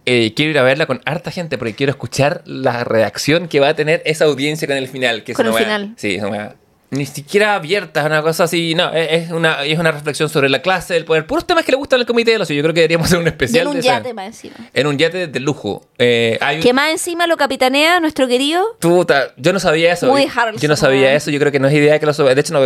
[0.07, 3.69] eh, quiero ir a verla con harta gente porque quiero escuchar la reacción que va
[3.69, 5.25] a tener esa audiencia con el final.
[5.25, 5.95] Que Con el final.
[5.97, 6.57] Sí, una wea
[6.95, 10.49] ni siquiera abierta, es una cosa así, no, es es una, es una reflexión sobre
[10.49, 12.72] la clase, el poder, puros temas que le gustan al comité de los yo creo
[12.74, 14.55] que deberíamos hacer un Y especial en un de esa- yate más encima.
[14.72, 15.86] en un yate de lujo.
[15.99, 18.64] Eh, hay un- Que más encima lo capitanea nuestro querido.
[18.80, 20.07] Puta, yo no sabía eso.
[20.07, 21.30] Yo- Harrelson, yo no sabía eso.
[21.30, 22.12] Yo creo que no es idea que lo.
[22.12, 22.61] De hecho, no.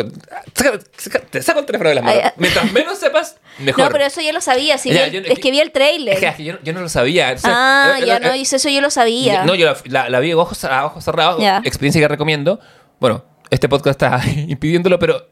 [0.55, 2.23] saca- saca- te saco el teléfono de las manos.
[2.25, 2.31] Ay.
[2.37, 3.85] Mientras menos sepas, mejor.
[3.85, 4.79] No, pero eso ya lo sabía.
[4.79, 6.23] sí, Ya, vi yo- es que vi el trailer.
[6.23, 7.29] Es que yo, yo no lo sabía.
[7.29, 9.45] Entonces, ah, eh, ya eh, no, eh, dice eso yo lo sabía.
[9.45, 11.41] No, yo la, la- la vi a ojos, a ojos cerrados.
[11.43, 11.61] Ya.
[11.65, 12.61] Experiencia que recomiendo.
[13.01, 15.27] Bueno, este podcast está impidiéndolo, pero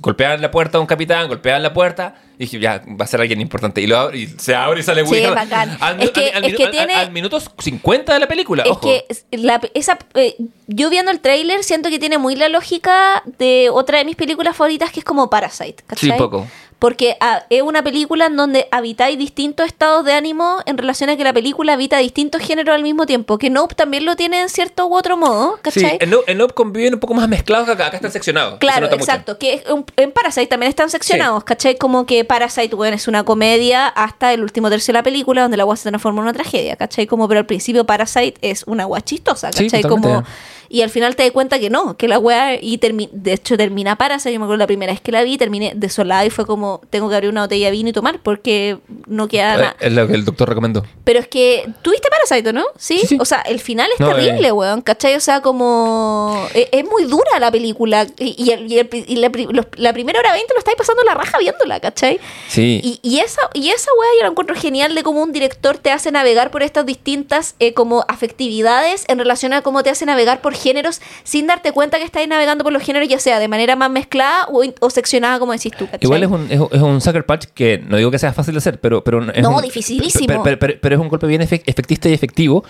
[0.00, 3.20] golpeaban la puerta a un capitán, golpeaban la puerta y dije, ya, va a ser
[3.20, 3.80] alguien importante.
[3.80, 5.48] Y, lo abre, y se abre y sale Sí, Woody Harrelson.
[5.50, 5.76] bacán.
[5.80, 8.62] Al, Es que- al- al es que tiene- al minuto 50 de la película.
[8.64, 8.80] Es ojo.
[8.80, 13.68] que la- esa, eh, yo viendo el tráiler siento que tiene muy la lógica de
[13.70, 15.82] otra de mis películas favoritas que es como Parasite.
[15.86, 16.10] ¿cachai?
[16.10, 16.46] Sí, poco.
[16.78, 21.16] Porque ah, es una película en donde habitáis distintos estados de ánimo en relación a
[21.16, 23.38] que la película habita distintos géneros al mismo tiempo.
[23.38, 25.98] Que Nope también lo tiene en cierto u otro modo, Sí, ¿cachai?
[26.00, 27.86] en Nope, en Nope conviven un poco más mezclados que acá.
[27.86, 28.54] Acá están seccionados.
[28.54, 29.04] Se Claro, nota mucho.
[29.08, 29.38] exacto.
[29.38, 29.62] Que
[29.96, 31.76] en Parasite también están seccionados, ¿cachai?
[31.78, 35.56] Como que Parasite, bueno, es una comedia hasta el último tercio de la película donde
[35.56, 37.06] la agua se transforma en una tragedia, ¿cachai?
[37.06, 39.82] Como, pero al principio Parasite es una agua chistosa, ¿cachai?
[39.82, 40.24] como,
[40.68, 43.96] y al final te das cuenta que no, que la weá, y de hecho termina
[43.96, 46.80] Parasite, yo me acuerdo la primera vez que la vi, terminé desolada y fue como,
[46.90, 49.76] tengo que abrir una botella de vino y tomar porque no queda nada.
[49.80, 50.84] Eh, Es lo que el doctor recomendó.
[51.04, 52.64] Pero es que, ¿tuviste Parasite, no?
[52.76, 52.98] ¿Sí?
[53.00, 53.18] Sí, sí.
[53.20, 54.52] O sea, el final es No, terrible, eh.
[54.52, 55.14] weón, ¿cachai?
[55.14, 56.46] O sea, como...
[56.54, 58.06] Es, es muy dura la película.
[58.18, 61.02] Y, y el- y el- y la, los- la primera hora 20 lo estáis pasando
[61.04, 62.20] la raja viéndola, ¿cachai?
[62.48, 62.80] Sí.
[62.82, 65.90] Y, y esa, y esa weá yo la encuentro genial de cómo un director te
[65.90, 70.40] hace navegar por estas distintas eh, como afectividades en relación a cómo te hace navegar
[70.40, 73.76] por géneros sin darte cuenta que estás navegando por los géneros, ya sea de manera
[73.76, 76.00] más mezclada o, o seccionada, como decís tú, ¿cachai?
[76.02, 78.54] Igual es un, es, un- es un sucker punch que no digo que sea fácil
[78.54, 80.26] de hacer, pero, pero es No, un- dificilísimo.
[80.26, 82.64] Pero, pero- pero- pero es un golpe bien efe- efectista y efectivo.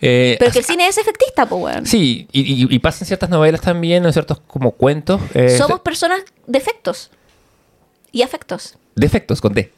[0.00, 1.86] Eh, Pero que el cine es efectista, pues, weón.
[1.86, 5.20] Sí, y, y, y pasa en ciertas novelas también, en ciertos como cuentos.
[5.34, 7.10] eh, Somos personas de efectos
[8.12, 8.76] y afectos.
[8.96, 9.72] defectos con D.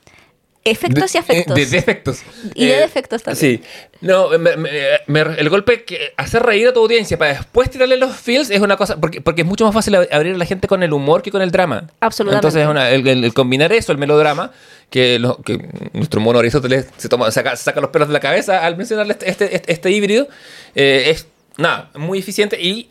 [0.70, 1.54] Efectos y De- afectos.
[1.54, 2.18] De, defectos.
[2.54, 3.62] Y de Eh, defectos también.
[3.62, 3.62] Sí.
[4.00, 4.70] No, me- me-
[5.06, 8.60] me- el golpe que hacer reír a tu audiencia para después tirarle los feels es
[8.60, 8.96] una cosa.
[9.00, 11.30] Porque, porque es mucho más fácil ab- abrir a la gente con el humor que
[11.30, 11.88] con el drama.
[12.00, 12.38] Absolutamente.
[12.48, 14.52] Entonces, es una- el, el- el combinar eso, el melodrama,
[14.90, 15.58] que, lo- que
[15.92, 19.30] nuestro mono Aristóteles se toma, saca, saca los pelos de la cabeza al mencionarle este,
[19.30, 20.28] este, este- este híbrido,
[20.74, 22.90] eh, es nada, muy eficiente y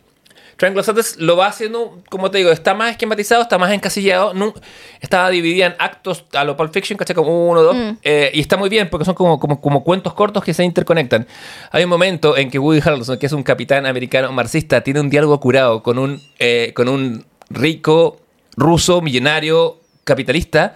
[0.57, 4.33] Triangle of Sadness lo va haciendo, como te digo, está más esquematizado, está más encasillado.
[4.33, 4.53] No,
[5.01, 7.15] estaba dividida en actos a lo Pulp Fiction, ¿cachai?
[7.15, 7.75] Como uno, dos.
[7.75, 7.97] Mm.
[8.03, 11.27] eh, y está muy bien porque son como, como, como cuentos cortos que se interconectan.
[11.71, 15.09] Hay un momento en que Woody Harrelson, que es un capitán americano marxista, tiene un
[15.09, 18.21] diálogo curado con un, eh, con un rico
[18.55, 20.75] ruso, millonario, capitalista.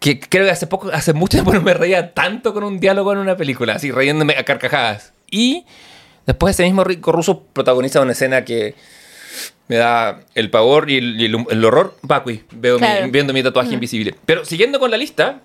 [0.00, 3.12] Que creo que hace poco, hace mucho tiempo no me reía tanto con un diálogo
[3.12, 5.12] en una película, así riéndome a carcajadas.
[5.30, 5.66] Y
[6.26, 8.74] después ese mismo rico ruso protagoniza una escena que
[9.68, 13.06] me da el pavor y el, y el- el horror vacui, veo mi- Claro.
[13.10, 14.14] viendo mi tatuaje invisible.
[14.26, 15.40] Pero siguiendo con la lista,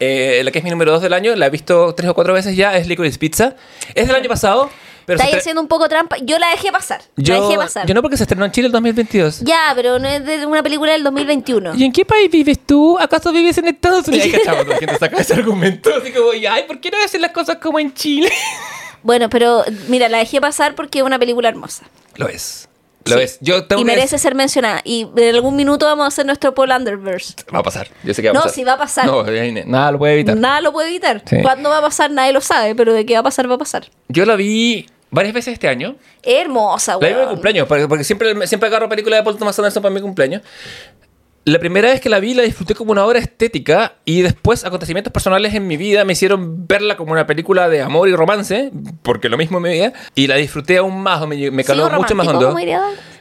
[0.00, 2.32] eh, la que es mi número 2 del año, la he visto tres o cuatro
[2.32, 3.54] veces ya, es Licorice Pizza.
[3.94, 4.70] Es del año pasado,
[5.06, 6.16] pero Estáis haciendo un poco trampa.
[6.22, 7.02] Yo la dejé pasar.
[7.16, 7.86] la yo, dejé pasar.
[7.86, 9.40] yo no porque se estrenó en Chile el 2022.
[9.42, 11.74] Ya, pero no es de una película del 2021.
[11.76, 12.98] ¿Y en qué país vives tú?
[12.98, 14.24] ¿Acaso vives en Estados Unidos?
[14.32, 15.90] Ahí cachamos, la gente saca ese argumento.
[15.94, 18.32] Así como, ay, ¿por qué no hacen las cosas como en Chile?
[19.04, 21.84] Bueno, pero mira, la dejé pasar porque es una película hermosa.
[22.16, 22.68] Lo es.
[23.04, 23.22] Lo Sí.
[23.22, 23.38] es.
[23.42, 24.80] Yo tengo Y merece ser mencionada.
[24.82, 27.34] Y en algún minuto vamos a hacer nuestro Paul Underverse.
[27.54, 27.88] Va a pasar.
[28.02, 28.54] Yo sé que va a No, pasar.
[28.54, 29.06] sí va a pasar.
[29.06, 29.22] No,
[29.66, 30.36] nada lo puede evitar.
[30.36, 31.22] Nada lo puede evitar.
[31.26, 31.36] Sí.
[31.42, 32.10] ¿Cuándo va a pasar?
[32.10, 33.86] Nadie lo sabe, pero de qué va a pasar, va a pasar.
[34.08, 35.96] Yo la vi varias veces este año.
[36.22, 39.58] Hermosa, La vi en mi cumpleaños, porque, porque siempre, siempre agarro películas de Paul Thomas
[39.58, 40.40] Anderson para mi cumpleaños.
[41.46, 45.12] La primera vez que la vi la disfruté como una obra estética y después acontecimientos
[45.12, 48.70] personales en mi vida me hicieron verla como una película de amor y romance,
[49.02, 52.14] porque lo mismo me veía, y la disfruté aún más, me, me caló Sigo mucho
[52.14, 52.56] más hondo.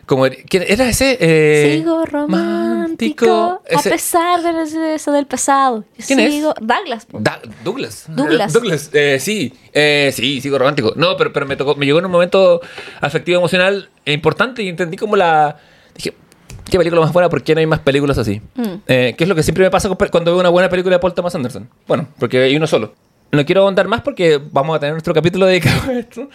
[0.05, 1.17] Como, ¿quién era ese?
[1.19, 5.85] Eh, Sigo romántico, Ese- a pesar de eso del pasado.
[6.05, 6.31] ¿Quién es?
[6.33, 6.53] Sigo...
[6.61, 7.05] Douglas.
[7.05, 7.19] po.
[7.21, 8.05] Da- Douglas.
[8.09, 8.53] Douglas.
[8.53, 9.53] Douglas, eh, sí.
[9.73, 10.93] Eh, sí, sigo romántico.
[10.95, 12.61] No, pero, pero me tocó, me llegó en un momento
[13.01, 15.57] afectivo emocional importante y entendí como la.
[15.95, 16.13] Dije,
[16.73, 18.41] qué película más buena, ¿por qué no hay más películas así?
[18.55, 18.63] Mm.
[18.87, 21.13] Eh, que es lo que siempre me pasa cuando veo una buena película de Paul
[21.13, 21.69] Thomas Anderson.
[21.87, 22.93] Bueno, porque hay uno solo.
[23.31, 26.29] No quiero ahondar más porque vamos a tener nuestro capítulo dedicado a esto.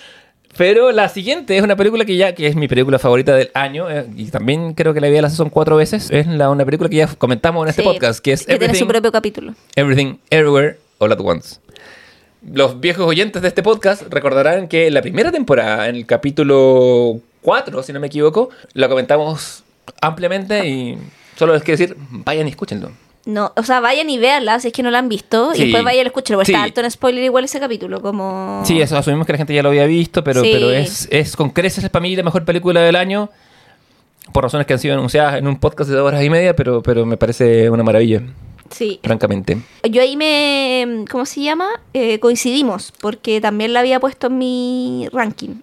[0.57, 3.91] Pero la siguiente es una película que ya, que es mi película favorita del año,
[3.91, 6.09] eh, y también creo que la vi a la son cuatro veces.
[6.11, 8.75] Es la, una película que ya comentamos en este Sí, podcast, que es que tiene
[8.75, 9.55] su Everything- propio capítulo.
[9.77, 11.57] Everything, Everywhere, All at Once.
[12.51, 17.83] Los viejos oyentes de este podcast recordarán que la primera temporada, en el capítulo 4,
[17.83, 19.65] si no me equivoco, la comentamos
[20.01, 20.99] ampliamente y
[21.37, 22.91] solo les quiero decir, vayan y escúchenlo.
[23.27, 25.53] No, o sea, vayan y véanla si es que no la han visto.
[25.55, 25.61] Sí.
[25.61, 26.39] Y después vayan y escúchenlo.
[26.39, 26.53] porque Sí.
[26.53, 28.01] Está alto en spoiler igual ese capítulo.
[28.01, 28.63] Como...
[28.65, 30.51] Sí, eso asumimos que la gente ya lo había visto, pero, Sí.
[30.53, 33.29] pero es, es con creces para mí la mejor película del año,
[34.33, 36.83] por razones que han sido anunciadas en un podcast de dos horas y media, pero,
[36.83, 38.23] pero me parece una maravilla,
[38.71, 38.99] Sí.
[39.03, 39.59] francamente.
[39.91, 41.05] Yo ahí me.
[41.11, 41.69] ¿Cómo se llama?
[41.95, 42.93] Eh, coincidimos.
[43.01, 45.57] Porque también la había puesto en mi ranking.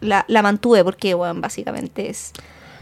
[0.00, 2.32] La, la mantuve porque, bueno, básicamente es.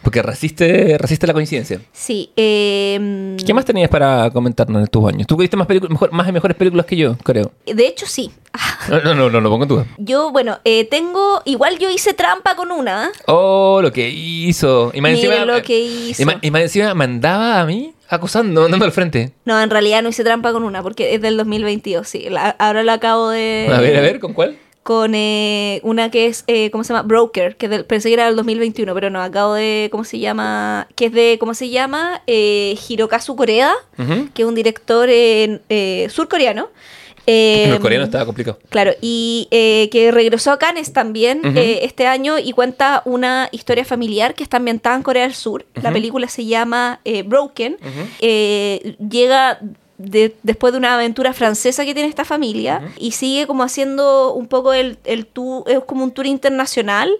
[0.07, 1.81] Porque resiste, resiste la coincidencia.
[1.91, 2.31] Sí.
[2.37, 5.27] eh, ¿Qué más tenías para comentarnos en tus años?
[5.27, 7.51] Tú viste más, mejor, más mejores películas que yo, creo.
[7.67, 8.31] De hecho, sí.
[8.89, 9.87] No, no, no, no lo pongo en duda.
[9.99, 11.43] Yo, bueno, eh, tengo.
[11.45, 13.11] Igual yo hice trampa con una.
[13.27, 14.93] Oh, lo que hizo.
[14.95, 16.23] Y más encima, lo que hizo.
[16.23, 19.33] Y más, y más encima mandaba a mí acusando, mandándome al frente.
[19.45, 22.07] No, en realidad no hice trampa con una porque es del 2022.
[22.07, 23.69] Sí, La- ahora la acabo de.
[23.75, 24.57] A ver, a ver, ¿con cuál?
[24.87, 27.03] Con eh, una que es, eh, ¿cómo se llama?
[27.03, 30.87] Broker, que del- pensé que era del 2021, pero no, acabo de, ¿cómo se llama?
[30.95, 32.23] Que es de, ¿cómo se llama?
[32.29, 34.29] Eh, Hirokazu Ujú.
[34.33, 36.69] que es un director eh, eh, surcoreano.
[37.27, 38.61] El coreano estaba complicado.
[38.69, 43.85] Claro, y eh, que regresó a Cannes también eh, este año y cuenta una historia
[43.85, 45.67] familiar que está ambientada en Corea del Sur.
[45.83, 47.79] La película se llama Broken.
[48.21, 49.59] Llega
[49.99, 54.47] de- después de una aventura francesa que tiene esta familia y sigue como haciendo un
[54.47, 57.11] poco el, el tour, es como un tour internacional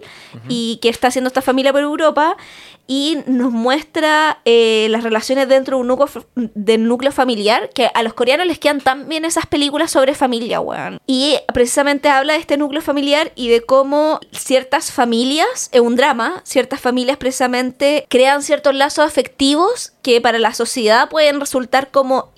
[0.47, 2.37] y que está haciendo esta familia por Europa
[2.87, 6.25] y nos muestra eh, las relaciones dentro de un núcleo,
[6.55, 10.99] núcleo familiar, que a los coreanos les quedan tan bien esas películas sobre familia, weón.
[11.05, 16.41] Y precisamente habla de este núcleo familiar y de cómo ciertas familias, es un drama,
[16.45, 22.31] ciertas familias precisamente crean ciertos lazos afectivos que para la sociedad pueden resultar como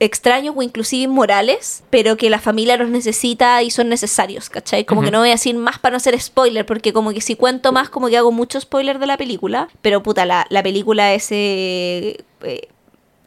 [0.00, 4.84] extraños o inclusive inmorales, pero que la familia los necesita y son necesarios, ¿cachai?
[4.84, 7.36] Como que no voy a decir más para no hacer spoiler, porque como que si
[7.36, 11.14] cuento más, como que hago mucho spoiler de la película, pero puta, la, la película
[11.14, 11.28] es...
[11.30, 12.68] eh, eh,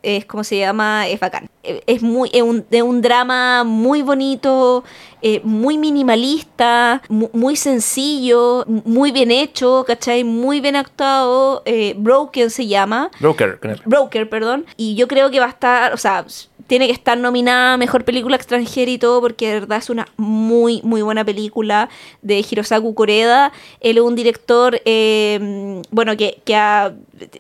[0.03, 1.49] es como se llama, es bacán.
[1.63, 4.85] Eh, Es muy, es un, es un drama muy bonito,
[5.21, 10.23] eh, muy minimalista, mu- muy sencillo, muy bien hecho, ¿cachai?
[10.23, 11.63] Muy bien actuado.
[11.65, 13.09] Eh, Broken se llama.
[13.19, 13.59] Broker.
[13.85, 14.65] Broker, perdón.
[14.77, 16.25] Y yo creo que va a estar, o sea,
[16.67, 20.07] tiene que estar nominada a Mejor Película Extranjera y todo, porque de verdad es una
[20.17, 21.87] muy, muy buena película
[22.21, 23.51] de Hirosaku Koreda.
[23.79, 26.93] Él es un director, eh, bueno, que, que ha-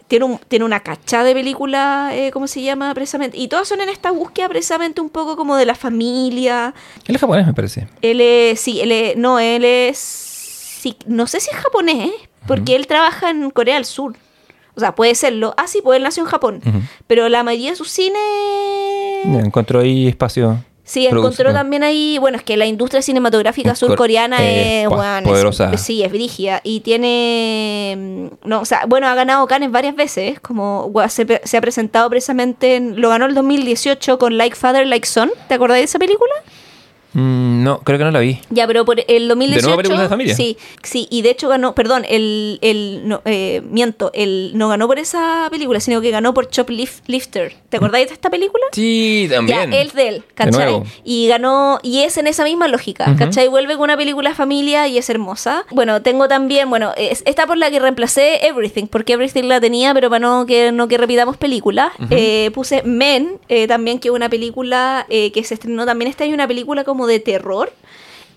[0.07, 2.93] tiene, un, tiene una cacha de películas, eh, ¿cómo se llama?
[2.93, 3.37] Precisamente.
[3.37, 6.73] Y todas son en esta búsqueda precisamente un poco como de la familia.
[7.05, 7.87] Él es japonés, me parece.
[8.01, 12.11] Él es, sí, él es, no, él es, sí, no sé si es japonés,
[12.47, 14.15] porque él trabaja en Corea del Sur.
[14.75, 15.55] O sea, puede serlo.
[15.57, 16.61] Ah, sí, pues él nació en Japón.
[17.07, 18.19] Pero la mayoría de su cine...
[19.35, 20.63] Encontró ahí espacio.
[20.83, 25.77] Sí, encontró también ahí, bueno, es que la industria cinematográfica surcoreana eh, es, es- poderosa.
[25.77, 26.61] sí, es brígida.
[26.63, 31.57] Y tiene, mm, no, o sea, bueno, ha ganado Cannes varias veces, como se, se
[31.57, 35.29] ha presentado precisamente, en- lo ganó el 2018 con Like Father, Like Son.
[35.49, 36.31] ¿Te acordás de esa película?
[37.13, 38.39] Mm, no, creo que no la vi.
[38.49, 39.65] Ya, pero por el 2018.
[39.65, 40.35] nuevo películas de familia?
[40.35, 44.87] Sí, sí, y de hecho ganó, perdón, el, el no, eh, miento, el no ganó
[44.87, 47.53] por esa película, sino que ganó por Choplifter.
[47.69, 48.63] ¿Te acordáis de esta película?
[48.71, 49.71] Sí, también.
[49.71, 50.51] Ya, él de él, De ¿cachai?
[50.53, 50.85] nuevo.
[51.03, 53.17] Y ganó, y es en esa misma lógica, Ujú.
[53.19, 53.47] ¿cachai?
[53.47, 55.65] Vuelve con una película familia y es hermosa.
[55.71, 59.93] Bueno, tengo también, bueno, es, esta por la que reemplacé Everything, porque Everything la tenía,
[59.93, 61.91] pero para no que, no que repitamos películas.
[62.09, 66.23] Eh, puse Men, eh, también que es una película eh, que se estrenó también este
[66.23, 67.71] año, una película como de terror.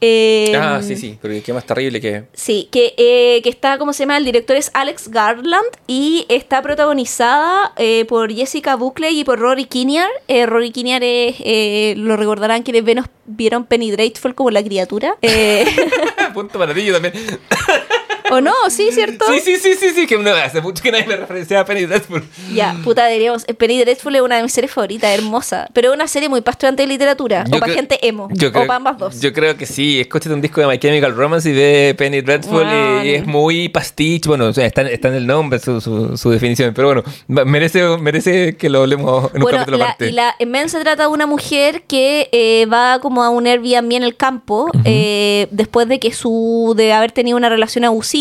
[0.03, 2.25] Eh, Ah, sí, sí, porque qué más terrible que...
[2.33, 4.17] Sí, que, eh, que está, ¿cómo se llama?
[4.17, 9.67] El director es Alex Garland y está protagonizada eh, por Jessica Buckley y por Rory
[9.67, 10.09] Kinnear.
[10.27, 12.83] Eh, Rory Kinnear es, lo recordarán quienes
[13.27, 15.17] vieron Penny Dreadful como la criatura.
[16.35, 17.15] Punto para ti, yo también.
[18.31, 18.53] ¿O no?
[18.69, 19.25] Sí, ¿cierto?
[19.33, 21.87] Sí, sí, sí, sí, sí, que uno hace mucho que nadie le referencia a Penny
[21.87, 22.23] Dreadful.
[22.55, 23.45] Ya, puta, deberíamos.
[23.49, 25.69] eh, Penny Dreadful es una de mis series favoritas, hermosa.
[25.73, 27.45] Pero es una serie muy pastuante de literatura.
[27.49, 28.29] Yo o para gente emo.
[28.33, 29.21] yo o para ambas dos.
[29.21, 30.01] Yo creo que sí.
[30.01, 32.67] Escúchate un disco de My Chemical Romance y ve Penny Dreadful
[33.03, 34.29] y, y es muy pastiche.
[34.29, 37.03] Bueno, o sea, está, está en el nombre su, su, su definición, pero bueno,
[37.47, 41.05] merece, merece que lo hablemos en un Bueno, capítulo la, y la Men se trata
[41.05, 45.89] de una mujer que eh, va como a un Airbnb en el campo eh, después
[45.89, 48.20] de que su de haber tenido una relación abusiva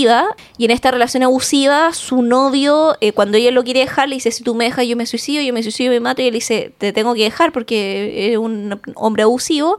[0.57, 4.31] y en esta relación abusiva su novio eh, cuando ella lo quiere dejar le dice
[4.31, 6.71] si tú me dejas yo me suicido yo me suicido me mato y él dice
[6.77, 9.77] te tengo que dejar porque eres un hombre abusivo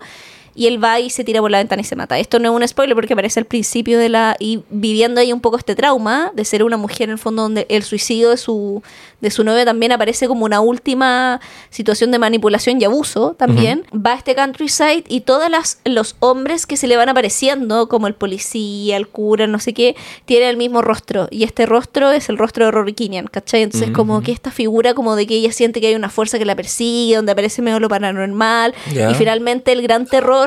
[0.55, 2.19] y él va y se tira por la ventana y se mata.
[2.19, 4.37] Esto no es un spoiler porque aparece al principio de la...
[4.39, 7.67] y viviendo ahí un poco este trauma de ser una mujer en el fondo donde
[7.69, 8.83] el suicidio de su,
[9.21, 11.41] de su novio también aparece como una última
[11.71, 13.85] situación de manipulación y abuso también.
[13.95, 15.51] Va a este countryside y todos
[15.85, 19.97] los hombres que se le van apareciendo, como el policía, el cura, no sé qué,
[20.25, 21.29] tienen el mismo rostro.
[21.31, 23.63] Y este rostro es el rostro de Rory Kinnear, ¿cachai?
[23.63, 26.45] Entonces como que esta figura como de que ella siente que hay una fuerza que
[26.45, 28.75] la persigue, donde aparece medio lo paranormal.
[28.91, 30.40] Y finalmente el gran terror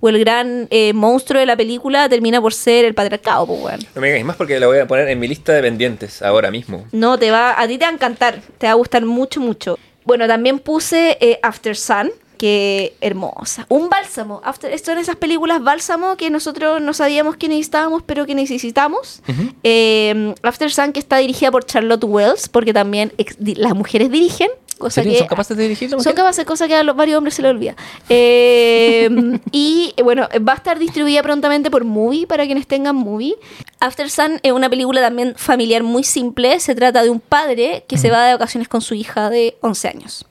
[0.00, 3.80] o el gran eh, monstruo de la película termina por ser el patriarcado, pues, weón.
[3.94, 6.50] No me digáis más porque la voy a poner en mi lista de pendientes ahora
[6.50, 6.86] mismo.
[6.92, 9.78] No, te va, a ti te va a encantar, te va a gustar mucho, mucho.
[10.04, 12.10] Bueno, también puse eh, After Sun,
[12.42, 13.66] que hermosa.
[13.68, 14.40] Un bálsamo.
[14.42, 19.22] After, esto en esas películas bálsamo que nosotros no sabíamos que necesitábamos, pero que necesitamos.
[19.62, 24.48] Eh, After Sun, que está dirigida por Charlotte Wells, porque también las mujeres dirigen.
[24.82, 26.00] Cosa ¿Son capaces de dirigirlo?
[26.00, 27.76] son capaces de cosas que a los varios hombres se les olvida.
[28.08, 29.08] Eh,
[29.52, 33.36] y bueno, va a estar distribuida prontamente por Movie para quienes tengan Movie.
[33.78, 36.58] After Sun es una película también familiar muy simple.
[36.58, 39.88] Se trata de un padre que se va de vacaciones con su hija de 11
[39.88, 40.26] años.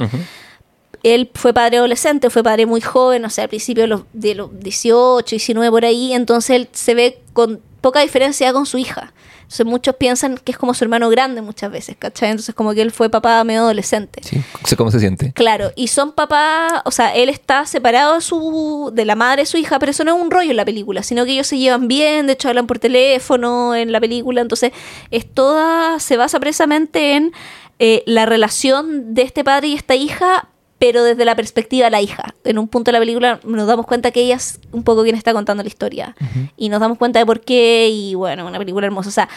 [1.01, 4.35] Él fue padre adolescente, fue padre muy joven, o sea, al principio de los, de
[4.35, 9.11] los 18, 19 por ahí, entonces él se ve con poca diferencia con su hija.
[9.41, 12.29] Entonces muchos piensan que es como su hermano grande muchas veces, ¿cachai?
[12.29, 14.21] Entonces como que él fue papá medio adolescente.
[14.23, 15.33] Sí, sé cómo se siente.
[15.33, 19.45] Claro, y son papás, o sea, él está separado de, su, de la madre de
[19.47, 21.57] su hija, pero eso no es un rollo en la película, sino que ellos se
[21.57, 24.71] llevan bien, de hecho hablan por teléfono en la película, entonces
[25.09, 27.33] es toda, se basa precisamente en
[27.79, 30.47] eh, la relación de este padre y esta hija,
[30.81, 32.33] pero desde la perspectiva de la hija.
[32.43, 35.15] En un punto de la película nos damos cuenta que ella es un poco quien
[35.15, 36.15] está contando la historia,
[36.57, 39.29] y nos damos cuenta de por qué, y bueno, una película hermosa, o sea,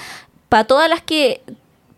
[0.49, 1.43] para todas las que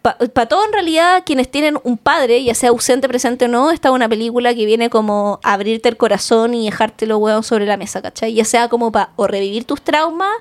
[0.03, 3.91] para todo en realidad quienes tienen un padre, ya sea ausente, presente o no, esta
[3.91, 7.67] es una película que viene como a abrirte el corazón y dejarte los huevos sobre
[7.67, 8.35] la mesa, ¿cachai?
[8.35, 10.35] Ya sea como para o revivir tus traumas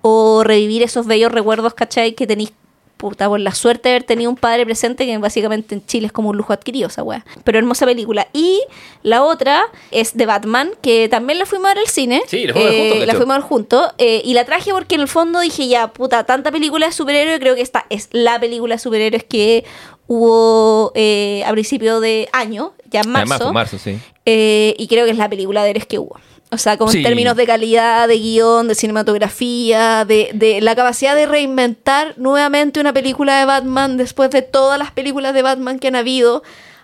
[0.00, 2.14] o revivir esos bellos recuerdos, ¿cachai?
[2.14, 2.54] Que tenéis
[2.96, 6.12] puta, por la suerte de haber tenido un padre presente que básicamente en Chile es
[6.12, 7.24] como un lujo adquirido esa weá.
[7.44, 8.26] Pero hermosa película.
[8.32, 8.62] Y
[9.02, 12.22] la otra es de Batman, que también la fuimos a ver al cine.
[12.26, 13.88] Sí, la fuimos a ver Eh, juntos, de la fuimos a ver juntos.
[13.98, 17.38] eh, y la traje porque en el fondo dije, ya, puta, tanta película de superhéroes,
[17.38, 19.64] creo que esta es la película de superhéroes que
[20.06, 23.52] hubo eh, a principio de año, ya en marzo.
[23.52, 23.98] Marzo, sí.
[24.24, 26.16] Eh, y creo que es la película de héroes que hubo.
[26.52, 26.98] O sea, como Sí.
[26.98, 32.78] en términos de calidad, de guion, de cinematografía, de, de la capacidad de reinventar nuevamente
[32.80, 36.42] una película de Batman después de todas las películas de Batman que han habido.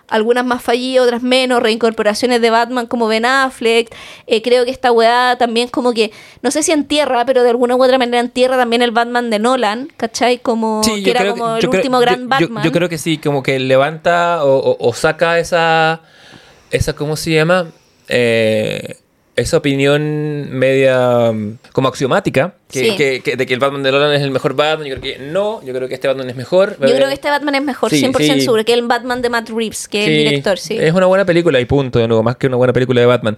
[0.09, 3.89] Algunas más fallidas, otras menos, reincorporaciones de Batman como Ben Affleck.
[4.27, 6.11] Eh, creo que esta weá también como que,
[6.41, 9.39] no sé si entierra, pero de alguna u otra manera entierra también el Batman de
[9.39, 10.39] Nolan, ¿cachai?
[10.39, 12.63] Como Sí, que era como que- el creo- último yo- gran yo- Batman.
[12.65, 16.01] Yo, creo que sí, como que levanta o, o- o saca esa,
[16.69, 17.67] esa ¿cómo se llama?
[18.09, 18.97] Eh,
[19.35, 22.95] esa opinión media mm, como axiomática que, Sí.
[22.95, 24.87] que- que- de que el Batman de Nolan es el mejor Batman.
[24.87, 26.77] Yo creo que no, yo creo que este Batman es mejor.
[26.79, 28.41] Yo creo que este Batman es mejor, Sí, 100% sí.
[28.41, 30.77] seguro, que el Batman de Matt Reeves, que es el director, sí.
[30.79, 33.37] Es una buena película y punto, de nuevo, más que una buena película de Batman.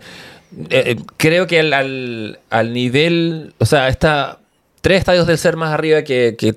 [0.70, 4.40] Eh, eh, creo que al, al, al nivel, o sea, está
[4.82, 6.56] tres estadios del ser más arriba que, que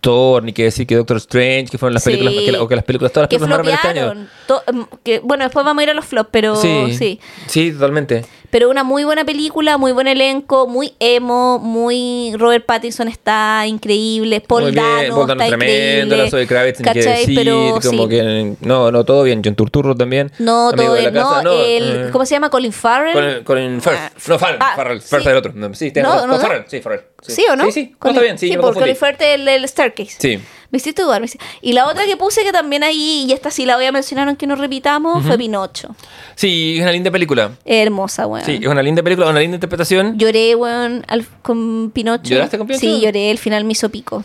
[0.00, 2.10] Thor, ni que decir que Doctor Strange, que fueron las Sí.
[2.10, 4.26] películas, que o que las películas, todas las que películas Marvel este año.
[4.46, 6.94] To- em, que, bueno, después vamos a ir a los flops, pero sí.
[6.98, 8.24] sí, sí, totalmente.
[8.52, 12.34] Pero una muy buena película, muy buen elenco, muy emo, muy...
[12.36, 17.34] Robert Pattinson está increíble, Paul Dano Paul Dano está tremendo, la Zoe Kravitz, ni decir,
[17.34, 18.08] Pero como sí.
[18.10, 20.30] que, no, no, todo bien, John Turturro también.
[20.38, 21.14] No, todo bien.
[21.14, 22.50] casa, No, el, eh, ¿cómo se llama?
[22.50, 23.14] Colin Farrell.
[23.14, 23.96] Colin, Colin Firth.
[23.98, 24.58] Ah, no, Farrell.
[24.60, 25.00] ah, Farrell.
[25.00, 25.16] sí.
[25.16, 25.52] Es el otro.
[25.54, 26.38] No, sí, No, no, No, no.
[26.38, 26.64] Farrell.
[26.66, 27.00] Sí, Farrell.
[27.26, 27.64] ¿Sí o no?
[27.64, 27.90] Sí, sí.
[27.92, 28.38] No, Colin- está bien.
[28.38, 28.74] Sí, me por.
[28.74, 30.16] Colin Firth el, el Staircase.
[30.18, 30.38] Sí.
[30.72, 31.20] Me hiciste dudar.
[31.20, 33.84] me hiciste- Y la otra que puse que también ahí, y esta sí la voy
[33.84, 35.94] a mencionar aunque no repitamos, fue Pinocho.
[36.34, 37.52] Sí, es una linda película.
[37.64, 38.44] Hermosa, weón.
[38.44, 40.18] Sí, es una linda película, una linda interpretación.
[40.18, 42.24] Lloré, weón, al- con Pinocho.
[42.24, 42.80] ¿Lloraste con Pinocho?
[42.80, 43.30] Sí, lloré.
[43.30, 44.24] El final me hizo pico.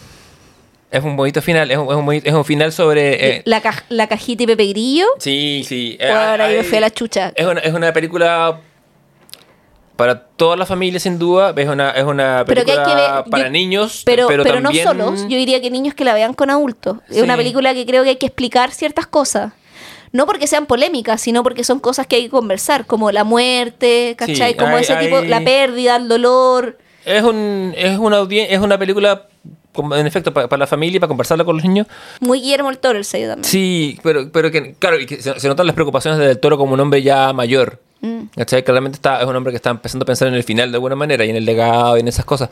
[0.90, 1.70] Es un bonito final.
[1.70, 3.36] Es un, es un, bonito- es un final sobre.
[3.38, 5.06] eh, la, ca- la cajita y Pepe Grillo.
[5.20, 5.98] sí, sí.
[6.00, 7.34] eh, me hay- fui a la chucha.
[7.36, 8.62] Es una, es una película.
[9.98, 11.54] Para toda la familia, sin duda.
[11.58, 14.04] Es una, es una Pero que película hay que ver- para yo- niños.
[14.06, 15.22] Pero, pero, también- no solos.
[15.24, 17.00] Yo diría que niños que la vean con adultos.
[17.10, 19.52] Es una película que creo que hay que explicar ciertas cosas.
[20.14, 24.16] No porque sean polémicas, sino porque son cosas que hay que conversar, como la muerte,
[24.18, 24.52] ¿cachai?
[24.54, 26.78] Sí, como hay- ese tipo, la pérdida, el dolor.
[27.04, 29.24] Es, un, es, una, es una película,
[29.76, 31.88] en efecto, para, para la familia y para conversarla con los niños.
[32.22, 33.46] Muy Guillermo el Toro el sello también.
[33.52, 36.74] Sí, pero, pero que, claro, y que se, se notan las preocupaciones del toro como
[36.74, 37.82] un hombre ya mayor.
[38.02, 38.24] Mm.
[38.36, 38.64] ¿Cachai?
[38.64, 40.96] Claramente está, es un hombre que está empezando a pensar en el final de alguna
[40.96, 42.50] manera y en el legado y en esas cosas.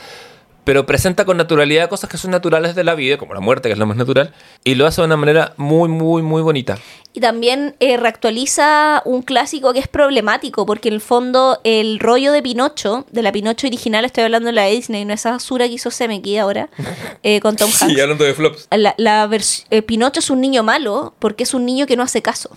[0.63, 3.73] Pero presenta con naturalidad cosas que son naturales de la vida, como la muerte, que
[3.73, 6.79] es lo más natural, y lo hace de una manera muy, muy, muy bonita.
[7.13, 12.31] Y también eh, reactualiza un clásico que es problemático, porque en el fondo el rollo
[12.31, 15.73] de Pinocho, de la Pinocho original, estoy hablando de la Disney, no esa basura que
[15.73, 16.69] hizo Semeki ahora,
[17.23, 18.01] eh, con Tom Hanks.
[18.01, 18.67] hablando de flops.
[18.71, 19.29] La, la
[19.69, 22.49] eh, Pinocho es un niño malo porque es un niño que no hace caso.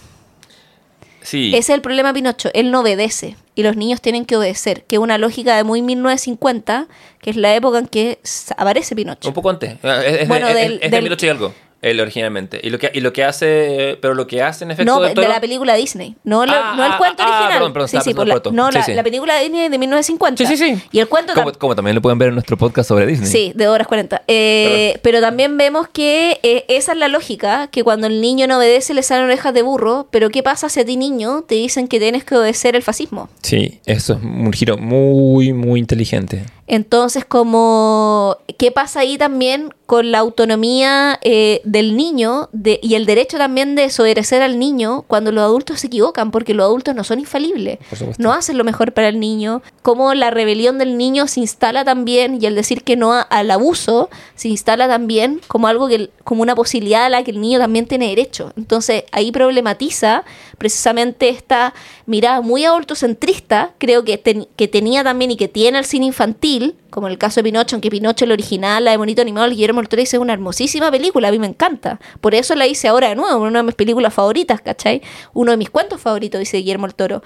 [1.28, 1.48] Sí.
[1.50, 2.48] Ese es el problema de Pinocho.
[2.54, 5.82] Él no obedece y los niños tienen que obedecer, que es una lógica de muy
[5.82, 6.86] 1950,
[7.20, 8.18] que es la época en que
[8.56, 9.28] aparece Pinocho.
[9.28, 9.72] Un poco antes.
[9.82, 12.60] Es, es de- Bueno, es- del- es de del- 1800 y algo, él originalmente.
[12.62, 15.14] Y lo que, y lo que hace, pero lo que hace en efecto No, de
[15.14, 17.52] toro- la película Disney, no, la- Ah, no el ah, cuento ah, original.
[17.52, 18.96] perdón, perdón, sí, estaba sí, pensando por la, no, la, Sí, sí.
[18.96, 20.44] la película de Disney de 1950.
[20.46, 20.82] Sí, sí, sí.
[20.90, 23.30] Y el cuento Como, tam- como también lo pueden ver en nuestro podcast sobre Disney.
[23.30, 24.22] Sí, de horas 40.
[24.26, 28.58] Eh, pero también vemos que eh, esa es la lógica, que cuando el niño no
[28.58, 31.86] obedece le salen orejas de burro, pero ¿qué pasa si a ti niño te dicen
[31.86, 33.28] que tienes que obedecer el fascismo?
[33.42, 36.44] Sí, eso es un giro muy, muy inteligente.
[36.70, 43.06] Entonces, como, ¿qué pasa ahí también con la autonomía eh, del niño de, y el
[43.06, 46.30] derecho también de desobedecer al niño cuando los adultos se equivocan?
[46.30, 47.78] Porque los adultos no son infalibles,
[48.18, 49.62] no hacen lo mejor para el niño.
[49.80, 53.50] Cómo la rebelión del niño se instala también y el decir que no a- al
[53.50, 57.58] abuso se instala también como algo que, como una posibilidad a la que el niño
[57.58, 58.52] también tiene derecho.
[58.58, 60.22] Entonces, ahí problematiza
[60.58, 61.72] precisamente esta
[62.04, 67.06] mirada muy adultocentrista, creo que, que tenía también y que tiene el cine infantil, como
[67.06, 69.88] en el caso de Pinocho, aunque Pinocho el original, la de Bonito Animado, Guillermo del
[69.88, 72.00] Toro es una hermosísima película, a mí me encanta.
[72.20, 75.00] Por eso la hice ahora de nuevo, una de mis películas favoritas, ¿cachai?
[75.32, 77.22] Uno de mis cuentos favoritos, dice Guillermo el Toro.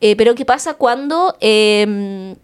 [0.00, 1.36] Eh, pero ¿qué pasa cuando...
[1.40, 2.36] eh,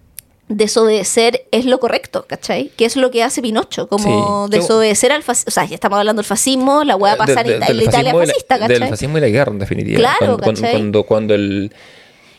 [0.51, 2.70] desobedecer es lo correcto, ¿cachai?
[2.77, 4.56] Que es lo que hace Pinocho, como Sí.
[4.59, 5.48] desobedecer al fascismo.
[5.48, 7.82] O sea, ya estamos hablando del fascismo, la hueá pasa en De- Ita- del la
[7.85, 8.78] Italia la- fascista, ¿cachai?
[8.81, 9.98] Del fascismo y la guerra, en definitiva.
[9.98, 10.72] Claro, cuando, cuando, ¿cachai?
[10.77, 11.72] cuando, cuando el...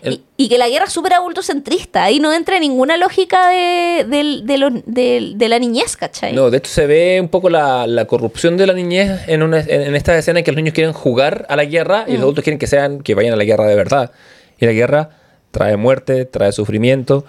[0.04, 2.04] el- Y, y que la guerra es súper adultocentrista.
[2.04, 6.34] Ahí no entra ninguna lógica de, del- de, lo- de- de la niñez, ¿cachai?
[6.34, 9.60] No, de hecho se ve un poco la, la corrupción de la niñez en, una,
[9.62, 12.22] en, en esta escena en que los niños quieren jugar a la guerra y los
[12.24, 14.12] adultos quieren que sean que vayan a la guerra de verdad.
[14.60, 15.10] Y la guerra
[15.52, 17.26] trae muerte, trae sufrimiento.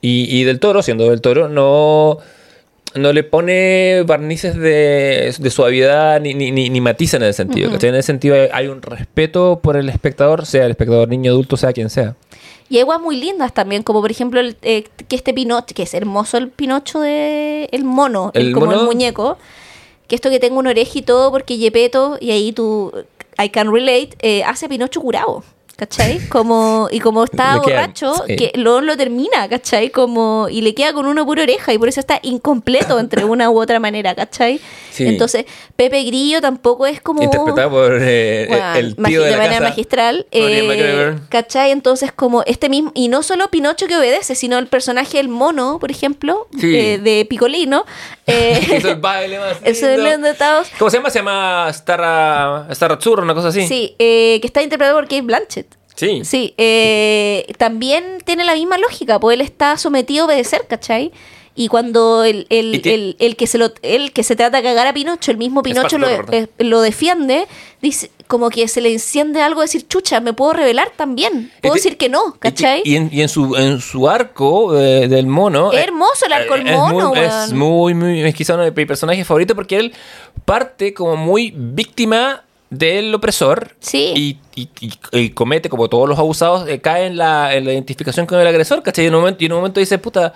[0.00, 2.18] Y, y del toro, siendo del toro, no,
[2.94, 7.70] no le pone barnices de, de suavidad ni, ni, ni, ni matiza en ese sentido.
[7.70, 7.90] ¿cachai?
[7.90, 11.56] En ese sentido hay, hay un respeto por el espectador, sea el espectador niño, adulto,
[11.56, 12.16] sea quien sea.
[12.68, 15.82] Y hay guas muy lindas también, como por ejemplo el, eh, que este Pinocho, que
[15.82, 18.86] es hermoso el Pinocho de el mono, el, ¿El como el mono?
[18.86, 19.38] muñeco,
[20.06, 22.92] que esto que tengo una oreja y todo, porque Yepeto, y ahí tú,
[23.42, 25.42] I can relate, eh, hace a Pinocho curado.
[25.80, 26.18] ¿Cachai?
[26.28, 28.36] Como, y como está Le queda- borracho, sí.
[28.36, 29.88] que luego lo termina, ¿cachai?
[29.88, 33.48] Como, y le queda con una pura oreja, y por eso está incompleto entre una
[33.48, 34.60] u otra manera, ¿cachai?
[34.92, 35.06] Sí.
[35.06, 35.46] Entonces,
[35.76, 37.22] Pepe Grillo tampoco es como.
[37.22, 39.68] Interpretado por eh, Bueno, el tío de la manera casa.
[39.70, 40.26] magistral.
[40.32, 41.16] Eh.
[41.30, 41.70] ¿Cachai?
[41.70, 42.92] Entonces, como este mismo.
[42.94, 46.76] Y no solo Pinocho que obedece, sino el personaje del mono, por ejemplo, Sí.
[46.76, 47.86] eh, de Picolino.
[48.26, 50.28] eh, Hizo el baile más lindo.
[50.78, 51.08] ¿Cómo se llama?
[51.08, 53.66] Se llama Starra, Starra Azzurra, una cosa así.
[53.66, 55.69] Sí, que está interpretado por Kate Blanchett.
[56.00, 56.22] Sí.
[56.24, 61.12] Sí, eh, también tiene la misma lógica, pues él está sometido a obedecer, ¿cachai?
[61.56, 64.62] Y cuando el, el, Y el, el que se lo, el que se trata de
[64.62, 67.46] cagar a Pinocho, el mismo Pinocho lo, eh, lo defiende,
[67.82, 71.50] dice como que se le enciende algo de decir, chucha, me puedo revelar también.
[71.60, 72.82] Puedo ti- decir que no, ¿cachai?
[72.84, 75.72] Y, en, y en su, en su arco eh, del mono.
[75.72, 77.44] Es eh, hermoso el arco del mono, muy, weón.
[77.44, 78.22] Es muy, muy.
[78.22, 79.92] Es quizá uno de mis personajes favoritos porque él
[80.44, 83.74] parte como muy víctima del opresor.
[83.80, 84.12] Sí.
[84.14, 87.72] Y, y- y- y comete, como todos los abusados, eh, cae en la, en la
[87.72, 89.04] identificación con el agresor, ¿cachai?
[89.04, 90.32] Y en un momento, y en un momento dice, puta.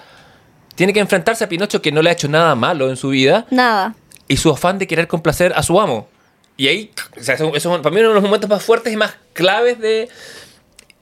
[0.75, 3.47] Tiene que enfrentarse a Pinocho que no le ha hecho nada malo en su vida
[3.53, 3.95] Nada.
[4.27, 6.09] y su afán de querer complacer a su amo.
[6.57, 8.93] Y ahí, o sea, eso, eso es para mí uno de los momentos más fuertes
[8.93, 10.09] y más claves de...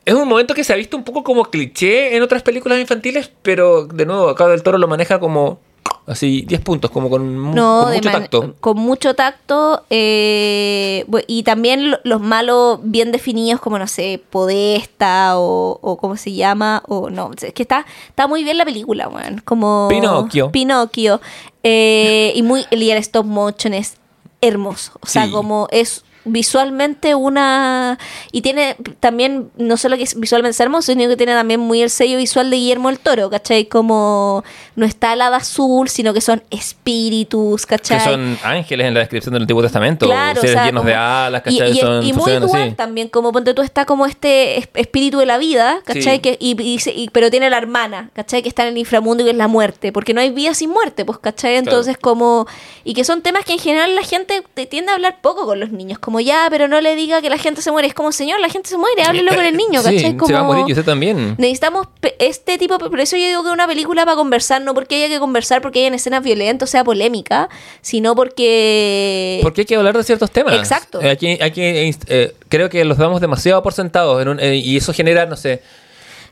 [0.05, 3.31] Es un momento que se ha visto un poco como cliché en otras películas infantiles,
[3.41, 5.59] pero de nuevo, acá del Toro lo maneja como
[6.07, 8.55] así 10 puntos, como con, No, mucho man- tacto.
[8.61, 9.85] Con mucho tacto.
[9.91, 16.17] eh, y también lo- los malos bien definidos, como no sé, Podesta o, o cómo
[16.17, 16.83] se llama.
[16.89, 19.41] O no, es que está, está muy bien la película, weón.
[19.45, 19.89] Como.
[19.89, 20.51] Pinocchio.
[20.51, 21.21] Pinocchio.
[21.63, 22.65] eh, y muy.
[22.71, 23.97] Y el stop motion es
[24.41, 24.93] hermoso.
[25.01, 25.31] O sea, Sí.
[25.33, 27.99] como es visualmente una
[28.31, 31.91] y tiene también no solo que es visualmente hermoso sino que tiene también muy el
[31.91, 33.67] sello visual de Guillermo el Toro ¿cachai?
[33.67, 34.45] como
[34.77, 37.99] no está el hada azul sino que son espíritus ¿cachai?
[37.99, 40.89] Que son ángeles en la descripción del Antiguo Testamento, Claro, o seres sea, llenos como-
[40.91, 41.71] de alas, ¿cachai?
[41.73, 42.73] y- son, y muy así.
[42.73, 46.17] también, como ponte tú está como este es- espíritu de la vida, ¿cachai?
[46.17, 46.19] Sí.
[46.21, 48.43] Que, y, pero tiene la hermana, ¿cachai?
[48.43, 50.71] Que está en el inframundo y que es la muerte, porque no hay vida sin
[50.71, 51.57] muerte, pues, ¿cachai?
[51.57, 52.47] Entonces como,
[52.85, 55.61] y que son temas que en general la gente te tiende a hablar poco con
[55.61, 58.13] los niños, como ya, pero no le diga que la gente se muere, es como,
[58.13, 60.17] señor, la gente se muere, háblelo con el niño, Sí, ¿cachai?
[60.17, 61.35] Como, se va a morir y usted también.
[61.39, 61.87] Necesitamos
[62.19, 65.19] este tipo, por eso yo digo que una película para conversar, no porque haya que
[65.21, 67.49] conversar porque hayan escenas violentas, o sea, polémica,
[67.81, 69.41] sino porque...
[69.43, 70.55] Porque hay que hablar de ciertos temas.
[70.55, 71.01] Exacto.
[71.01, 74.77] Eh, Aquí, aquí, eh, creo que los damos demasiado por sentados en un- eh, y
[74.77, 75.63] eso genera, no sé.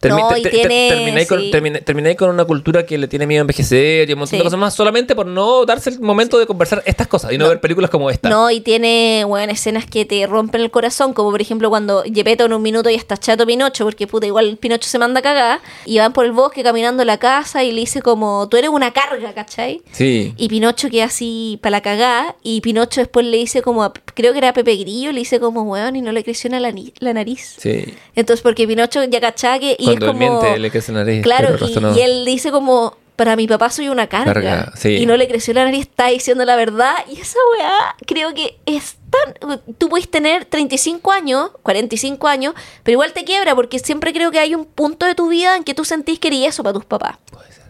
[0.08, 3.26] No, y te- te- tiene- terminé, con, terminé- terminé con una cultura que le tiene
[3.26, 4.36] miedo a envejecer y un montón Sí.
[4.38, 7.44] de cosas más solamente por no darse el momento de conversar estas cosas y no,
[7.44, 7.50] No.
[7.50, 8.28] ver películas como esta.
[8.30, 12.44] No, y tiene, bueno, escenas que te rompen el corazón, como por ejemplo cuando Gepetto
[12.46, 15.60] en un minuto y está chato Pinocho, porque puta, igual Pinocho se manda a cagar,
[15.84, 18.70] y van por el bosque caminando a la casa y le dice como, tú eres
[18.70, 19.82] una carga, ¿cachai?
[19.92, 20.34] Sí.
[20.36, 24.32] Y Pinocho queda así para la cagada, y Pinocho después le dice como, a- creo
[24.32, 26.60] que era Pepe Grillo, le dice como, weón, y no le creció la,
[27.00, 27.56] la nariz.
[27.58, 27.84] Sí.
[28.14, 30.40] Entonces, porque Pinocho ya cachá que, y Cuando es él como...
[30.42, 31.22] miente, le crece la nariz.
[31.22, 31.96] Claro, y, no.
[31.96, 34.32] y él dice como, para mi papá soy una carga.
[34.32, 34.96] Carga, sí.
[34.96, 36.94] Y no le creció la nariz, está diciendo la verdad.
[37.10, 39.60] Y esa weá creo que es tan...
[39.78, 44.38] Tú puedes tener 35 años, 45 años, pero igual te quiebra porque siempre creo que
[44.38, 46.84] hay un punto de tu vida en que tú sentís que eres eso para tus
[46.84, 47.16] papás.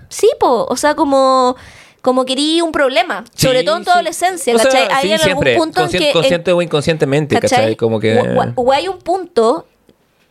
[0.09, 0.67] Sí, po.
[0.69, 1.57] O sea, como...
[2.03, 3.95] Como querí un problema, Sí, sobre todo en tu sí.
[3.95, 4.89] adolescencia, O sea, ¿cachai?
[4.91, 6.07] hay sí, en siempre, algún punto en que...
[6.07, 7.77] en- Consciente o inconscientemente, ¿cachai?
[7.77, 8.17] Como que...
[8.19, 9.67] o, o- o hay un punto,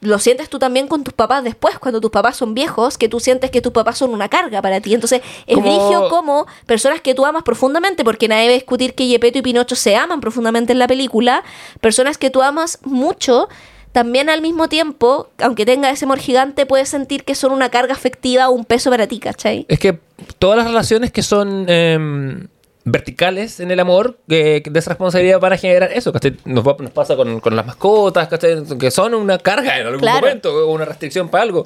[0.01, 3.19] lo sientes tú también con tus papás después, cuando tus papás son viejos, que tú
[3.19, 4.93] sientes que tus papás son una carga para ti.
[4.93, 8.95] Entonces, es Como- brigio como personas que tú amas profundamente, porque nadie va a discutir
[8.95, 11.43] que Gepetto y Pinocho se aman profundamente en la película,
[11.81, 13.49] personas que tú amas mucho.
[13.91, 17.93] También al mismo tiempo, aunque tenga ese amor gigante, puedes sentir que son una carga
[17.93, 19.65] afectiva o un peso para ti, ¿cachai?
[19.67, 19.99] Es que
[20.37, 22.47] todas las relaciones que son em,
[22.85, 26.11] verticales en el amor, eh, de esa responsabilidad van a generar eso.
[26.11, 26.37] ¿cachai?
[26.45, 28.63] Nos, va- nos pasa con, con las mascotas, ¿cachai?
[28.79, 30.21] que son una carga en algún Claro.
[30.21, 31.65] momento, o una restricción para algo.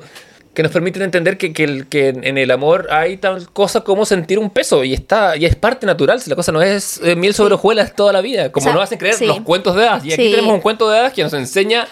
[0.54, 4.06] Que nos permiten entender que, que el- que en el amor hay tal cosa como
[4.06, 6.22] sentir un peso y está y es parte natural.
[6.22, 8.74] Si la cosa no es eh, miel sobre hojuelas toda la vida, como O sea,
[8.74, 9.26] nos hacen creer sí.
[9.26, 10.06] los cuentos de hadas.
[10.06, 10.32] Y aquí Sí.
[10.32, 11.88] tenemos un cuento de hadas que nos enseña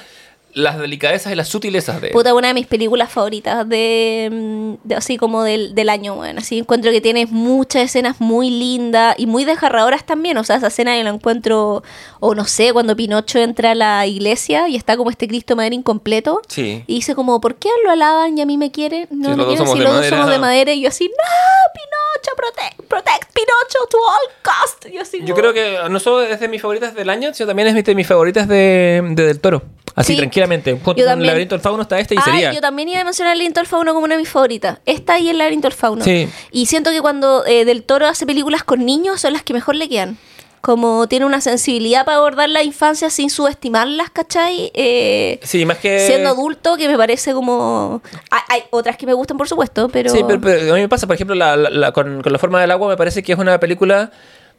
[0.54, 2.10] las delicadezas y las sutilezas de.
[2.10, 6.40] Puta, una de mis películas favoritas de, mm, de así como del, del año, bueno.
[6.40, 10.38] Así encuentro que tiene muchas escenas muy lindas y muy desgarradoras también.
[10.38, 11.84] O sea, esa escena yo la encuentro,
[12.20, 15.58] o no sé, cuando Pinocho entra a la iglesia y está como este Cristo de
[15.58, 16.42] madera incompleto.
[16.48, 16.84] Sí.
[16.88, 19.08] Y dice como, ¿por qué lo alaban y a mí me quieren?
[19.12, 20.74] No Sí, me quieren si de los dos somos de madera.
[20.74, 24.88] Y yo así, no, Pinocho, protect, protect Pinocho to all cost.
[24.94, 27.76] Yo así Yo creo que no solo es de mis favoritas del año, sino también
[27.76, 29.64] es de mis favoritas de, de Del Toro.
[29.96, 30.18] Así Sí.
[30.20, 30.72] tranquilamente.
[30.74, 32.52] Junto con el laberinto del fauno está este y sería.
[32.54, 34.80] yo también iba a mencionar el laberinto del fauno como una de mis favoritas.
[34.86, 36.04] Esta y el laberinto del fauno.
[36.04, 36.30] Sí.
[36.52, 39.76] Y siento que cuando eh, Del Toro hace películas con niños son las que mejor
[39.76, 40.18] le quedan.
[40.62, 44.72] Como tiene una sensibilidad para abordar la infancia sin subestimarlas, ¿cachai?
[44.76, 46.06] Eh, Sí, más que.
[46.06, 48.04] Siendo adulto, que me parece como...
[48.30, 50.12] Hay, hay otras que me gustan, por supuesto, pero...
[50.12, 52.38] Sí, pero, pero a mí me pasa, por ejemplo, la- la- la- con, con La
[52.38, 54.12] forma del agua, me parece que es una película.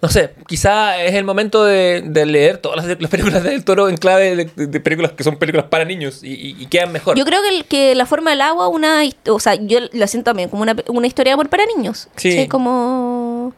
[0.03, 3.65] No sé, quizá es el momento de, de leer todas las, las películas de Del
[3.65, 6.91] Toro en clave de, de películas que son películas para niños y, y- y quedan
[6.91, 7.17] mejor.
[7.17, 10.31] Yo creo que, el- que La forma del agua, una, o sea, yo la siento
[10.31, 12.09] también como una, una historia de amor para niños.
[12.17, 12.49] Sí.
[12.49, 13.55] Como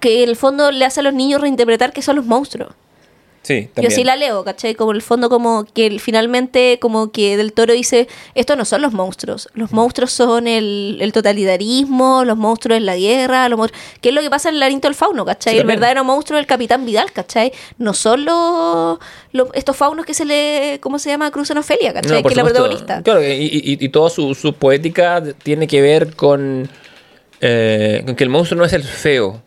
[0.00, 2.72] que en el fondo le hace a los niños reinterpretar que son los monstruos.
[3.44, 4.74] Sí, Yo sí la leo, ¿cachai?
[4.74, 8.80] Como en el fondo como que finalmente como que Del Toro dice, estos no son
[8.82, 13.84] los monstruos, los monstruos son el, el totalitarismo, los monstruos en la guerra, los monstruos...
[14.00, 15.52] ¿Qué es lo que pasa en el laberinto del fauno, ¿cachai?
[15.52, 17.52] Sí, el verdadero monstruo es el Capitán Vidal, ¿cachai?
[17.78, 18.98] No son los,
[19.32, 20.78] los- estos faunos que se le...
[20.80, 21.30] ¿Cómo se llama?
[21.30, 22.22] Cruzan Ofelia, ¿cachai?
[22.22, 23.02] No, que es la protagonista.
[23.02, 26.68] Claro, y, y- y toda su, su poética tiene que ver con,
[27.40, 29.42] eh, con que el monstruo no es el feo.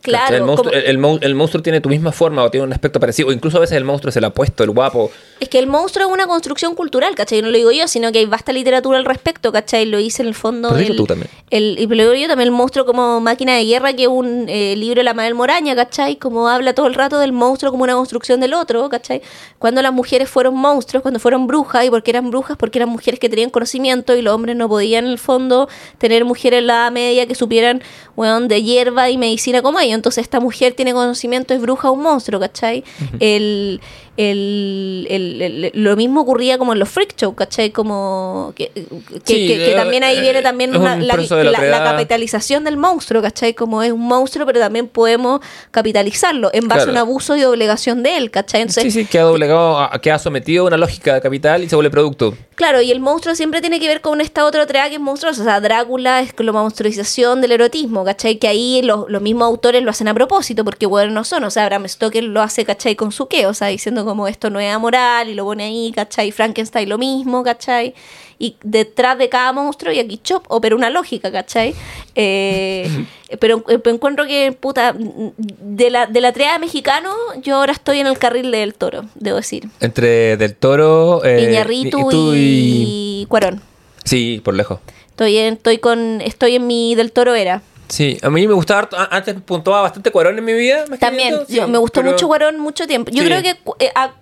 [0.00, 0.36] Claro.
[0.36, 2.72] El monstruo, como- el, el mon- el monstruo tiene tu misma forma o tiene un
[2.72, 3.28] aspecto parecido.
[3.28, 5.10] O incluso a veces el monstruo es el apuesto, el guapo.
[5.40, 7.42] Es que el monstruo es una construcción cultural, ¿cachai?
[7.42, 9.86] No lo digo yo, sino que hay vasta literatura al respecto, ¿cachai?
[9.86, 10.68] Lo hice en el fondo.
[10.70, 11.28] Pero el- tú también.
[11.50, 14.46] El, y lo digo yo también, el monstruo como máquina de guerra, que es un
[14.48, 16.16] eh, libro de la Mabel Moraña, ¿cachai?
[16.16, 19.20] Como habla todo el rato del monstruo como una construcción del otro, ¿cachai?
[19.58, 23.18] Cuando las mujeres fueron monstruos, cuando fueron brujas, y porque eran brujas, porque eran mujeres
[23.18, 25.68] que tenían conocimiento y los hombres no podían en el fondo
[25.98, 27.82] tener mujeres en la media que supieran,
[28.16, 29.96] weón, de hierba y medicina como ellos.
[29.96, 32.84] Entonces esta mujer tiene conocimiento, es bruja o un monstruo, ¿cachai?
[33.20, 33.80] el,
[34.18, 37.70] el, el- el- lo mismo ocurría como en los freak show, ¿cachai?
[37.70, 38.82] Como que, que-
[39.24, 42.76] Sí, que- que eh, también ahí eh, viene también es una- un la, capitalización del
[42.76, 43.54] monstruo, ¿cachai?
[43.54, 45.40] Como es un monstruo, pero también podemos
[45.70, 46.90] capitalizarlo en base Claro.
[46.90, 48.62] a un abuso y doblegación de él, ¿cachai?
[48.62, 51.90] Entonces, Sí, sí, queda doblegado, queda sometido a una lógica de capital y se vuelve
[51.90, 52.34] producto.
[52.56, 55.42] Claro, y el monstruo siempre tiene que ver con esta otra tarea que es monstruosa.
[55.42, 58.36] O sea, Drácula es la monstruización del erotismo, ¿cachai?
[58.38, 61.44] Que ahí los, los mismos autores lo hacen a propósito, porque bueno, no son.
[61.44, 62.96] O sea, Bram Stoker lo hace, ¿cachai?
[62.96, 65.92] Con su qué, o sea, diciendo como esto no es amoral y lo pone ahí,
[65.94, 66.32] ¿cachai?
[66.32, 67.94] Frankenstein lo mismo, ¿cachai?
[68.38, 71.74] Y detrás de cada monstruo, y aquí Chop opera una lógica, ¿cachai?
[72.14, 72.88] Eh,
[73.40, 77.10] pero eh, pero encuentro que, puta, de la, de la triada mexicano,
[77.42, 79.68] yo ahora estoy en el carril del toro, debo decir.
[79.80, 83.26] Entre Del Toro, eh, Iñarritu y y...
[83.26, 83.60] Cuarón.
[84.04, 84.80] Sí, por lejos.
[85.10, 87.60] Estoy en, estoy con, estoy en mi del toro era.
[87.88, 90.80] Sí, a mí me gustaba, harto- antes puntuaba bastante Cuarón en mi vida.
[90.88, 93.10] más que También, sí, me gustó pero- mucho Cuarón mucho tiempo.
[93.10, 93.28] Yo Sí.
[93.28, 93.50] creo que
[93.84, 94.12] eh, a-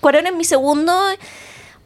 [0.00, 0.92] Cuarón es mi segundo.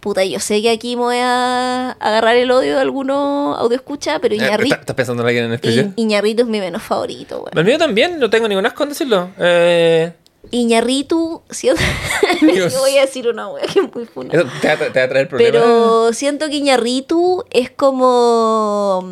[0.01, 4.35] Puta, yo sé que aquí me voy a agarrar el odio de alguno escucha, pero
[4.35, 5.93] Eh, Iñarri- ¿estás- ¿Estás pensando en alguien en especial?
[5.97, 7.41] I- Iñarritu es mi menos favorito.
[7.43, 7.61] bueno.
[7.61, 9.31] El mío también, no tengo ningún asco en decirlo.
[9.39, 10.13] Eh,
[10.51, 11.81] Iñarritu, siento...
[12.43, 14.31] Yo voy a decir una wea que es muy funa.
[14.35, 15.53] eso te va, te va a traer problemas.
[15.53, 19.09] Pero siento que Iñarritu es como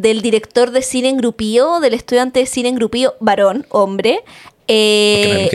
[0.00, 4.20] del director de cine en grupío, del estudiante de cine en grupío, varón, hombre.
[4.72, 5.50] Eh,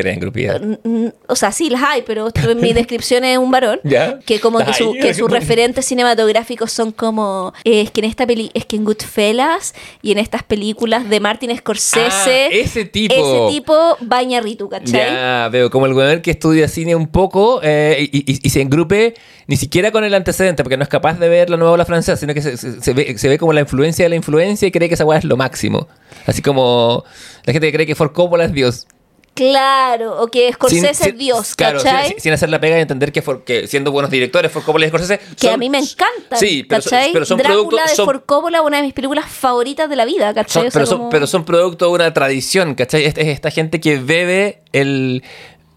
[0.84, 3.80] no O sea, sí las hay, pero en mi descripción es un varón.
[3.86, 4.20] Ya.
[4.20, 7.54] Que como que, su- que sus referentes cinematográficos son como.
[7.64, 11.22] eh, es que en esta peli, es que en Goodfellas y en estas películas de
[11.22, 12.10] Martin Scorsese.
[12.12, 13.14] Ah, ese tipo.
[13.16, 13.74] Ese tipo
[14.12, 14.92] va Iñarritu, ¿cachai?
[15.14, 18.60] Ya, veo, como el weón que estudia cine un poco eh, y, y- y se
[18.60, 19.14] engrupe
[19.48, 22.18] ni siquiera con el antecedente, porque no es capaz de ver la nueva ola francesa,
[22.18, 24.72] sino que se, se- se ve, se ve como la influencia de la influencia y
[24.72, 25.88] cree que esa weá es lo máximo.
[26.26, 27.04] Así como
[27.46, 28.88] la gente que cree que Ford Coppola es Dios.
[29.36, 31.82] Claro, o que Scorsese Sin- sin- es Dios, claro,
[32.18, 34.88] sin- hacer la pega y entender que, For- que siendo buenos directores, Ford Coppola y
[34.88, 35.20] Scorsese.
[35.38, 36.38] que a son- mí me encanta.
[36.38, 37.90] Sí, pero son, pero son Drácula productos.
[37.90, 40.54] de son- Ford Coppola, una de mis películas favoritas de la vida, ¿cachai?
[40.54, 43.04] son- O sea, pero, son, como- pero son producto de una tradición, ¿cachai?
[43.04, 45.22] Es, es esta gente que bebe el.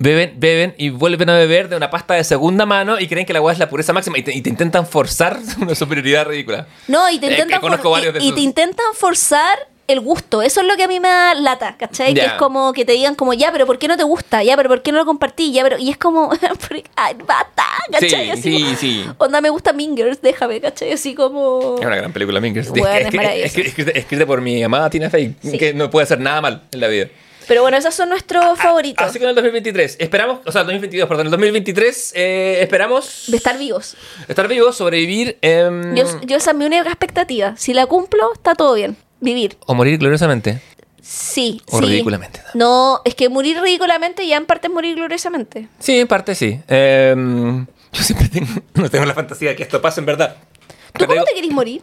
[0.00, 3.32] Beben, beben y vuelven a beber de una pasta de segunda mano y creen que
[3.32, 6.66] la agua es la pureza máxima y te, y te intentan forzar una superioridad ridícula.
[6.86, 9.58] No, y te intentan, que for- y, te intentan forzar
[9.88, 10.42] el gusto.
[10.42, 12.14] Eso es lo que a mí me da lata, ¿cachai?
[12.14, 12.26] Que Ya.
[12.26, 14.44] es como que te digan como, ya, pero ¿por qué no te gusta?
[14.44, 15.50] Ya, pero ¿por qué no lo compartí?
[15.50, 15.78] Ya, pero...
[15.78, 16.30] Y es como,
[16.96, 18.08] ay, bata, ¿cachai?
[18.10, 19.04] Sí, Así sí, como, sí.
[19.18, 20.92] Onda, me gusta Mingers, déjame, ¿cachai?
[20.92, 21.76] Así como...
[21.80, 22.68] Es una gran película, Mingers.
[22.68, 23.46] Bueno, es es, que- maravillosa.
[23.46, 25.56] es que- escrita, escrita por mi amada Tina Fey, Sí.
[25.58, 27.06] que no puede hacer nada mal en la vida.
[27.48, 29.04] Pero bueno, esos son nuestros favoritos.
[29.04, 33.24] Así que en el 2023, esperamos, o sea, el 2022, perdón, el 2023, eh, esperamos
[33.28, 33.96] De estar vivos.
[34.28, 37.56] estar vivos, sobrevivir em, Yo, yo esa es mi única expectativa.
[37.56, 38.96] Si la cumplo, está todo bien.
[39.20, 39.56] Vivir.
[39.66, 40.60] o morir gloriosamente.
[41.02, 41.62] Sí.
[41.70, 41.86] O sí.
[41.86, 42.40] ridículamente.
[42.54, 45.68] No, es que morir ridículamente ya en parte es morir gloriosamente.
[45.78, 46.60] Sí, en parte sí.
[46.68, 50.36] Em, yo siempre tengo, la fantasía de que esto pase en verdad.
[50.36, 51.82] ¿Tú Pero cómo digo, te querís morir?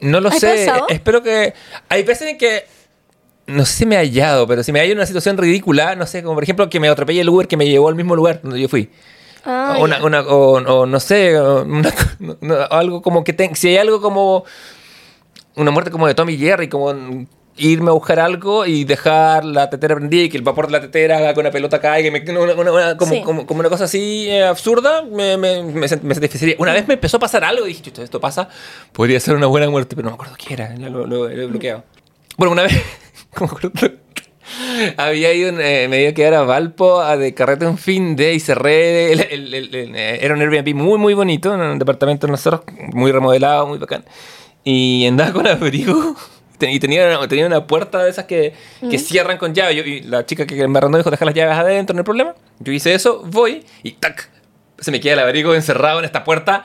[0.00, 0.48] No lo ¿Has sé.
[0.52, 0.86] pensado?
[0.88, 1.54] Espero que.
[1.88, 2.66] Hay veces en que.
[3.48, 6.06] No sé si me he hallado, pero si me hallo en una situación ridícula, no
[6.06, 8.40] sé, como por ejemplo que me atropelle el Uber que me llevó al mismo lugar
[8.42, 8.90] donde yo fui.
[9.44, 11.92] Ah, o, una, una- o, o no sé, una-
[12.40, 14.44] no- algo como que ten- si hay algo como
[15.56, 17.26] una muerte como de Tommy Jerry, como
[17.56, 20.80] irme a buscar algo y dejar la tetera prendida y que el vapor de la
[20.80, 22.46] tetera haga que una pelota caiga, y me- como,
[23.10, 23.22] Sí.
[23.22, 26.54] como, como una cosa así eh, absurda, me, me, me, me satisfacería.
[26.58, 28.48] Una vez me empezó a pasar algo y dije, "Chuta, esto pasa,
[28.92, 31.46] podría ser una buena muerte, pero no me acuerdo qué era, lo, lo- lo he
[31.46, 31.82] bloqueado.
[32.36, 32.72] Bueno, una vez,
[34.96, 38.34] había ido, eh, me iba a quedar a Valpo a de carrete un fin de
[38.34, 39.12] y cerré.
[39.12, 42.62] el- el- el- eh, era un Airbnb muy, muy bonito, en un departamento de nosotros,
[42.92, 44.04] muy remodelado, muy bacán.
[44.64, 46.16] Y andaba con abrigo.
[46.60, 48.52] y tenía, tenía una puerta de esas que,
[48.90, 49.76] que cierran con llave.
[49.76, 52.34] Yo- y la chica que me arrendó dijo, deja las llaves adentro, no hay problema.
[52.58, 54.28] Yo hice eso, voy y ¡tac!
[54.78, 56.64] Se me queda el abrigo encerrado en esta puerta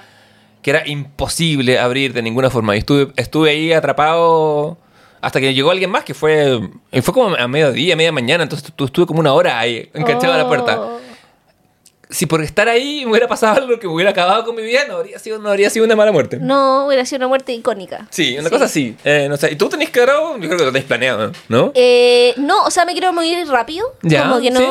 [0.61, 2.75] que era imposible abrir de ninguna forma.
[2.75, 4.77] Y estuve, estuve ahí atrapado
[5.23, 6.59] hasta que llegó alguien más que fue...
[7.01, 8.43] fue como a mediodía, media mañana.
[8.43, 10.99] Entonces tu- estuve como una hora ahí, enganchado a la puerta Oh.
[12.13, 14.81] Si por estar ahí me hubiera pasado algo que me hubiera acabado con mi vida,
[14.87, 16.37] no habría sido, no habría sido una mala muerte.
[16.39, 18.07] No, hubiera sido una muerte icónica.
[18.09, 18.95] Sí, una cosa así.
[19.03, 19.51] Eh, no sé.
[19.51, 20.33] ¿Y tú tenés claro?
[20.37, 21.71] Yo creo que lo tenés planeado, ¿no?
[21.75, 23.85] Eh, no, o sea, me quiero morir rápido.
[24.03, 24.65] Ya, como que no, sí.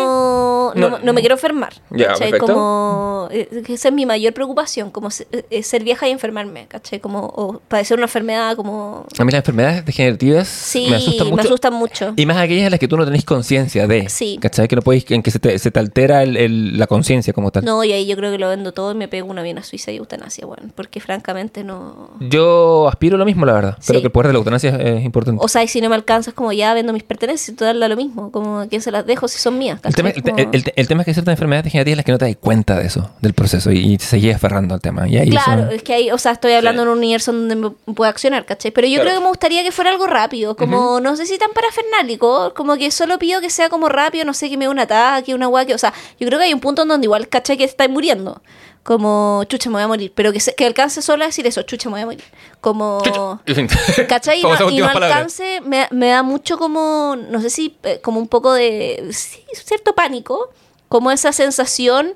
[0.81, 1.73] no, No- no me quiero enfermar.
[1.91, 2.31] Ya, ¿cachai?
[2.31, 2.53] perfecto.
[2.55, 7.01] Como, eh, esa es mi mayor preocupación, como se- eh, ser vieja y enfermarme, ¿cachai?
[7.01, 9.07] Como, o padecer una enfermedad como...
[9.19, 11.43] A mí las enfermedades degenerativas Sí, me asustan mucho.
[11.43, 12.13] asustan mucho.
[12.17, 14.09] Y más aquellas en las que tú no tenés conciencia de.
[14.09, 14.39] Sí.
[14.41, 14.69] ¿Cachai?
[14.69, 17.51] Que no podéis, en que se te, se te altera el- el- la conciencia como
[17.51, 17.65] tal.
[17.65, 19.63] No, y ahí yo creo que lo vendo todo y me pego una bien a
[19.63, 22.11] Suiza y eutanasia, bueno, porque francamente no...
[22.21, 23.79] Yo aspiro a lo mismo, la verdad.
[23.85, 24.01] Creo Sí.
[24.03, 25.41] que el poder de la eutanasia es, importante.
[25.45, 27.89] O sea, y si no me alcanzas, como ya vendo mis pertenencias y todas da
[27.89, 29.81] lo mismo, como a quién se las dejo si son mías.
[29.85, 32.25] el, tema, el tema es que hay ciertas enfermedades degenerativas en las que no te
[32.27, 35.09] das cuenta de eso, del proceso, y, y te seguís aferrando al tema.
[35.09, 36.87] Y ahí Claro, eso- es que ahí, o sea, estoy hablando Sí.
[36.87, 38.71] en un universo donde me puedo accionar, ¿cachai?
[38.71, 39.05] Pero yo Claro.
[39.09, 42.77] creo que me gustaría que fuera algo rápido, como no sé si tan parafernálico, como
[42.77, 45.47] que solo pido que sea como rápido, no sé, que me dé un ataque, una
[45.47, 47.57] guay, que, o sea, yo creo que hay un punto en donde igual, ¿cachai?
[47.57, 48.41] Que estáis muriendo.
[48.83, 50.13] Como, chucha, me voy a morir.
[50.15, 52.25] Pero que, se- que alcance solo a decir eso, chucha, me voy a morir.
[52.61, 53.01] Como...
[54.09, 54.41] ¿Cachai?
[54.41, 58.19] Y no, y no alcance, me, me da mucho como, no sé si, eh, como
[58.19, 60.51] un poco de, sí, cierto pánico,
[60.89, 62.13] como esa sensación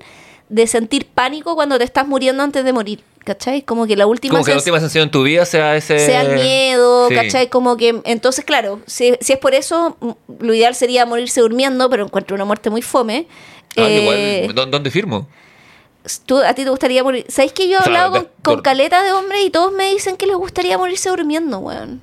[0.49, 3.63] de sentir pánico cuando te estás muriendo antes de morir, ¿cachai?
[3.63, 5.99] Como que la última, Como que la última sensación en tu vida sea ese...
[6.01, 7.15] sea el miedo, Sí.
[7.15, 7.49] ¿cachai?
[7.49, 11.89] Como que, entonces, claro, si, si es por eso, m- lo ideal sería morirse durmiendo,
[11.91, 13.27] pero encuentro una muerte muy fome.
[13.77, 14.01] Ah, Eh,
[14.43, 15.29] igual, ¿dó- ¿dónde firmo?
[16.25, 17.25] tú, ¿A ti te gustaría morir?
[17.29, 19.73] ¿Sabéis que yo he O sea, hablado con, con por- caleta de hombres y todos
[19.73, 22.01] me dicen que les gustaría morirse durmiendo, weón?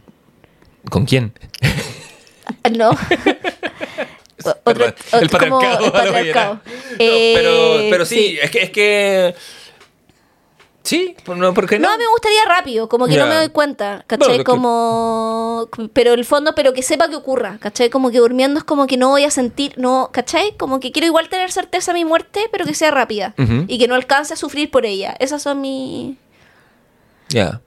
[0.89, 1.33] ¿Con quién?
[2.77, 2.91] No.
[4.45, 4.95] O- Otro, Verdad.
[5.13, 5.59] otro- el como
[5.91, 6.59] patriarcado.
[6.65, 6.73] el.
[6.99, 9.35] No, Eh, pero, pero sí, Es, que, es que...
[10.83, 11.89] Sí, pues no, ¿por qué no?
[11.89, 14.27] No, me gustaría rápido, como que no me doy cuenta, ¿cachai?
[14.27, 15.69] Bueno, que- como...
[15.93, 17.89] Pero el fondo, pero que sepa que ocurra, ¿cachai?
[17.89, 20.57] Como que durmiendo es como que no voy a sentir, no, ¿cachai?
[20.57, 23.33] Como que quiero igual tener certeza de mi muerte, pero que sea rápida.
[23.67, 25.15] Y que no alcance a sufrir por ella.
[25.19, 26.17] Esas son mis...
[27.29, 27.61] Ya.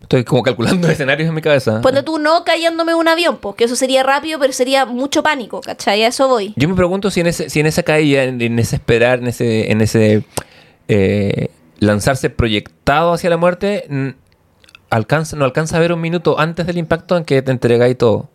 [0.00, 1.80] Estoy como calculando escenarios en mi cabeza.
[1.82, 5.60] Ponte tú no cayéndome en un avión, porque eso sería rápido, pero sería mucho pánico,
[5.60, 6.04] ¿cachai?
[6.04, 6.54] A eso voy.
[6.56, 9.28] Yo me pregunto si en, ese, si en esa caída, en, en ese esperar, en
[9.28, 10.24] ese, en ese
[10.88, 11.50] eh,
[11.84, 13.86] lanzarse proyectado hacia la muerte,
[14.90, 18.28] alcanza, no alcanza a ver un minuto antes del impacto en que te entregáis todo.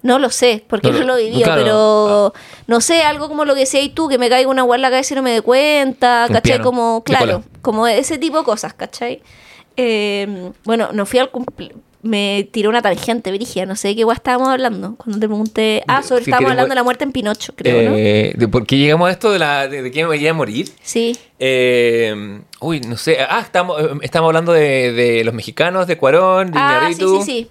[0.00, 1.62] No lo sé, porque No no, lo- vivido, claro.
[1.62, 2.32] pero
[2.68, 4.90] no sé, algo como lo que decías tú, que me caiga una hueá en la
[4.90, 6.42] cabeza y no me dé cuenta, ¿cachai?
[6.42, 6.64] piano.
[6.64, 9.22] Como, claro, como ese tipo de cosas, ¿cachai?
[9.76, 14.04] Eh, bueno, no fui al cumple me tiré una tangente, Brigia, no sé de qué
[14.04, 14.94] guay estábamos hablando.
[14.96, 17.96] Cuando te pregunté, ah, sobre estábamos hablando de la muerte en Pinocho, creo, ¿no?
[17.96, 20.34] Eh, de ¿Por qué llegamos a esto de, la, de, de que me iba a
[20.34, 20.68] morir?
[20.82, 21.16] Sí.
[21.38, 23.18] Eh, uy, no sé.
[23.28, 27.22] Ah, estamos, eh, estamos hablando de, de los mexicanos, de Cuarón, de Ah, sí, Iñárritu.
[27.22, 27.48] sí, sí.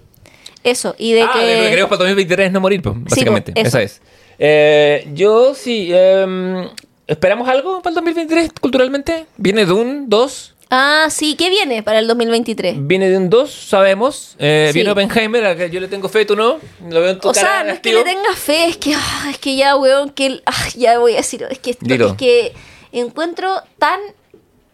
[0.64, 1.38] Eso, y de ah, que...
[1.40, 3.52] de lo que queremos para el 2023 no morir, pues, básicamente.
[3.52, 3.78] pues, eso.
[3.78, 4.02] Esa es.
[4.38, 5.90] Eh, yo sí.
[5.92, 6.68] eh,
[7.06, 9.24] ¿Esperamos algo para el 2023 culturalmente?
[9.38, 10.54] ¿Viene Dune 2?
[10.70, 12.76] Ah, sí, ¿qué viene para el 2023?
[12.80, 14.36] Viene de un 2, sabemos.
[14.38, 14.74] Eh, Sí.
[14.74, 16.58] Viene Oppenheimer, a que yo le tengo fe, tú no.
[16.90, 19.28] Lo veo en tu O sea, no es que le tenga fe, es que, ah,
[19.30, 22.08] es que ya, weón, que ah, ya voy a decirlo, es que, Dilo.
[22.08, 22.52] es que
[22.92, 23.98] encuentro tan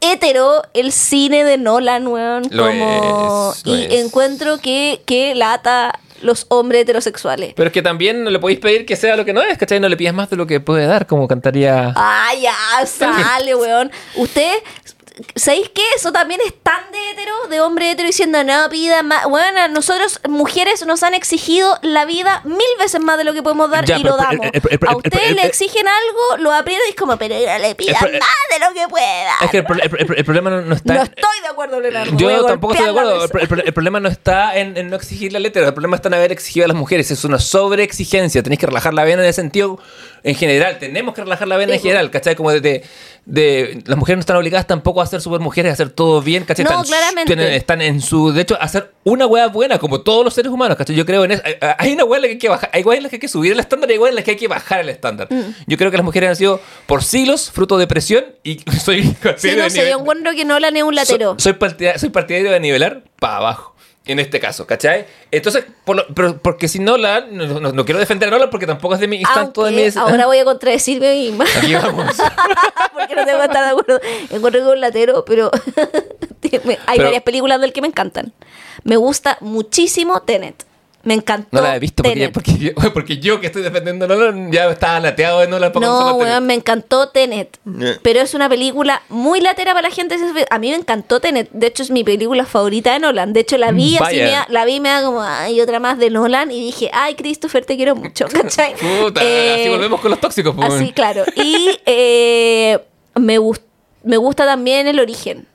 [0.01, 3.53] hetero el cine de Nolan, weón, Lo como...
[3.57, 4.05] es, lo y es.
[4.05, 7.53] encuentro que, que lata los hombres heterosexuales.
[7.55, 9.79] Pero es que también no le podéis pedir que sea lo que no es, ¿cachai?
[9.79, 11.93] No le pidas más de lo que puede dar, como cantaría.
[11.97, 12.55] Ah, ya,
[12.87, 13.91] sale, weón.
[14.17, 14.55] Usted,
[15.37, 15.83] ¿sabéis qué?
[15.97, 19.27] Eso también es tan de hetero, de hombre hetero diciendo, no, pida más.
[19.27, 23.43] Bueno, a nosotros, mujeres, nos han exigido la vida mil veces más de lo que
[23.43, 24.47] podemos dar Ya, y pero- lo damos.
[24.53, 27.59] el- el- el- a ustedes le exigen algo, lo aprietan y es como, pero no
[27.59, 29.33] le pidan más de lo que pueda.
[29.41, 30.95] Es que el, pro- el pro- el problema no, no está.
[30.95, 32.17] no estoy de acuerdo, Leonardo.
[32.17, 33.25] Yo tampoco estoy de acuerdo.
[33.65, 36.33] El problema no está en, en no exigir la letra, el problema está en haber
[36.33, 37.11] exigido a las mujeres.
[37.11, 38.43] Es una sobreexigencia.
[38.43, 39.79] Tenéis que relajar la vena en ese sentido
[40.25, 40.79] en general.
[40.81, 42.35] Tenemos que relajar la vena Sí, en general, ¿cachai?
[42.35, 42.83] Como de, de-
[43.27, 46.45] de- Las mujeres no están obligadas tampoco a ser super mujeres, a hacer todo bien,
[46.45, 46.65] ¿cachai?
[46.65, 47.35] No, están, claramente.
[47.37, 48.33] tienen- están en su.
[48.33, 50.97] De hecho, a hacer una hueá buena, como todos los seres humanos, ¿cachai?
[50.97, 51.43] Yo creo en eso.
[51.45, 52.71] Hay- Hay una hueá en la que hay que bajar.
[52.73, 54.23] Hay hueá en la que hay que subir el estándar y hay hueá en la
[54.23, 55.29] que hay que bajar el estándar.
[55.31, 55.41] Mm.
[55.67, 59.03] Yo creo que las mujeres han sido por siglos fruto de presión y soy.
[59.05, 61.35] Sí, partidario no sé, yo encuentro que Nolan es un latero.
[61.35, 63.74] So- soy, partida- soy partidario de nivelar para abajo.
[64.07, 65.07] En este caso, ¿cachai?
[65.31, 68.67] Entonces, por lo- pero porque si Nolan, no, no- no quiero defender a Nolan porque
[68.67, 69.83] tampoco es de mi tanto de mi.
[69.85, 71.47] Aunque ahora voy a contradecirme misma.
[71.57, 72.15] Aquí vamos.
[72.93, 74.01] porque no tengo que estar de acuerdo.
[74.31, 75.51] Encuentro que es un latero, pero
[76.43, 76.51] hay
[76.97, 78.33] Pero- varias películas del que me encantan.
[78.83, 80.65] Me gusta muchísimo Tenet.
[81.05, 81.49] Me encantó.
[81.53, 82.33] No la he visto porque, Tenet.
[82.33, 86.15] porque, yo, porque yo que estoy defendiendo Nolan ya estaba lateado de Nolan para No,
[86.15, 87.59] weón, me encantó Tenet.
[87.81, 87.99] Eh.
[88.03, 90.17] Pero es una película muy latera para la gente.
[90.51, 91.51] A mí me encantó Tenet.
[91.53, 93.33] De hecho, es mi película favorita de Nolan.
[93.33, 94.25] De hecho, la vi así, Vaya.
[94.25, 96.51] me da, la vi y me da como, ay, otra más de Nolan.
[96.51, 98.75] Y dije, ay, Christopher, te quiero mucho, ¿cachai?
[98.75, 100.55] Puta, Eh, así volvemos con los tóxicos.
[100.55, 101.25] pues, Así, claro.
[101.37, 102.79] Y eh,
[103.15, 103.61] me, gus-
[104.03, 105.47] me gusta también El Origen.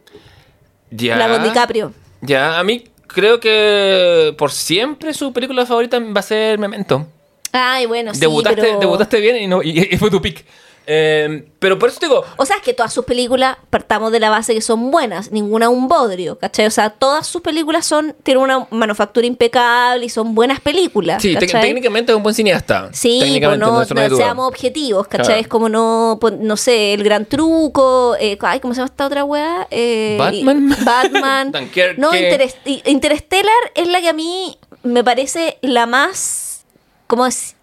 [0.92, 1.16] Ya.
[1.18, 1.94] La con DiCaprio.
[2.22, 7.06] Ya, a mí creo que por siempre su película favorita va a ser Memento.
[7.52, 8.80] Ay, bueno, sí, debutaste, pero...
[8.80, 10.46] debutaste bien y, no, y, y fue tu pick.
[10.92, 14.20] Eh, pero por eso te digo, O sea, es que todas sus películas partamos de
[14.20, 16.66] la base que son buenas, ninguna un bodrio, ¿cachai?
[16.66, 21.36] O sea, todas sus películas son tienen una manufactura impecable y son buenas películas, sí,
[21.36, 22.90] técnicamente es un buen cineasta.
[22.92, 25.26] Sí, pues técnicamente, no, seamos objetivos, ¿cachai?
[25.26, 25.42] Claro.
[25.42, 29.06] Es como no, pues, no sé, El Gran Truco, eh, ay, ¿cómo se llama esta
[29.06, 29.68] otra weá?
[29.70, 30.76] Eh, Batman.
[30.84, 31.52] Batman.
[31.98, 36.66] No, Interes- I- Interstellar es la que a mí me parece la más,
[37.06, 37.56] como es,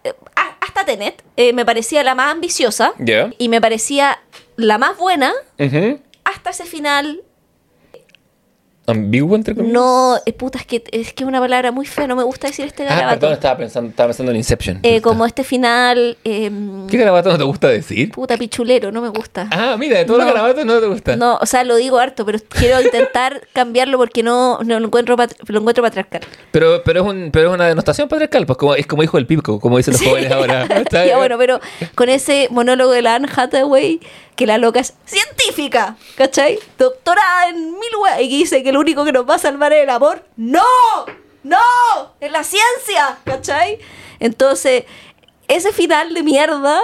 [0.77, 2.93] hasta Tenet, eh, me parecía la más ambiciosa
[3.37, 4.19] y me parecía
[4.57, 5.33] la más buena
[6.23, 7.23] hasta ese final.
[8.89, 9.73] Ambiguo entre comillas.
[9.73, 12.47] No, eh, puta, es que es que es una palabra muy fea, no me gusta
[12.47, 13.19] decir este Ah, garabato.
[13.19, 14.79] perdón, estaba pensando, estaba pensando en Inception.
[14.83, 18.11] Eh, como este final, em, ¿Qué garabato no te gusta decir?
[18.13, 19.49] puta pichulero, no me gusta.
[19.51, 20.33] Ah, mira, de todos los No.
[20.33, 21.15] garabatos no te gusta.
[21.17, 25.17] No, o sea, lo digo harto, pero quiero intentar cambiarlo porque no, no lo encuentro
[25.47, 26.21] lo encuentro patriarcal.
[26.51, 29.27] Pero, pero, es un, pero es una denostación patriarcal, pues como, es como hijo del
[29.27, 30.63] pico, como dicen los jóvenes ahora.
[30.69, 31.17] Está Ya, bien.
[31.17, 31.59] bueno, pero
[31.93, 33.99] con ese monólogo de la Anne Hathaway,
[34.37, 36.59] que la loca es científica, ¿cachai?
[36.77, 39.83] Doctorada en mil weas, y dice que lo único que nos va a salvar es
[39.83, 40.23] el amor.
[40.37, 40.63] ¡No!
[41.43, 41.57] ¡No!
[42.21, 43.17] ¡Es la ciencia!
[43.25, 43.79] ¿cachai?
[44.19, 44.85] Entonces,
[45.47, 46.79] ese final de mierda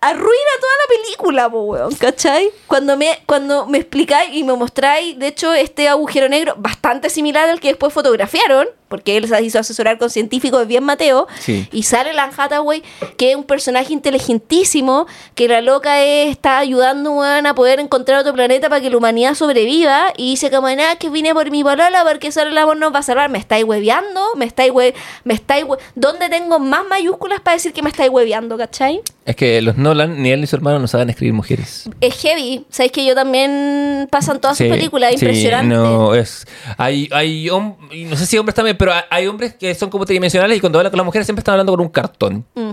[0.00, 2.50] arruina toda la película, po, weón, ¿cachai?
[2.66, 7.48] Cuando me, cuando me explicáis y me mostráis, de hecho, este agujero negro bastante similar
[7.48, 11.68] al que después fotografiaron, porque él se hizo asesorar con científicos de bien Mateo, Sí.
[11.72, 12.82] y sale Lan Hathaway,
[13.16, 18.32] que es un personaje inteligentísimo, que la loca es- está ayudando a poder encontrar otro
[18.32, 22.04] planeta para que la humanidad sobreviva, y dice como, nada, que vine por mi polola
[22.08, 23.28] porque solo el amor nos va a salvar.
[23.30, 24.20] ¿Me estáis hueveando?
[24.36, 24.94] ¿Me estáis hue
[25.24, 29.00] me estáis hue- ¿Dónde tengo más mayúsculas para decir que me estáis hueveando, cachai?
[29.26, 31.88] Es que los Nolan, ni él ni su hermano, no saben escribir mujeres.
[32.00, 32.64] Es heavy.
[32.70, 35.10] ¿Sabéis que yo también pasan todas Sí, sus películas?
[35.10, 35.74] sí, Impresionante.
[35.74, 36.46] no, es.
[36.78, 40.60] Hay, hay no sé si hombres también, pero hay- hombres que son como tridimensionales y
[40.60, 42.44] cuando hablan con las mujeres siempre están hablando con un cartón.
[42.54, 42.70] Mm.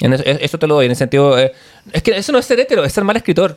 [0.00, 1.38] En eso, eso te lo doy, en el sentido.
[1.38, 1.52] eh,
[1.92, 3.56] es que eso no es ser hetero, es ser mal escritor.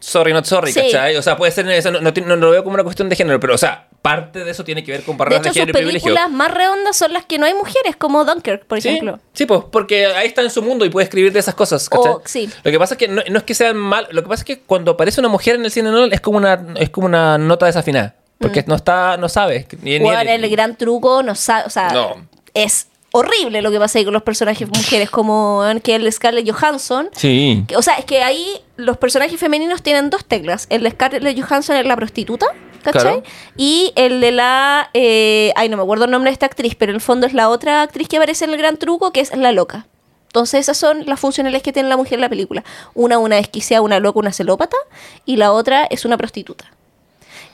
[0.00, 0.80] Sorry, not sorry, Sí.
[0.80, 1.16] ¿cachai?
[1.16, 1.64] O sea, puede ser.
[1.64, 4.50] no, no, no lo veo como una cuestión de género, pero, o sea, parte de
[4.50, 6.06] eso tiene que ver con De barreras hecho, de, sus género y privilegio.
[6.14, 9.18] películas más redondas son las que no hay mujeres, como Dunkirk, por Sí, ejemplo.
[9.32, 11.88] sí, pues, porque ahí está en su mundo y puede escribir de esas cosas.
[11.88, 12.12] ¿cachai?
[12.12, 12.50] O- sí.
[12.64, 14.44] Lo que pasa es que no, no es que sean mal, lo que pasa es
[14.44, 17.38] que cuando aparece una mujer en el cine Nolan es como una, es como una
[17.38, 18.14] nota desafinada.
[18.48, 19.66] Porque no está, no sabe.
[19.82, 22.26] Ni, ni- el gran truco no sabe, o sea, No.
[22.54, 27.10] es horrible lo que pasa ahí con los personajes mujeres como que el Scarlett Johansson.
[27.14, 27.64] Sí.
[27.68, 30.66] Que- O sea, es que ahí los personajes femeninos tienen dos teclas.
[30.70, 32.46] El de Scarlett Johansson es la prostituta,
[32.82, 33.02] ¿cachai?
[33.02, 33.22] Claro.
[33.56, 34.90] Y el de la...
[34.94, 37.34] eh, ay, no me acuerdo el nombre de esta actriz, pero en el fondo es
[37.34, 39.86] la otra actriz que aparece en el gran truco, que es la loca.
[40.26, 42.64] Entonces esas son las funcionales que tiene la mujer en la película.
[42.94, 44.76] Una, una desquiciada, una loca, una celópata,
[45.24, 46.64] y la otra es una prostituta.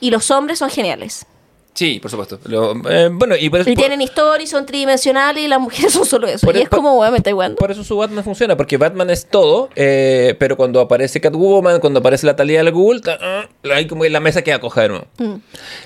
[0.01, 1.25] Y los hombres son geniales.
[1.73, 2.37] Sí, por supuesto.
[2.43, 5.93] Lo- eh, bueno, y por, Y por- tienen historia y son tridimensionales y las mujeres
[5.93, 6.45] son solo eso.
[6.45, 7.55] Por- y es por- como, weón, me está igual.
[7.55, 12.01] por eso su Batman funciona, porque Batman es todo, eh, pero cuando aparece Catwoman, cuando
[12.01, 14.89] aparece la Talía al Ghul, ta- ah, ahí como que la mesa queda coja de
[14.89, 15.05] nuevo.
[15.17, 15.35] Mm.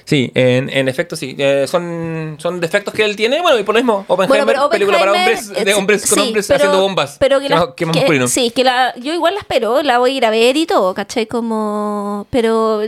[0.06, 1.36] Sí, en, en efecto sí.
[1.38, 3.40] Eh, son, son defectos que él tiene.
[3.44, 6.48] Bueno, y por lo mismo, Oppenheimer, Bueno, película para hombres, de hombres con sí, hombres
[6.48, 7.18] pero- haciendo bombas.
[7.20, 10.14] Pero que, la- más- que- sí, que la, yo igual la espero, la voy a
[10.16, 11.28] ir a ver y todo, ¿cachai?
[11.28, 12.82] Como, pero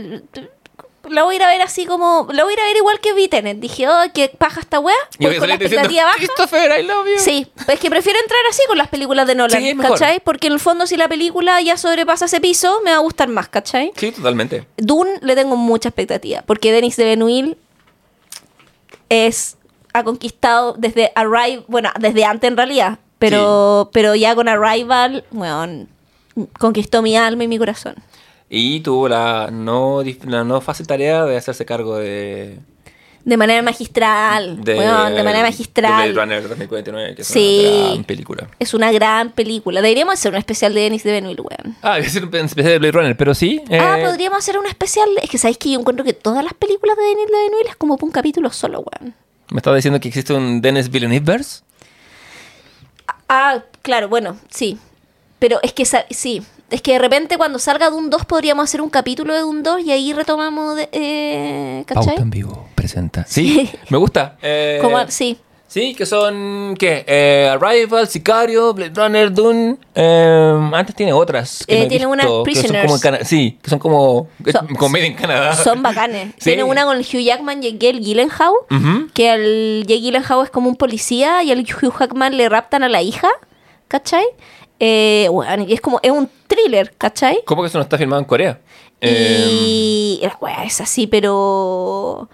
[1.10, 3.00] la voy a ir a ver así como, la voy a ir a ver igual
[3.00, 3.58] que vi Tenet.
[3.58, 6.16] Dije, oh, qué paja esta weá, Y voy con la diciendo, expectativa baja.
[6.18, 7.18] Christopher, I love you.
[7.22, 9.76] Sí, es que prefiero entrar así con las películas de Nolan, Sí.
[9.76, 10.20] ¿cachai?
[10.20, 13.28] Porque en el fondo si la película ya sobrepasa ese piso, me va a gustar
[13.28, 13.92] más, ¿cachai?
[13.96, 14.66] Sí, totalmente.
[14.76, 17.56] Dune le tengo mucha expectativa, porque Denis de Benuil
[19.08, 19.56] es
[19.92, 25.86] ha conquistado desde Arrival, bueno, desde antes en realidad, pero pero ya con Arrival, bueno,
[26.58, 27.96] conquistó mi alma y mi corazón.
[28.50, 32.58] Y tuvo la no, la no fácil tarea de hacerse cargo de...
[33.24, 36.12] De manera magistral, De, weón, de manera de magistral.
[36.12, 37.66] Blade Runner 2049, que es Sí.
[37.68, 38.48] una gran película.
[38.58, 39.82] Es una gran película.
[39.82, 41.76] Deberíamos hacer un especial de Denis de Benuil, weón.
[41.82, 43.60] Ah, hacer un especial de Blade Runner, pero sí.
[43.70, 45.10] Ah, eh, podríamos hacer un especial.
[45.20, 47.76] Es que sabéis que yo encuentro que todas las películas de Denis de Benuil es
[47.76, 49.14] como un capítulo solo, weón.
[49.50, 51.62] ¿Me estaba diciendo que existe un Dennis Villeneuve-verse?
[53.28, 54.78] Ah, claro, bueno, sí.
[55.38, 56.42] Pero es que sí.
[56.70, 59.80] Es que de repente cuando salga Doom 2 podríamos hacer un capítulo de Doom 2
[59.86, 62.06] y ahí retomamos de, eh, ¿cachai?
[62.06, 63.24] Pauta en vivo, presenta.
[63.26, 64.36] Sí, me gusta.
[64.42, 65.38] Eh, Como- sí.
[65.66, 67.04] Sí, que son, ¿qué?
[67.06, 69.76] Eh, Arrival, Sicario, Blade Runner, Dune.
[69.94, 71.62] eh, antes tiene otras.
[71.68, 72.84] Que Eh, no tiene una, visto, que son Prisoners.
[72.86, 75.54] como en Cana- sí, que son como Son- comedia en Canadá.
[75.54, 76.32] Son bacanes.
[76.38, 76.44] Sí.
[76.50, 79.08] Tiene una con Hugh Jackman y Jake Gyllenhaal, Ujú.
[79.12, 82.88] que al Jake Gyllenhaal es como un policía y al Hugh Jackman le raptan a
[82.88, 83.28] la hija,
[83.88, 84.24] ¿cachai?
[84.80, 87.40] Eh, bueno, y es como, es un thriller, ¿cachai?
[87.44, 88.60] ¿Cómo que eso no está filmado en Corea?
[89.00, 92.28] Eh, Y la weá es así, pero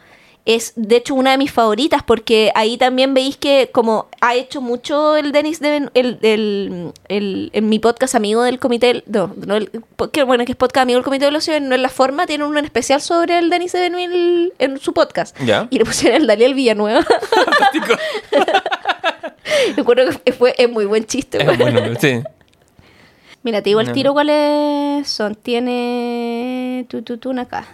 [0.47, 4.61] es de hecho una de mis favoritas porque ahí también veis que como ha hecho
[4.61, 9.57] mucho el Denis de el, el, el- en mi podcast amigo del comité, no, no
[9.57, 9.71] el-
[10.13, 12.45] que, bueno, que es podcast amigo del comité de los no en la forma, tiene
[12.45, 15.35] un especial sobre el Denis de Benville en su podcast.
[15.47, 15.67] Ya.
[15.71, 17.01] Y le pusieron el Daniel Villanueva.
[19.81, 21.39] acuerdo que fue, es muy buen chiste.
[21.43, 22.23] Es bueno, sí.
[23.43, 23.93] Mira, te digo el No.
[23.93, 25.35] tiro cuáles son.
[25.35, 26.87] Tiene.
[26.89, 27.67] Tu, tu, tu, acá.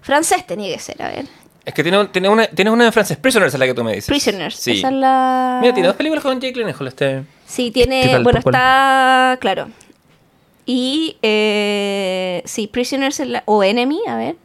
[0.00, 1.26] Francés tenía que ser, a ver.
[1.66, 3.90] Es que tiene, tiene una, tienes una de francés, Prisoners es la que tú me
[3.92, 4.06] dices.
[4.06, 4.56] Prisoners.
[4.56, 4.78] Sí.
[4.78, 5.58] Esa es la.
[5.60, 7.24] Mira, tiene dos películas con Jake Gyllenhaal este.
[7.46, 8.08] Sí, ¿Qué tiene.
[8.08, 9.36] tal, bueno, está.
[9.40, 9.68] Claro.
[10.64, 11.18] Y.
[11.20, 14.36] Eh, sí, Prisoners es la- o Enemy, a ver.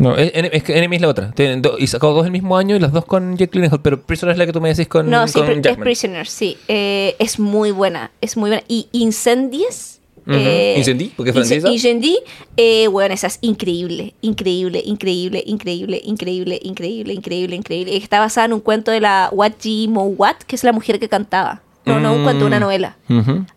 [0.00, 1.30] No, es, es que Enemy es la otra.
[1.32, 4.00] Tienen do- y sacó dos el mismo año y las dos con Jake Gyllenhaal, pero
[4.02, 5.84] Prisoners es la que tú me decís con, No, sí, con es Jackman.
[5.84, 6.56] Prisoners, sí.
[6.68, 8.10] Eh, es muy buena.
[8.20, 8.64] Es muy buena.
[8.66, 9.98] Y Incendies.
[10.26, 10.38] Ujú.
[10.76, 11.70] Incendie, porque es francesa.
[11.70, 12.16] Incendie,
[12.56, 17.96] eh, bueno, esa es increíble, increíble, increíble, increíble, increíble, increíble, increíble, increíble.
[17.96, 21.00] Está basada en un cuento de la Wat Ji Mo Wat, que es la mujer
[21.00, 21.62] que cantaba.
[21.86, 22.60] No, no, un cuento, una Mm.
[22.60, 22.96] novela.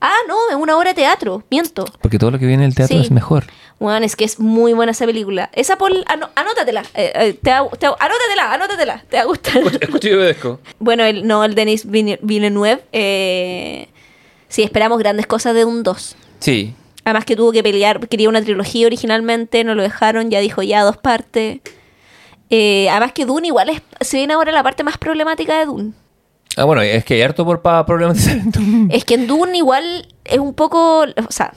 [0.01, 1.85] Ah, no, es una obra de teatro, miento.
[2.01, 3.03] Porque todo lo que viene del teatro Sí.
[3.03, 3.45] es mejor.
[3.79, 5.49] Bueno, es que es muy buena esa película.
[5.53, 5.91] Esa por...
[6.07, 6.83] ano- anótatela.
[6.93, 9.03] eh, eh, te te anótatela, anótatela.
[9.09, 9.61] Te va a gustar.
[9.81, 10.59] Escucho y obedezco.
[10.79, 12.19] bueno, el, no, el Denis Villeneuve.
[12.23, 13.89] Villeneuve, Eh,
[14.47, 16.15] sí, esperamos grandes cosas de un 2.
[16.39, 16.73] Sí.
[17.03, 20.83] Además que tuvo que pelear, quería una trilogía originalmente, no lo dejaron, ya dijo ya
[20.83, 21.59] dos partes.
[22.49, 25.91] Eh, además que Dune igual es, se viene ahora la parte más problemática de Dune.
[26.57, 28.37] Ah, bueno, es que hay harto por para problematizar.
[28.89, 31.53] Es que en Dune igual es un poco, o sea,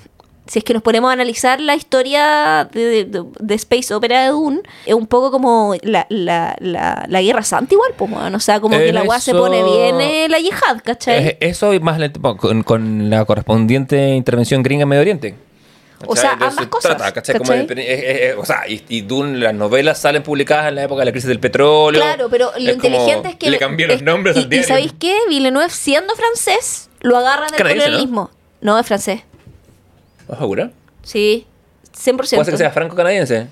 [0.47, 4.29] si es que nos ponemos a analizar la historia de, de- de Space Opera de
[4.31, 8.41] Dune, es un poco como la, la, la, la Guerra Santa igual, pues, bueno, o
[8.41, 11.37] sea, como que la weá se pone bien eh, la yihad, ¿cachai?
[11.41, 12.01] Eso y más
[12.39, 15.35] con, con la correspondiente intervención gringa en Medio Oriente.
[16.07, 17.39] O sea, ambas cosas, trata, ¿cachai?
[17.39, 17.67] Como ¿cachai?
[17.67, 20.83] el- eh, eh, eh, o sea, y, y Dune, las novelas salen publicadas en la
[20.85, 22.01] época de la crisis del petróleo.
[22.03, 23.51] Claro, pero lo Es inteligente es que...
[23.51, 24.65] Le cambiaron es- nombres y, al diario.
[24.65, 25.17] ¿Y sabéis qué?
[25.29, 27.93] Villeneuve, siendo francés, lo agarra del Canadiense, ¿no?
[27.97, 28.31] colonialismo.
[28.61, 28.79] ¿no?
[28.79, 29.23] es francés.
[30.21, 30.71] ¿Estás segura?
[31.03, 31.47] Sí,
[31.97, 32.17] 100%.
[32.17, 33.47] Puede ser que sea franco-canadiense.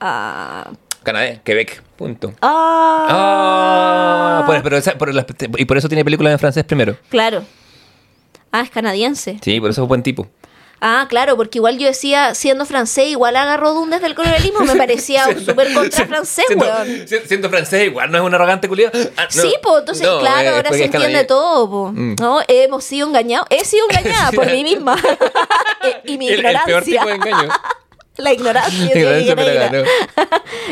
[0.00, 0.70] Ah,
[1.02, 2.32] Canadá, Quebec, punto.
[2.42, 5.26] ah, Ah, pues, pero esa- por las-
[5.56, 6.96] y por eso tiene películas en francés primero.
[7.10, 7.44] Claro.
[8.50, 9.38] Ah, es canadiense.
[9.42, 10.28] Sí, por eso es buen tipo.
[10.86, 14.76] Ah, claro, porque igual yo decía, siendo francés, igual agarró Dune desde el colonialismo, me
[14.76, 17.08] parecía Siendo- súper contra francés, siendo, weón.
[17.08, 18.92] si- Siendo francés, igual no es un arrogante culiado.
[19.30, 21.92] sí, pues entonces, claro, ahora se entiende todo, po.
[21.92, 22.16] Mm.
[22.20, 23.46] No, hemos sido engañados.
[23.48, 24.96] He sido engañada por mí misma.
[26.04, 26.66] Y mi El, el ignorancia.
[26.66, 27.48] peor tipo de engaño.
[28.16, 28.94] La ignorancia.
[28.94, 29.02] La
[29.70, 29.84] la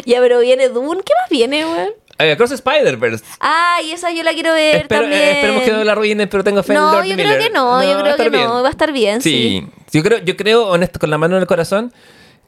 [0.05, 1.03] ya, pero viene Dune.
[1.05, 1.91] ¿Qué más viene, weón?
[2.19, 3.25] Eh, Cross Spider-Verse.
[3.41, 5.21] Ah, y esa yo la quiero ver Espero- también.
[5.23, 7.27] eh, esperemos que no la arruinen, pero tengo fe en No, Lord yo Miller.
[7.37, 8.45] creo que no, yo va a creo que bien.
[8.45, 9.67] no, va a estar bien, sí.
[9.91, 11.93] Sí, yo creo, yo creo, honesto, con la mano en el corazón,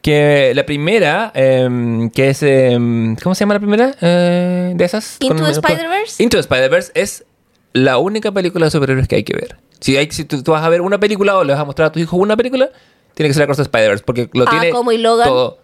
[0.03, 5.17] que la primera, em, que es, em, ¿cómo se llama la primera eh, de esas?
[5.21, 6.23] Into Spider-Verse.
[6.23, 7.25] Into the Spider-Verse es
[7.73, 9.57] la única película de superhéroes que hay que ver.
[9.81, 11.89] Si, hay, si tú, tú vas a ver una película o le vas a mostrar
[11.89, 12.71] a tus hijos una película,
[13.15, 15.27] tiene que ser Across Spider-Verse, porque lo Ah, tiene ¿como y Logan?
[15.27, 15.59] todo.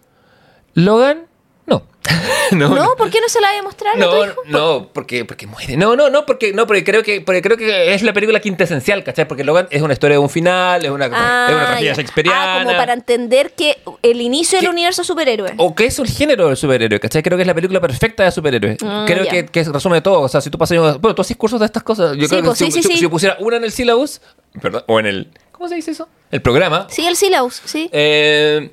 [0.73, 1.27] ¿Logan?
[2.51, 2.67] No.
[2.67, 4.35] no, No, ¿por qué no se la voy a mostrar a tu no, hijo?
[4.47, 5.77] no, porque, porque muere.
[5.77, 9.03] No, no, no, porque, no, porque creo que, porque creo que es la película quintesencial,
[9.05, 9.25] ¿cachai?
[9.25, 11.95] Porque Logan es una historia de un final, es una, es una tragedia ya.
[11.95, 12.55] shakespeariana.
[12.59, 15.53] Ah, como para entender que el inicio del Que- universo superhéroe.
[15.57, 17.23] O que es el género del superhéroe, ¿cachai?
[17.23, 18.77] Creo que es la película perfecta de superhéroes.
[18.83, 19.31] Ah, creo ya.
[19.31, 20.19] que, que resume todo.
[20.21, 20.77] O sea, si tú pasas.
[20.99, 22.17] Bueno, tú haces cursos de estas cosas.
[22.17, 22.95] Yo Sí, creo que pues, si, sí, si- sí.
[22.95, 24.19] si yo pusiera una en el syllabus,
[24.61, 25.27] perdón, o en el.
[25.53, 26.09] ¿Cómo se dice eso?
[26.31, 26.87] El programa.
[26.89, 27.87] Sí, el Silaus, sí.
[27.93, 28.71] Eh,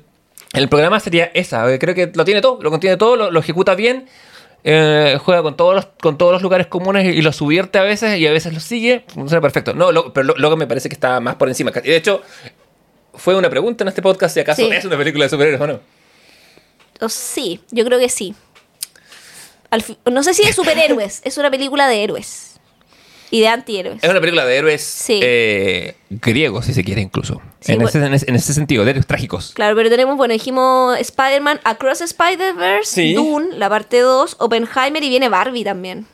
[0.53, 1.71] el programa sería esa.
[1.71, 4.07] eh, Creo que lo tiene todo, lo contiene todo, lo, lo ejecuta bien.
[4.63, 8.19] eh, juega con todos, los, con todos los lugares comunes y, los subvierte a veces
[8.19, 9.05] y a veces los sigue.
[9.13, 9.73] Funciona perfecto.
[9.73, 11.71] No, lo- pero luego me parece que está más por encima.
[11.83, 12.21] Y de hecho,
[13.13, 14.69] fue una pregunta en este podcast si acaso Sí.
[14.71, 15.79] es una película de superhéroes o no.
[17.09, 18.35] Sí, yo creo que sí.
[19.69, 22.48] Al no sé si de superhéroes, es una película de héroes.
[23.31, 24.03] Y de antihéroes.
[24.03, 25.19] Es una película de héroes Sí.
[25.21, 27.41] eh, griegos, si se quiere, incluso.
[27.59, 27.89] Sí, en, bueno.
[27.89, 29.51] ese, en, ese, en ese sentido, de héroes trágicos.
[29.53, 33.13] Claro, pero tenemos, bueno, dijimos Spider-Man Across Spider-Verse, Sí.
[33.13, 36.07] Dune, la parte 2, Oppenheimer y viene Barbie también.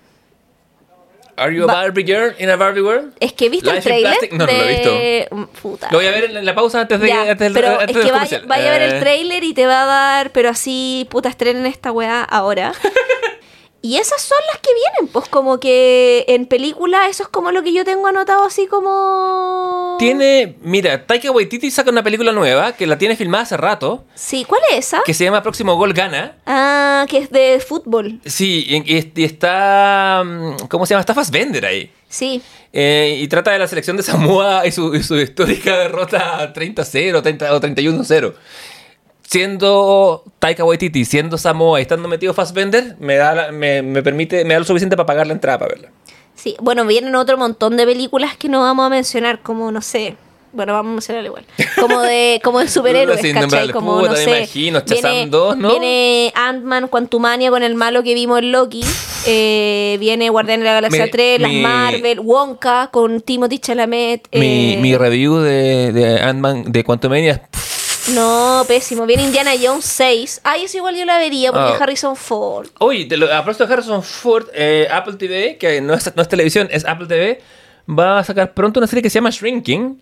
[1.37, 3.11] ¿Are you a Ba- Barbie girl in a Barbie world?
[3.19, 4.15] Es que viste el trailer?
[4.31, 5.27] No, no lo he de...
[5.31, 5.89] Mm, Puta.
[5.91, 8.05] Lo voy a ver en la, pausa antes de Ya, antes del, pero antes es
[8.05, 11.05] que vaya, vaya a ver Eh, el trailer y te va a dar, pero así,
[11.09, 12.71] puta, estrenen esta weá ahora.
[13.85, 17.61] y esas son las que vienen, pues como que en película eso es como lo
[17.63, 19.95] que yo tengo anotado así como...
[19.99, 24.43] Tiene, mira, Taika Waititi saca una película nueva que la tiene filmada hace rato, Sí,
[24.45, 25.01] ¿cuál es esa?
[25.05, 26.37] que se llama Próximo Gol Gana.
[26.45, 28.19] Ah, que es de fútbol.
[28.25, 31.01] Sí, y, y- y está, mm, ¿cómo se llama?
[31.01, 31.91] Está Fassbender ahí.
[32.09, 32.41] Sí.
[32.73, 37.21] Eh, y trata de la selección de Samoa y su, y su histórica derrota 30-0
[37.21, 38.33] 30 o 31-0.
[39.27, 44.45] Siendo Taika Waititi, siendo Samoa y estando metido Fassbender, me da, la- me, me permite,
[44.45, 45.89] me da lo suficiente para pagar la entrada para verla.
[46.35, 50.15] Sí, bueno, vienen otro montón de películas que no vamos a mencionar, como no sé.
[50.53, 51.45] Bueno, vamos a mencionar igual.
[51.81, 53.71] Como de, como de superhéroes, ¿cachai?
[53.71, 54.37] Como, puta, no me sé.
[54.37, 55.69] imagino, Shazam viene, 2, ¿no?
[55.71, 58.81] Viene Ant-Man, Quantumania con el malo que vimos en Loki.
[59.25, 64.27] Eh, viene Guardián de la Galaxia Mi- 3, las mi- Marvel, Wonka con Timothy Chalamet.
[64.33, 67.74] Mi, eh, mi review de, de Ant-Man de Quantumania pff,
[68.13, 69.05] No, pésimo.
[69.05, 70.41] Viene Indiana Jones 6.
[70.43, 71.77] Ay, eso igual yo la vería porque Ah.
[71.79, 72.67] Harrison Ford.
[72.79, 76.21] Oye, de lo- a propósito de Harrison Ford, eh, Apple TV, que no es, no
[76.21, 77.41] es televisión, es Apple TV,
[77.89, 80.01] va a sacar pronto una serie que se llama Shrinking,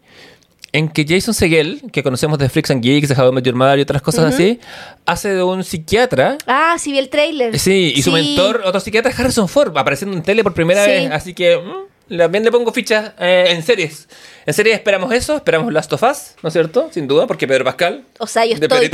[0.74, 3.56] en que Jason Segel, que conocemos de Freaks and Geeks, de How I Met Your
[3.56, 4.60] Mother y otras cosas así,
[5.06, 6.38] hace de un psiquiatra.
[6.48, 7.60] Ah, sí vi el trailer.
[7.60, 10.90] Sí, y su mentor, otro psiquiatra, es Harrison Ford, apareciendo en tele por primera Sí.
[10.92, 11.12] vez.
[11.12, 14.08] Así que mm, también le pongo fichas eh, en series.
[14.46, 16.90] En series esperamos eso, esperamos Last of Us, ¿no es cierto?
[16.92, 18.04] Sin duda, porque Pedro Pascal.
[18.20, 18.90] O sea, yo estoy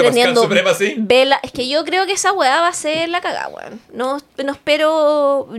[0.97, 1.39] vela.
[1.43, 3.79] Es que yo creo que esa weá va a ser la cagada, weón.
[3.93, 5.49] No, no espero.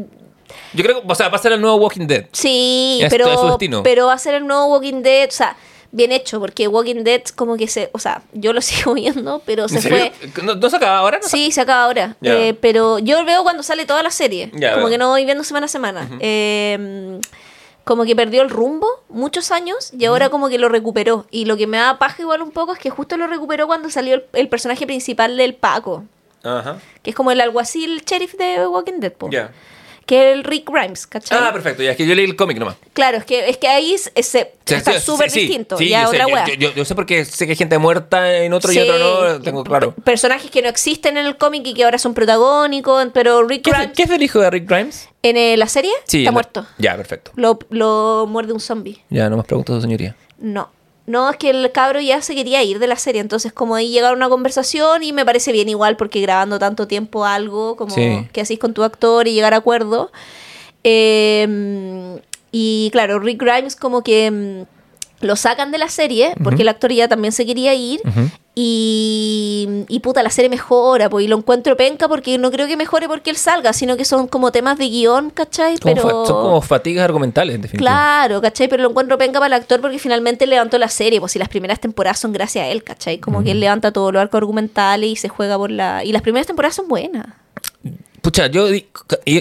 [0.73, 2.27] Yo creo que, o sea, va a ser el nuevo Walking Dead.
[2.33, 3.83] Sí, Esto es su pero, destino.
[3.83, 5.29] pero va a ser el nuevo Walking Dead.
[5.29, 5.57] O sea,
[5.93, 7.91] bien hecho, porque Walking Dead, como que se.
[7.93, 10.13] O sea, yo lo sigo viendo, pero se fue.
[10.43, 11.19] ¿No, no se acaba ahora?
[11.23, 12.17] ¿No Sí, se acaba ahora.
[12.23, 14.51] Eh, pero yo veo cuando sale toda la serie.
[14.51, 14.89] Como veo.
[14.89, 16.09] que no voy viendo semana a semana.
[16.21, 17.19] Eh,
[17.91, 21.27] como que perdió el rumbo muchos años y ahora como que lo recuperó.
[21.33, 23.91] Y lo que me da paja igual un poco es que justo lo recuperó cuando
[23.91, 26.05] salió el, el personaje principal del Paco.
[26.45, 26.79] Ajá.
[27.03, 29.13] Que es como el alguacil sheriff de Walking Dead.
[29.33, 29.51] Ya.
[30.11, 31.39] Que el Rick Grimes, ¿cachai?
[31.41, 31.85] Ah, perfecto.
[31.85, 32.75] Ya es que yo leí el cómic nomás.
[32.95, 35.47] Claro, es que, es que ahí se- Sí, está súper sí, sí.
[35.47, 35.77] distinto.
[35.79, 36.47] Sí, ya yo, sé, otra yo- wea.
[36.49, 39.41] yo- yo- yo sé porque sé que hay gente muerta en otro y otro no.
[39.41, 39.93] Tengo claro.
[39.95, 43.63] pe- Personajes que no existen en el cómic y que ahora son protagónicos, pero Rick
[43.63, 45.09] ¿Qué, es- Grimes qué es del hijo de Rick Grimes?
[45.23, 46.19] en eh, la serie Sí.
[46.23, 46.67] está muerto.
[46.79, 47.31] Ya, perfecto.
[47.37, 48.99] Lo, lo muerde un zombie.
[49.11, 50.17] Ya, no más preguntas, su señoría.
[50.39, 50.73] No.
[51.11, 53.91] No, es que el cabro ya se quería ir de la serie, entonces como ahí
[53.91, 57.93] llegaron a una conversación y me parece bien igual porque grabando tanto tiempo algo, como
[57.95, 58.29] Sí.
[58.33, 60.13] que hacéis con tu actor y llegar a acuerdo.
[60.85, 62.21] Eh,
[62.53, 64.80] y claro, Rick Grimes como que mm,
[65.21, 68.01] lo sacan de la serie porque el actor ya también se quería ir
[68.55, 72.77] y, y puta, la serie mejora, pues y lo encuentro penca porque no creo que
[72.77, 75.77] mejore porque él salga, sino que son como temas de guion, ¿cachai?
[75.83, 76.27] Pero...
[76.27, 77.91] son como fatigas argumentales, en definitiva.
[77.91, 78.69] Claro, ¿cachai?
[78.69, 81.49] Pero lo encuentro penca para el actor porque finalmente levantó la serie, pues si las
[81.49, 83.19] primeras temporadas son gracias a él, ¿cachai?
[83.19, 86.05] Como que él levanta todo lo arco argumental y se juega por la...
[86.05, 87.27] Y las primeras temporadas son buenas.
[88.21, 88.67] Pucha, yo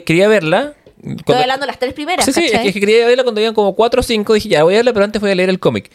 [0.05, 0.75] quería verla.
[1.01, 2.63] Estoy cuando- hablando de las tres primeras, Sí, sí, es ¿cachai?
[2.63, 4.33] que, es que quería verla cuando habían como 4 o 5.
[4.33, 5.89] Dije, ya voy a verla, pero antes voy a leer el cómic.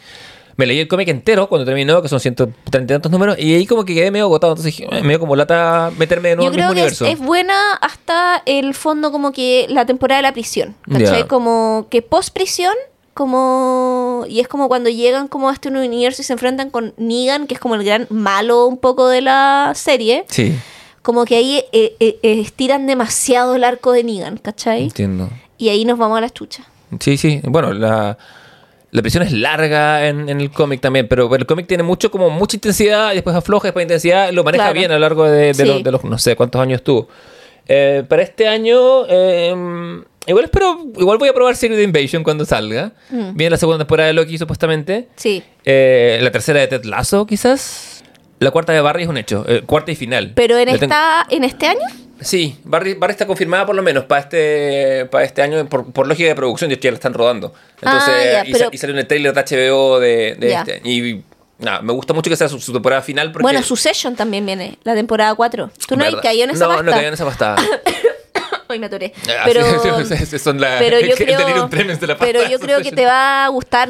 [0.57, 3.65] Me leí el cómic entero cuando terminó, que son 130 y tantos números, y ahí
[3.65, 4.53] como que quedé medio agotado.
[4.53, 7.01] Entonces dije, "Eh, medio como lata meterme de nuevo Yo en el mismo que es,
[7.01, 7.21] universo.
[7.21, 11.19] es buena hasta el fondo como que la temporada de la prisión, ¿cachai?
[11.23, 11.27] Ya.
[11.27, 12.73] Como que post prisión,
[13.13, 14.23] como...
[14.29, 17.53] Y es como cuando llegan como a este universo y se enfrentan con Negan, que
[17.55, 20.25] es como el gran malo un poco de la serie.
[20.29, 20.55] Sí,
[21.05, 24.83] Como que ahí eh, eh, eh, estiran demasiado el arco de Negan, ¿cachai?
[24.85, 25.29] entiendo.
[25.55, 26.63] Y ahí nos vamos a la chucha.
[26.99, 27.41] Sí, sí.
[27.43, 28.17] Bueno, la,
[28.89, 32.31] la prisión es larga en, en el cómic también, pero el cómic tiene mucho como
[32.31, 34.31] mucha intensidad y después afloja, después intensidad.
[34.31, 34.79] Lo maneja Claro.
[34.79, 35.63] bien a lo largo de, de Sí.
[35.65, 37.07] los, de los no sé cuántos años tuvo.
[37.67, 42.93] Eh, para este año, eh, igual espero, igual voy a probar Secret Invasion cuando salga.
[43.11, 43.35] Mm.
[43.35, 45.07] Viene la segunda temporada de Loki supuestamente.
[45.15, 45.43] Sí.
[45.63, 47.94] Eh, la tercera de Ted Lasso, quizás.
[48.39, 49.45] La cuarta de Barry es un hecho.
[49.47, 50.33] eh, cuarta y final.
[50.35, 51.79] Pero en Le tengo- esta, en este año,
[52.21, 56.07] Sí, Barry, Barry está confirmada por lo menos para este, para este año por, por
[56.07, 57.53] lógica de producción, ya la están rodando.
[57.81, 60.59] Entonces, Ah, ya, y, pero- y salió en el trailer de HBO de, de Ya.
[60.61, 60.81] este año.
[60.85, 61.23] Y
[61.59, 63.43] nada, me gusta mucho que sea su, su temporada final porque...
[63.43, 65.69] bueno, Succession también viene, la temporada 4.
[65.87, 66.83] ¿Tú no caído en esa No, pasta?
[66.83, 67.57] no caí en esa pastada.
[68.69, 69.13] Ay, me atoré.
[69.27, 72.49] Ah, Pero, sí, sí, sí, son la- pero yo creo, de la pasta pero de
[72.49, 73.89] yo creo que te va a gustar.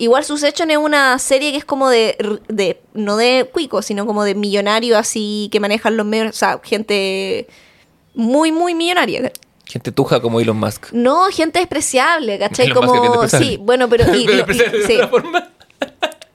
[0.00, 2.16] Igual Succession es una serie que es como de,
[2.48, 6.60] de no de cuico, sino como de millonario así que manejan los medios, o sea,
[6.64, 7.46] gente
[8.14, 9.30] muy, muy millonaria.
[9.66, 10.90] Gente tuja como Elon Musk.
[10.92, 12.66] No, gente despreciable, ¿cachai?
[12.66, 13.56] Elon Musk es bien Como, despreciable.
[13.56, 14.04] sí, bueno, pero...
[14.16, 15.00] y- Pero lo- despreciable y- de sí.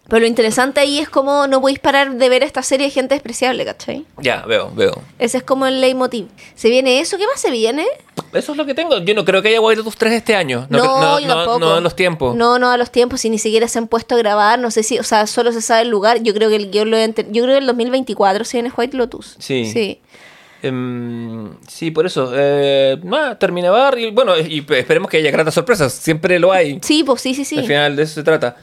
[0.07, 3.15] Pero lo interesante ahí es como no podéis parar de ver esta serie de gente
[3.15, 4.05] despreciable, ¿cachai?
[4.21, 5.01] Ya, veo, veo.
[5.17, 6.27] Ese es como el leitmotiv.
[6.53, 7.17] ¿Se viene eso?
[7.17, 7.85] ¿Qué más se viene?
[8.31, 8.99] Eso es lo que tengo.
[8.99, 10.67] Yo no creo que haya White Lotus 3 este año.
[10.69, 11.59] No, No, no, yo no, tampoco.
[11.59, 12.35] no en los tiempos.
[12.35, 14.59] No, no a los tiempos y ni siquiera se han puesto a grabar.
[14.59, 16.21] No sé si, o sea, solo se sabe el lugar.
[16.21, 19.35] Yo creo que el guion lo Yo creo que el 2024 se viene White Lotus.
[19.39, 19.65] Sí.
[19.71, 20.01] Sí.
[20.61, 22.31] Em, sí, por eso.
[22.33, 25.93] Eh, nada, termina Bar y bueno, y pe- esperemos que haya gratas sorpresas.
[25.93, 26.79] Siempre lo hay.
[26.81, 27.57] Sí, pues sí, sí, sí.
[27.59, 28.55] Al final de eso se trata.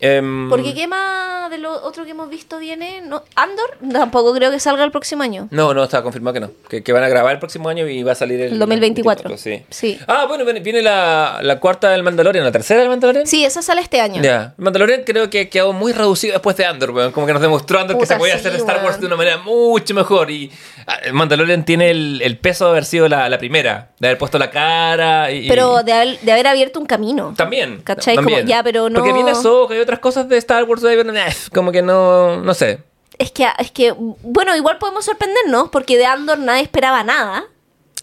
[0.00, 3.00] Em, Porque ¿qué más de lo otro que hemos visto viene?
[3.00, 3.22] ¿No?
[3.34, 3.78] ¿Andor?
[3.92, 5.48] Tampoco creo que salga el próximo año.
[5.50, 6.50] No, no, está confirmado que no.
[6.68, 8.52] Que, que van a grabar el próximo año y va a salir el...
[8.52, 9.36] El 2024.
[9.36, 9.62] Sí.
[9.70, 9.98] Sí.
[10.06, 13.26] Ah, bueno, viene, la, la cuarta del Mandalorian, la tercera del Mandalorian.
[13.26, 14.22] Sí, esa sale este año.
[14.22, 17.12] Ya, el Mandalorian creo que quedó muy reducido después de Andor, weón.
[17.12, 19.00] Como que nos demostró Andor que Puta, se podía sí, hacer Star Wars weón.
[19.00, 20.30] de una manera mucho mejor.
[20.30, 20.50] Y
[21.12, 24.50] Mandalorian tiene el, el peso de haber sido la, la primera, de haber puesto la
[24.50, 25.30] cara.
[25.30, 27.34] Y, Pero de, haber- de haber abierto un camino.
[27.36, 27.80] También.
[27.82, 28.14] ¿Cachai?
[28.16, 28.40] También.
[28.40, 31.02] Como, ya, pero no- Porque viene Ahsoka y otras cosas de Star Wars, eh,
[31.52, 32.80] como que no, no sé.
[33.18, 37.44] Es que, es que, bueno, igual podemos sorprendernos porque de Andor nadie esperaba nada.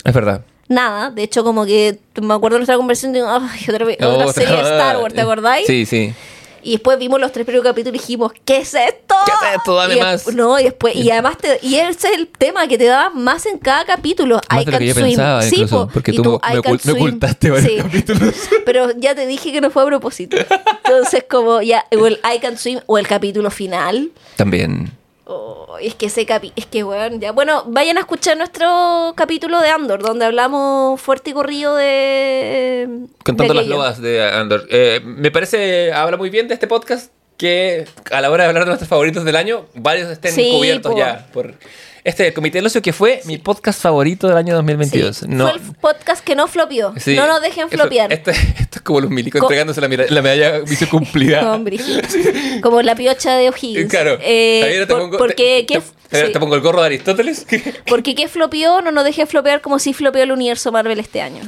[0.03, 0.41] Es verdad.
[0.68, 1.10] Nada.
[1.12, 4.56] De hecho, como que me acuerdo de nuestra conversación de ay, otra, otra Otra- serie
[4.56, 5.68] de Star Wars, ¿te acordáis?
[5.68, 6.14] Sí, sí.
[6.66, 9.16] Y después vimos los tres primeros capítulos y dijimos, ¿qué es esto?
[9.26, 9.76] ¿Qué es esto?
[9.76, 10.26] Dame Y más.
[10.28, 13.12] despu- No, y después, y además, te, y ese es el tema que te daba
[13.12, 14.42] más en cada capítulo.
[14.50, 15.06] Más I de lo can que yo swim.
[15.06, 17.78] pensaba, Sí, incluso, porque tú tú, me ocult- ocultaste varios Sí.
[17.78, 18.34] capítulos.
[18.66, 20.38] Pero ya te dije que no fue a propósito.
[20.84, 24.10] Entonces, como ya, o el I can swim o el capítulo final.
[24.36, 24.92] También.
[25.28, 27.32] Oh, es que ese capi es que bueno, ya.
[27.32, 32.88] Bueno, vayan a escuchar nuestro capítulo de Andor, donde hablamos fuerte y corrido de.
[33.24, 34.68] Contando de las loas de Andor.
[34.70, 38.66] Eh, me parece, habla muy bien de este podcast que a la hora de hablar
[38.66, 40.98] de nuestros favoritos del año, varios estén Sí, cubiertos po.
[40.98, 41.56] ya por
[42.06, 45.18] este Comité del Ocio que fue mi podcast favorito del año 2022.
[45.18, 46.94] Sí, no, Fue el podcast que no flopió.
[46.98, 48.14] sí, no nos dejen flopear.
[48.14, 49.88] Esto, esto es como los milicos Co- entregándose la,
[50.22, 51.52] medalla misión cumplida.
[51.53, 51.77] Hombre,
[52.61, 53.90] como la piocha de O'Higgins.
[53.90, 54.18] Claro.
[54.22, 56.32] Eh, Javier, te por- pongo, porque, te, ¿qué, te- sí.
[56.32, 57.45] te pongo el gorro de Aristóteles.
[57.88, 61.41] porque qué flopeó, no nos deje flopear como si flopeó el universo Marvel este año.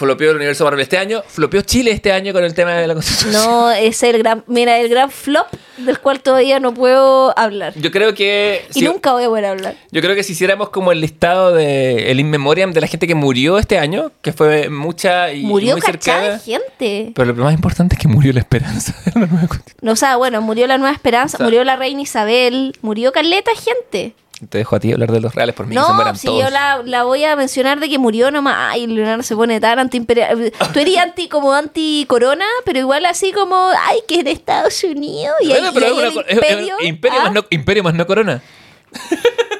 [0.00, 1.22] Flopeó el universo Marvel este año.
[1.28, 3.32] Flopeó Chile este año con el tema de la constitución.
[3.34, 5.46] No, es el gran, mira, el gran flop
[5.76, 7.74] del cual todavía no puedo hablar.
[7.76, 8.64] Yo creo que...
[8.70, 9.74] Y si- nunca voy a poder hablar.
[9.90, 13.06] Yo creo que si hiciéramos como el listado de el in memoriam de la gente
[13.06, 16.38] que murió este año, que fue mucha y Murió muy cercana.
[16.38, 17.12] gente.
[17.14, 19.78] Pero lo más importante es que murió la esperanza de la nueva constitución.
[19.82, 23.12] No, o sea, bueno, murió la Nueva Esperanza, O sea- murió la Reina Isabel, murió
[23.12, 24.14] caleta gente.
[24.48, 26.26] Te dejo a ti hablar de los reales por mí, que se No, mueran si
[26.26, 26.42] todos.
[26.44, 28.54] yo la, la voy a mencionar de que murió nomás.
[28.72, 30.50] Ay, Leonardo se pone tan antiimperial.
[30.72, 35.34] Tú eres anti, como anti-corona, pero igual así como, ay, que en Estados Unidos.
[35.42, 36.76] Y, Bueno, ahí- pero y una el es- es- imperio.
[36.80, 38.42] imperio, ah, más no, imperio más no corona.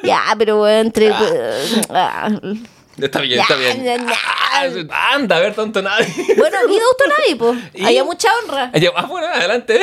[0.03, 1.11] Ya, pero bueno, entre.
[1.89, 2.29] ah,
[3.05, 4.05] Está bien, está bien.
[4.09, 6.07] Ah, anda, a ver, tonto nadie.
[6.37, 7.59] bueno, Guido Autonadi, pues.
[7.73, 7.85] ¿Y?
[7.85, 8.71] Había mucha honra.
[8.95, 9.79] Ah, bueno, adelante.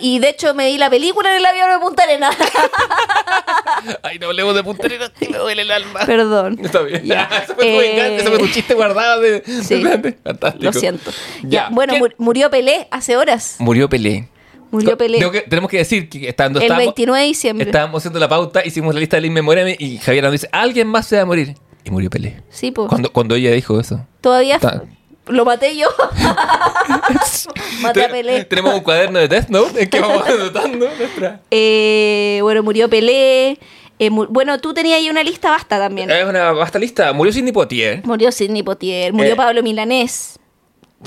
[0.00, 2.36] Y de hecho me vi la película en el avión de Punta Arenas.
[4.02, 6.00] Ay, no hablemos de puntería, que me duele el alma.
[6.06, 6.58] Perdón.
[6.62, 7.04] Está bien.
[7.04, 7.28] Ya.
[7.44, 9.82] Ese fue tu Eh, venganza, ese fue tu chiste guardado de, Sí.
[9.82, 10.64] de- Fantástico.
[10.64, 11.10] Lo siento.
[11.42, 11.48] Ya.
[11.48, 13.56] Ya, bueno, ¿Qué- mur- murió Pelé hace horas.
[13.58, 14.28] Murió Pelé.
[14.70, 15.18] Murió Pelé.
[15.30, 17.66] Que- tenemos que decir que estando El estábamos, 29 de diciembre.
[17.66, 21.06] estábamos haciendo la pauta, hicimos la lista del inmemoriam y Javier nos dice, alguien más
[21.06, 21.54] se va a morir.
[21.86, 22.42] Y murió Pelé.
[22.50, 22.88] Sí, pues.
[22.88, 24.04] Cuando, cuando ella dijo eso.
[24.20, 24.82] Todavía Ta-
[25.28, 25.88] lo maté yo.
[27.80, 28.44] Maté a Pelé.
[28.44, 31.40] Tenemos un cuaderno de Death Note en que vamos anotando nuestra...
[31.50, 33.58] Eh, bueno, murió Pelé.
[33.98, 36.10] Eh, mu- bueno, tú tenías ahí una lista basta también.
[36.10, 37.12] Es una vasta lista.
[37.12, 38.02] Murió Sidney Poitier.
[38.04, 39.36] Murió Sidney Potier, murió Eh.
[39.36, 40.38] Pablo Milanés.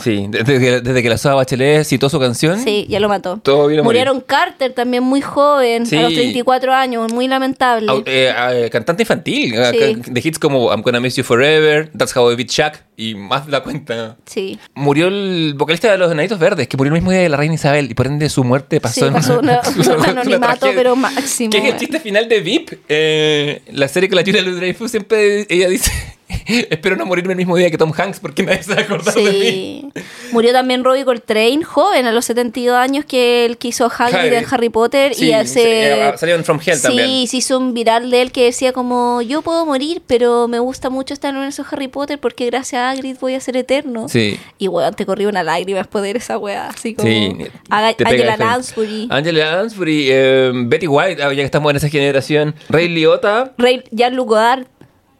[0.01, 2.59] Sí, desde que, desde que la Soda Bachelet citó su canción.
[2.59, 3.39] Sí, ya lo mató.
[3.43, 3.99] Todo vino a morir.
[4.01, 5.97] Murieron Carter también muy joven, Sí.
[5.97, 7.91] a los 34 años, muy lamentable.
[8.05, 10.01] Eh, eh, cantante infantil, Sí.
[10.07, 13.45] de hits como I'm Gonna Miss You Forever, That's How I Beat Shaq y más
[13.45, 14.17] de la cuenta.
[14.25, 14.59] Sí.
[14.75, 17.53] Murió el vocalista de los Enanitos Verdes, que murió el mismo día de la reina
[17.55, 20.59] Isabel y por ende su muerte pasó Sí, en pasó una- es un una anonimato,
[20.59, 20.75] tragedia.
[20.75, 22.73] pero máximo, Que es el chiste final de VIP.
[22.89, 25.91] Eh, la serie con la Julia Louis Dreyfus siempre ella dice:
[26.47, 29.13] Espero no morirme el mismo día que Tom Hanks porque nadie se va a acordar
[29.15, 29.29] de mí.
[29.31, 29.91] Sí.
[30.31, 34.69] Murió también Robbie Coltrane, joven, a los 72 años, que él quiso Hagrid en Harry
[34.69, 35.15] Potter.
[35.15, 35.53] Sí, y hace...
[35.53, 37.27] sí, eh, salió en From Hell Sí, también.
[37.27, 40.89] se hizo un viral de él que decía como, yo puedo morir, pero me gusta
[40.91, 43.57] mucho estar en el universo de Harry Potter porque gracias a Hagrid voy a ser
[43.57, 44.07] eterno.
[44.09, 44.39] Sí.
[44.57, 47.07] Y weón, te corrió una lágrima después de esa weá, así como...
[47.07, 48.37] Sí, te Angela de.
[48.37, 49.07] Lansbury.
[49.09, 52.55] Angela Lansbury, eh, Betty White, ah, ya que estamos en esa generación.
[52.69, 54.65] Ray Liotta Ray, Jean-Luc Godard,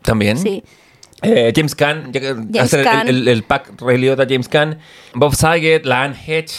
[0.01, 0.37] también.
[0.37, 0.63] sí.
[1.21, 2.13] Eh, James Caan,
[2.59, 3.09] hacer el-.
[3.09, 4.79] El, el pack Ray Liotta, James Caan.
[5.13, 6.53] Bob Saget, Lan Hedge.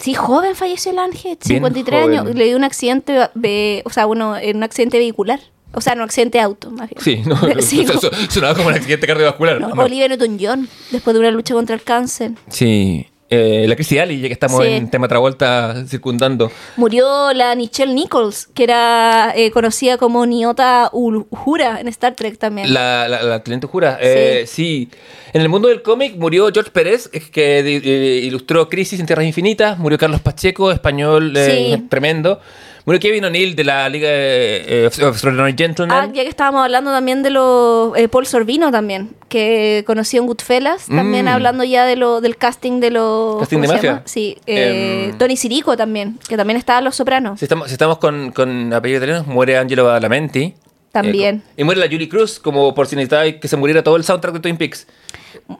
[0.00, 2.18] Sí, joven falleció Ángel, Bien 53 joven.
[2.18, 2.34] años.
[2.34, 5.38] Le dio un accidente, ve- o sea, bueno, en un accidente vehicular.
[5.74, 7.00] O sea, no accidente de auto, más bien.
[7.02, 9.60] Sí, no, Sí, eso- sonaba como un accidente cardiovascular.
[9.60, 9.82] no, No.
[9.82, 12.32] Olivia Newton-John, después de una lucha contra el cáncer.
[12.48, 14.70] Sí, eh, la Chrissy Alley, ya que estamos Sí.
[14.70, 16.52] en tema Travolta circundando.
[16.76, 22.72] Murió la Nichelle Nichols, que era eh, conocida como Niota Uhura en Star Trek también.
[22.72, 23.98] La, la, la cliente jura.
[24.00, 24.88] Eh, sí.
[25.32, 29.78] En el mundo del cómic murió George Pérez, que eh, ilustró Crisis en Tierras Infinitas.
[29.78, 31.82] Murió Carlos Pacheco, español eh, Sí.
[31.88, 32.40] tremendo.
[32.86, 35.96] Murió Kevin O'Neill de la Liga eh, Extraordinary Gentlemen.
[35.96, 37.96] Ah, ya que estábamos hablando también de los...
[37.96, 41.28] eh, Paul Sorbino también, que conocí en Goodfellas, también Mm.
[41.28, 43.38] hablando ya de lo, del casting de los...
[43.40, 44.02] Casting de ¿cómo se mafia.
[44.04, 45.18] Sí, eh, Em.
[45.18, 47.38] Tony Sirico también, que también estaba en Los Sopranos.
[47.38, 50.52] Si estamos, si estamos con, con apellido italiano, muere Angelo Badalamenti.
[50.94, 51.42] También.
[51.56, 54.04] Eh, y muere la Julie Cruz, como por si necesitaba que se muriera todo el
[54.04, 54.86] soundtrack de Twin Peaks.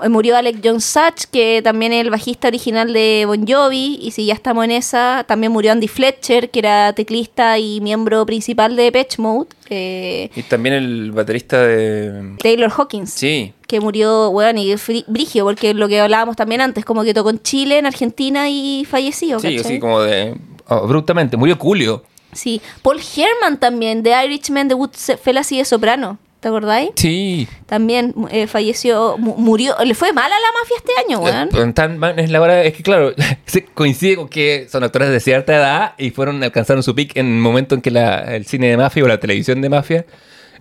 [0.00, 4.12] Eh, Murió Alec John Such, que también es el bajista original de Bon Jovi, y
[4.12, 8.76] si ya estamos en esa, también murió Andy Fletcher, que era teclista y miembro principal
[8.76, 12.36] de Pitch Mode, eh, Y también el baterista de...
[12.38, 13.10] Taylor Hawkins.
[13.10, 14.76] Sí, que murió, bueno, y
[15.08, 18.84] brigio, porque lo que hablábamos también antes, como que tocó en Chile, en Argentina y
[18.88, 19.72] falleció, sí, ¿cachai?
[19.72, 20.36] así como de...
[20.68, 21.36] oh, abruptamente.
[21.36, 22.04] Murió Julio.
[22.34, 22.60] Sí.
[22.82, 26.90] Paul Herman también, de Irishman, de Goodfellas y de Soprano, ¿te acordáis?
[26.96, 27.48] Sí.
[27.66, 31.68] También eh, falleció, mu- murió, le fue mal a la mafia este año, weón.
[31.70, 33.12] Eh, Tan mal es la hora, es que claro,
[33.46, 37.26] se coincide con que son actores de cierta edad y fueron alcanzaron su pick en
[37.26, 40.04] el momento en que la- el cine de mafia o la televisión de mafia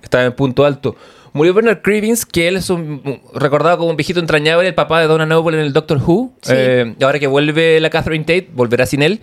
[0.01, 0.95] estaba en punto alto.
[1.35, 3.01] Murió Bernard Cribbins, que él es un,
[3.33, 6.31] recordado como un viejito entrañable, el papá de Donna Noble en el Doctor Who.
[6.43, 6.53] Sí.
[6.55, 9.19] Eh, ahora que vuelve la Catherine Tate, volverá sin él.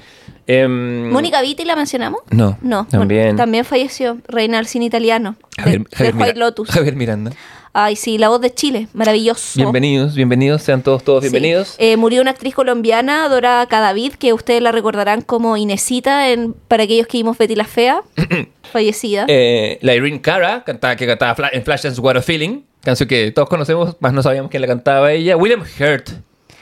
[0.53, 2.21] Em, Mónica Vitti la mencionamos.
[2.31, 3.37] No, No, también.
[3.37, 6.69] también falleció, reina del cine italiano, de, Javier, de Javier White Lotus.
[6.71, 7.31] Javier Miranda.
[7.73, 9.53] Ay, sí, la voz de Chile, maravilloso.
[9.55, 11.31] Bienvenidos, bienvenidos, sean todos, todos Sí.
[11.31, 11.77] bienvenidos.
[11.79, 16.83] Eh, murió una actriz colombiana, Dora Cadavid, que ustedes la recordarán como Inesita en, para
[16.83, 18.03] aquellos que vimos Betty la Fea,
[18.73, 19.25] fallecida.
[19.29, 23.49] Eh, la Irene Cara, cantaba, que cantaba en Flashdance What a Feeling, canción que todos
[23.49, 25.37] conocemos, más no sabíamos quién la cantaba ella.
[25.37, 26.11] William Hurt,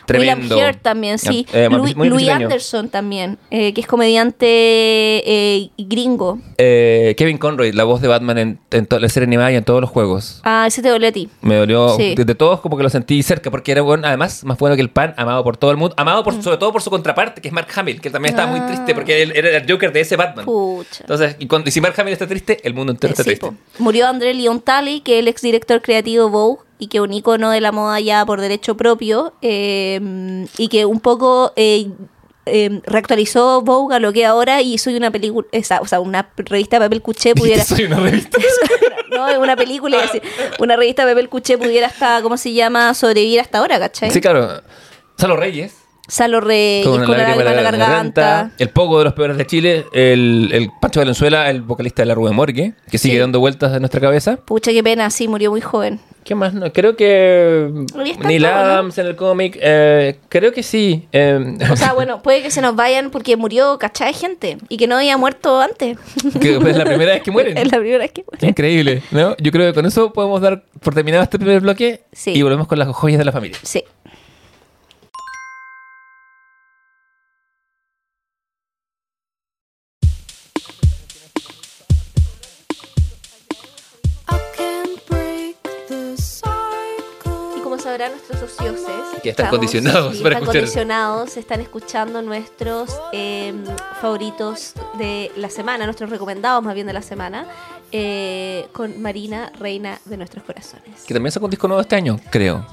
[0.09, 0.55] tremendo.
[0.57, 1.47] William Hurt también, sí.
[1.53, 2.29] Eh, Louis.
[2.29, 6.39] Anderson también, eh, que es comediante eh, gringo.
[6.57, 9.81] Kevin Conroy, la voz de Batman en, en toda la serie animada y en todos
[9.81, 10.41] los juegos.
[10.45, 11.29] Ah, ese te dolió a ti.
[11.41, 12.15] Me dolió, Sí.
[12.15, 14.83] de, de todos como que lo sentí cerca, porque era bueno, además más bueno que
[14.83, 17.49] el pan, amado por todo el mundo, amado por, sobre todo por su contraparte, que
[17.49, 18.67] es Mark Hamill, que también estaba muy Ah.
[18.67, 20.45] triste porque él era el Joker de ese Batman.
[20.45, 21.01] Pucha.
[21.01, 23.47] Entonces, y, cuando, y si Mark Hamill está triste, el mundo entero está sí, triste.
[23.47, 23.55] po.
[23.79, 27.73] Murió André Leontali, que es el exdirector creativo Vogue y que un icono de la
[27.73, 31.89] moda ya por derecho propio eh, y que un poco eh,
[32.47, 36.31] eh, reactualizó Vogue a lo que ahora y soy una película, esa- o sea, una
[36.37, 37.65] revista de papel cuché pudiera...
[37.65, 38.39] Soy una revista.
[39.11, 39.99] no, es una película,
[40.59, 44.11] una revista de papel cuché pudiera hasta, ¿cómo se llama?, sobrevivir hasta ahora, ¿cachai?
[44.11, 44.63] Sí, claro.
[45.19, 45.75] Salo Reyes.
[46.07, 48.53] Salo Reyes, Con la la garganta.
[48.57, 49.85] El Pogo de los peores de Chile.
[49.93, 53.21] El, el Pancho Valenzuela, el vocalista de la Rue Morgue, que sigue Sí.
[53.21, 54.37] dando vueltas en nuestra cabeza.
[54.37, 56.01] Pucha, qué pena, sí, murió muy joven.
[56.29, 56.53] ¿Qué más?
[56.53, 57.71] No, creo que
[58.23, 58.59] Neil todo, ¿no?
[58.59, 59.57] Adams en el cómic.
[59.63, 61.09] eh, creo que sí.
[61.11, 64.13] eh, O sea, bueno, puede que se nos vayan porque murió, ¿cachai?
[64.13, 64.59] Gente.
[64.69, 65.97] Y que no había muerto antes.
[66.39, 67.57] que es la primera vez que mueren.
[67.57, 68.47] es la primera vez que mueren.
[68.51, 69.35] Increíble, ¿no?
[69.39, 72.33] Yo creo que con eso podemos dar por terminado este primer bloque Sí.
[72.35, 73.57] y volvemos con las joyas de la familia.
[73.63, 73.83] Sí.
[87.89, 90.63] Sabrán nuestros ocioses, Que están condicionados sí, para están escuchar.
[90.63, 93.55] condicionados, están escuchando nuestros eh,
[94.01, 97.47] favoritos de la semana, nuestros recomendados más bien de la semana,
[97.91, 101.05] eh, con Marina, reina de nuestros corazones.
[101.07, 102.67] Que también sacó un disco nuevo este año, creo.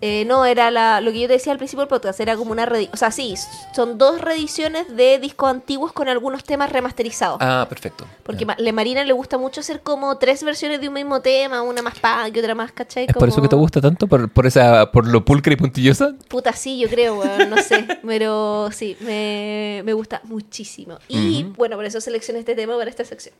[0.00, 2.52] Eh, no, era la, lo que yo te decía al principio del podcast, era como
[2.52, 2.94] una reedición.
[2.94, 3.34] O sea, sí,
[3.74, 7.38] son dos reediciones de discos antiguos con algunos temas remasterizados.
[7.40, 8.06] Ah, perfecto.
[8.22, 11.62] Porque ma- Le Marina le gusta mucho hacer como tres versiones de un mismo tema,
[11.62, 13.04] una más punk y otra más, ¿cachai?
[13.08, 14.06] ¿Es por eso que te gusta tanto?
[14.06, 16.14] ¿Por, por esa, por lo pulcra y puntillosa?
[16.28, 17.86] Puta, sí, yo creo, weón, no sé.
[18.06, 20.98] Pero sí, me, me gusta muchísimo.
[21.08, 23.34] Y bueno, por eso seleccioné este tema para esta sección.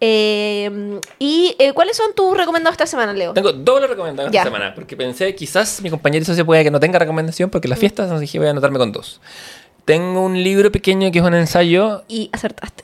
[0.00, 3.32] Eh, ¿Y eh, cuáles son tus recomendados esta semana, Leo?
[3.34, 6.98] Tengo doble recomendado esta semana, porque pensé quizás mi compañero socio puede que no tenga
[6.98, 9.20] recomendación porque las fiestas, entonces dije voy a anotarme con dos.
[9.84, 12.82] Tengo un libro pequeño que es un ensayo Y acertaste.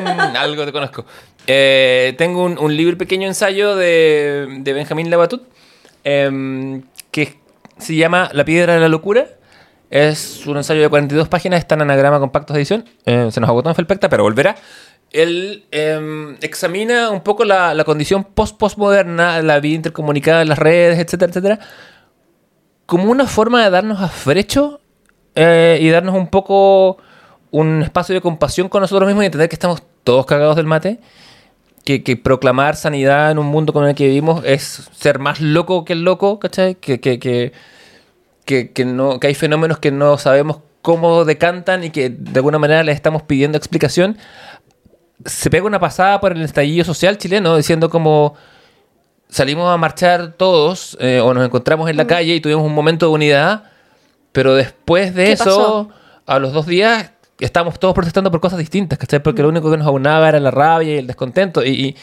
[0.00, 1.04] Mm, algo te conozco.
[1.46, 5.42] Eh, tengo un, un libro pequeño ensayo de, de Benjamín Labatut
[6.04, 7.36] em, que
[7.78, 9.26] se llama La piedra de la locura.
[9.90, 12.84] Es un ensayo de 42 páginas, está en anagrama compactos de edición.
[13.04, 14.56] Eh, se nos agotó en Felpecta, pero volverá.
[15.10, 21.30] Él em, examina un poco la, la condición post-postmoderna, la vida intercomunicada las redes, etcétera,
[21.30, 21.58] etcétera,
[22.88, 24.80] como una forma de darnos afrecho
[25.34, 26.96] eh, y darnos un poco
[27.50, 30.98] un espacio de compasión con nosotros mismos y entender que estamos todos cagados del mate.
[31.84, 35.84] Que, que proclamar sanidad en un mundo con el que vivimos es ser más loco
[35.84, 36.76] que el loco, ¿cachai?
[36.76, 37.52] Que, que, que,
[38.72, 42.82] que no, que hay fenómenos que no sabemos cómo decantan y que de alguna manera
[42.84, 44.16] les estamos pidiendo explicación.
[45.26, 48.34] Se pega una pasada por el estallido social chileno diciendo como
[49.28, 53.06] salimos a marchar todos eh, o nos encontramos en la calle y tuvimos un momento
[53.06, 53.64] de unidad,
[54.32, 55.88] pero después de ¿Qué eso, pasó?
[56.26, 59.22] a los dos días estábamos todos protestando por cosas distintas, ¿cachai?
[59.22, 61.64] Porque lo único que nos aunaba era la rabia y el descontento.
[61.64, 61.96] Y, y-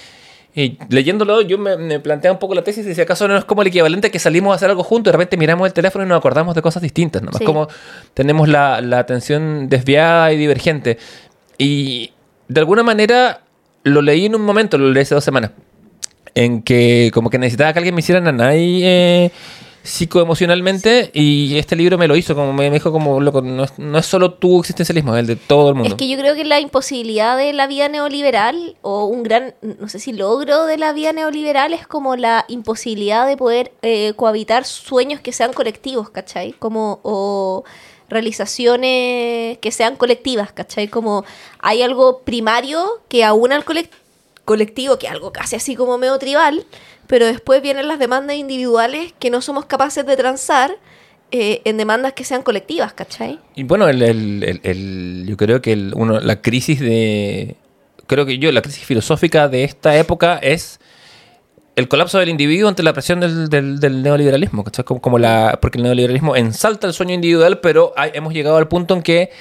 [0.57, 3.43] y leyéndolo, yo me, me planteaba un poco la tesis y si acaso no es
[3.43, 5.73] como el equivalente a que salimos a hacer algo juntos y de repente miramos el
[5.73, 7.31] teléfono y nos acordamos de cosas distintas, ¿no?
[7.31, 7.43] Es Sí.
[7.43, 7.67] como
[8.13, 10.97] tenemos la, la atención desviada y divergente.
[11.57, 12.13] Y
[12.47, 13.41] de alguna manera
[13.83, 15.51] lo leí en un momento, lo leí hace dos semanas,
[16.35, 19.31] en que como que necesitaba que alguien me hiciera nanay eh,
[19.83, 23.77] psicoemocionalmente y este libro me lo hizo, como me me dijo como, loco, no es,
[23.77, 25.89] no es solo tu existencialismo, es el de todo el mundo.
[25.89, 29.87] Es que yo creo que la imposibilidad de la vida neoliberal, o un gran, no
[29.87, 34.65] sé si logro de la vida neoliberal, es como la imposibilidad de poder eh, cohabitar
[34.65, 36.53] sueños que sean colectivos, ¿cachai?
[36.53, 37.63] Como, o
[38.09, 40.87] realizaciones que sean colectivas, ¿cachai?
[40.87, 41.23] Como
[41.59, 43.89] hay algo primario que aúna al colec-
[44.45, 46.65] colectivo, que es algo casi así como medio tribal,
[47.07, 50.77] pero después vienen las demandas individuales que no somos capaces de transar
[51.31, 53.39] eh, en demandas que sean colectivas, ¿cachai?
[53.55, 57.57] Y bueno, el, yo creo que la crisis de.
[58.07, 60.79] Creo que yo, la crisis filosófica de esta época es
[61.75, 64.63] el colapso del individuo ante la presión del, neoliberalismo.
[64.63, 64.85] ¿cachai?
[64.85, 68.93] Como, como la, porque el neoliberalismo ensalta el sueño individual, pero hemos llegado al punto
[68.93, 69.31] en que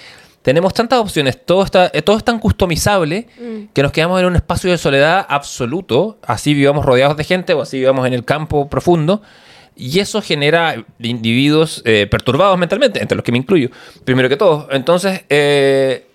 [0.44, 3.26] tenemos tantas opciones, todo, está, eh, todo es tan customizable
[3.72, 7.62] que nos quedamos en un espacio de soledad absoluto, así vivamos rodeados de gente o
[7.62, 9.22] así vivamos en el campo profundo.
[9.74, 13.70] Y eso genera individuos eh, perturbados mentalmente, entre los que me incluyo,
[14.04, 14.68] primero que todo.
[14.70, 16.06] Entonces, eh,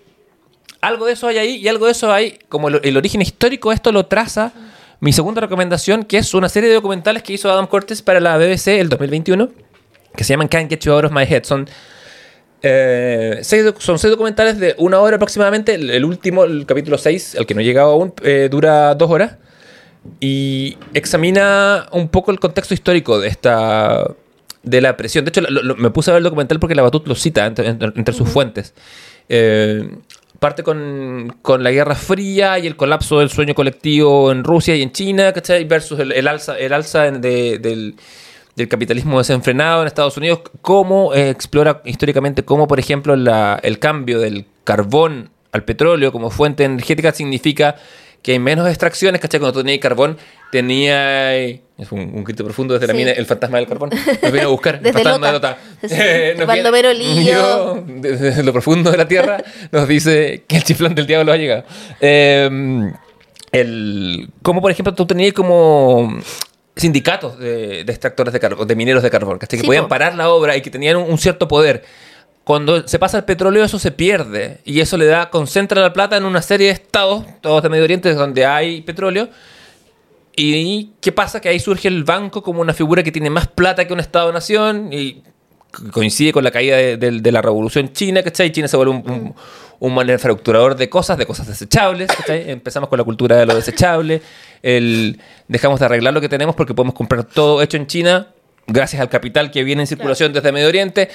[0.80, 3.72] algo de eso hay ahí y algo de eso hay, como el, el origen histórico,
[3.72, 4.52] esto lo traza
[5.00, 8.38] mi segunda recomendación, que es una serie de documentales que hizo Adam Cortes para la
[8.38, 9.48] BBC el 2021,
[10.14, 11.42] que se llaman Can't Get You Out of My Head.
[11.42, 11.68] Son,
[12.62, 15.74] eh, seis, son seis documentales de una hora aproximadamente.
[15.74, 19.10] El, el último, el capítulo 6, el que no he llegado aún, eh, dura dos
[19.10, 19.36] horas.
[20.20, 24.04] Y examina un poco el contexto histórico de esta
[24.62, 25.24] de la presión.
[25.24, 27.46] De hecho, lo- lo- me puse a ver el documental porque la Batut lo cita
[27.46, 28.74] entre, entre- entre sus fuentes.
[29.28, 29.88] Eh,
[30.38, 34.82] parte con, con la Guerra Fría y el colapso del sueño colectivo en Rusia y
[34.82, 35.64] en China, ¿cachai?
[35.64, 37.94] Versus el, el alza, el alza de- del,
[38.56, 40.40] del capitalismo desenfrenado en Estados Unidos.
[40.62, 46.30] Cómo eh, explora históricamente cómo, por ejemplo, la- el cambio del carbón al petróleo como
[46.30, 47.76] fuente energética significa
[48.22, 49.40] que hay menos extracciones, ¿cachai?
[49.40, 50.18] Cuando tú tenías carbón,
[50.52, 51.34] tenía...
[51.34, 53.88] Es un, un grito profundo desde la mina, el fantasma del carbón.
[54.22, 55.56] Nos vino a buscar, el Desde fantasma Lota.
[55.80, 55.88] de Lota.
[55.88, 55.94] Sí.
[56.00, 56.34] Eh,
[57.86, 58.10] viene-.
[58.10, 61.64] Desde lo profundo de la tierra nos dice que el chiflón del diablo ha llegado.
[62.02, 62.90] Eh,
[63.52, 66.18] el, como por ejemplo tú tenías como
[66.80, 69.88] sindicatos de, de extractores de carbón, de mineros de carbón, que Sí, podían po.
[69.88, 71.84] parar la obra y que tenían un, un cierto poder.
[72.42, 76.16] Cuando se pasa el petróleo eso se pierde y eso le da, concentra la plata
[76.16, 79.28] en una serie de estados, todos de Medio Oriente donde hay petróleo.
[80.36, 81.40] ¿Y qué pasa?
[81.40, 84.88] Que ahí surge el banco como una figura que tiene más plata que un Estado-nación
[84.92, 85.22] y
[85.70, 88.50] co- coincide con la caída de, de- de la revolución china, ¿cachai?
[88.52, 89.34] China se vuelve un, un,
[89.80, 92.48] un manufacturador de cosas, de cosas desechables, ¿cachai?
[92.50, 94.22] Empezamos con la cultura de lo desechable,
[94.62, 98.28] el, dejamos de arreglar lo que tenemos porque podemos comprar todo hecho en China
[98.66, 101.08] gracias al capital que viene en circulación desde Medio Oriente.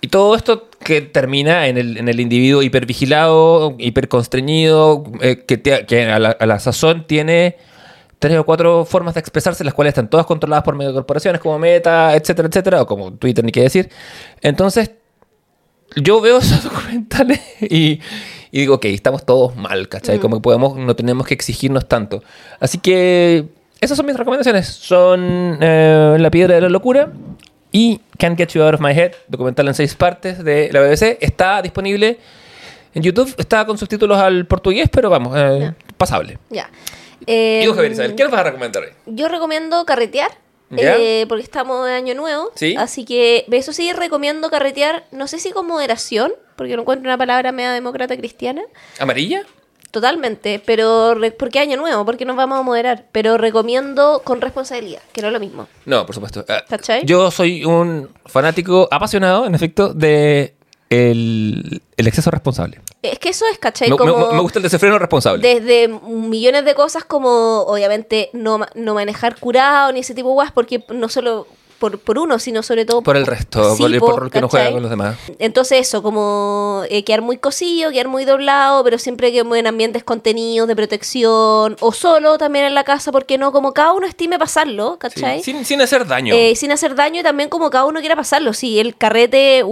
[0.00, 5.86] Y todo esto que termina en el, en el individuo hipervigilado, hiperconstreñido, eh, que, te-
[5.86, 7.56] que a, la, a la sazón tiene
[8.18, 12.14] tres o cuatro formas de expresarse, las cuales están todas controladas por megacorporaciones como Meta,
[12.14, 13.90] etcétera, etcétera, o como Twitter, ni qué decir.
[14.40, 14.90] Entonces,
[15.96, 18.00] yo veo esos documentales y,
[18.50, 20.18] y digo, ok, estamos todos mal, ¿cachai?
[20.18, 22.22] Como que podemos, no tenemos que exigirnos tanto.
[22.60, 23.46] Así que
[23.80, 24.66] esas son mis recomendaciones.
[24.66, 27.10] Son eh, La Piedra de la Locura
[27.72, 31.18] y Can't Get You Out of My Head, documental en seis partes de la BBC.
[31.20, 32.18] Está disponible
[32.94, 36.38] en YouTube, está con subtítulos al portugués, pero vamos, eh, pasable.
[36.50, 36.70] Ya.
[37.20, 38.90] Y Eh, tú, Javier Isabel, ¿qué nos vas a recomendar hoy?
[39.06, 40.30] Yo recomiendo carretear.
[40.78, 42.50] Eh, porque estamos de año nuevo.
[42.54, 42.74] Sí.
[42.76, 47.18] Así que eso sí recomiendo carretear, no sé si con moderación, porque no encuentro una
[47.18, 48.62] palabra media demócrata cristiana.
[48.98, 49.44] ¿Amarilla?
[49.90, 53.06] Totalmente, pero porque año nuevo, porque nos vamos a moderar.
[53.12, 55.68] Pero recomiendo con responsabilidad, que no es lo mismo.
[55.86, 56.44] No, por supuesto.
[56.68, 57.04] ¿Cachai?
[57.04, 60.56] Yo soy un fanático apasionado, en efecto, de
[60.90, 62.80] el, el exceso responsable.
[63.12, 63.90] Es que eso es, ¿cachai?
[63.90, 65.42] Me, como me gusta el desenfreno responsable.
[65.60, 70.52] desde millones de cosas como, obviamente, no, no manejar curado ni ese tipo de guas,
[70.52, 71.46] porque no solo
[71.78, 74.40] por, por uno, sino sobre todo por el resto, Sí, por, el- por rol que
[74.40, 75.16] no juega con los demás.
[75.38, 80.02] Entonces eso, como eh, quedar muy cosillo, quedar muy doblado, pero siempre que en ambientes
[80.04, 84.38] contenidos de protección, o solo también en la casa, porque no, como cada uno estime
[84.38, 85.42] pasarlo, Sí, ¿cachai?
[85.42, 86.34] Sin, sin hacer daño.
[86.34, 88.52] Eh, sin hacer daño y también como cada uno quiera pasarlo.
[88.54, 89.62] Si el carrete,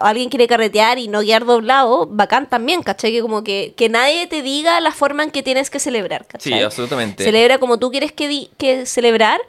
[0.00, 3.12] alguien quiere carretear y no quedar doblado, bacán también, ¿cachai?
[3.12, 6.50] Que como que, que nadie te diga la forma en que tienes que celebrar, sí,
[6.50, 6.62] ¿cachai?
[6.62, 7.24] absolutamente.
[7.24, 9.40] Celebra como tú quieres que, di- que celebrar,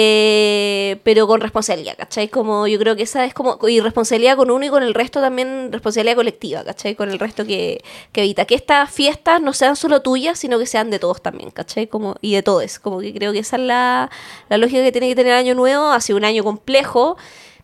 [0.00, 2.28] eh, pero con responsabilidad, ¿cachai?
[2.28, 5.20] Como yo creo que esa es como, y responsabilidad con uno y con el resto
[5.20, 6.94] también responsabilidad colectiva, ¿cachai?
[6.94, 7.82] Con el resto que,
[8.12, 11.50] que evita que estas fiestas no sean solo tuyas, sino que sean de todos también,
[11.50, 11.86] ¿cachai?
[11.88, 14.10] Como, y de todos, como que creo que esa es la,
[14.48, 17.16] la lógica que tiene que tener el año nuevo, ha sido un año complejo,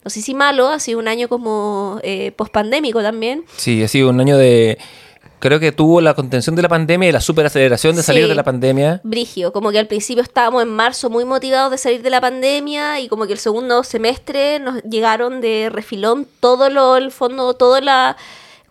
[0.04, 4.10] no sé si malo, ha sido un año como eh, pospandémico también, Sí, ha sido
[4.10, 4.78] un año de...
[5.38, 8.44] Creo que tuvo la contención de la pandemia y la superaceleración de salir de la
[8.44, 9.00] pandemia.
[9.02, 13.00] Brigio, como que al principio estábamos en marzo muy motivados de salir de la pandemia
[13.00, 17.80] y como que el segundo semestre nos llegaron de refilón todo lo, el fondo, todo
[17.80, 18.16] la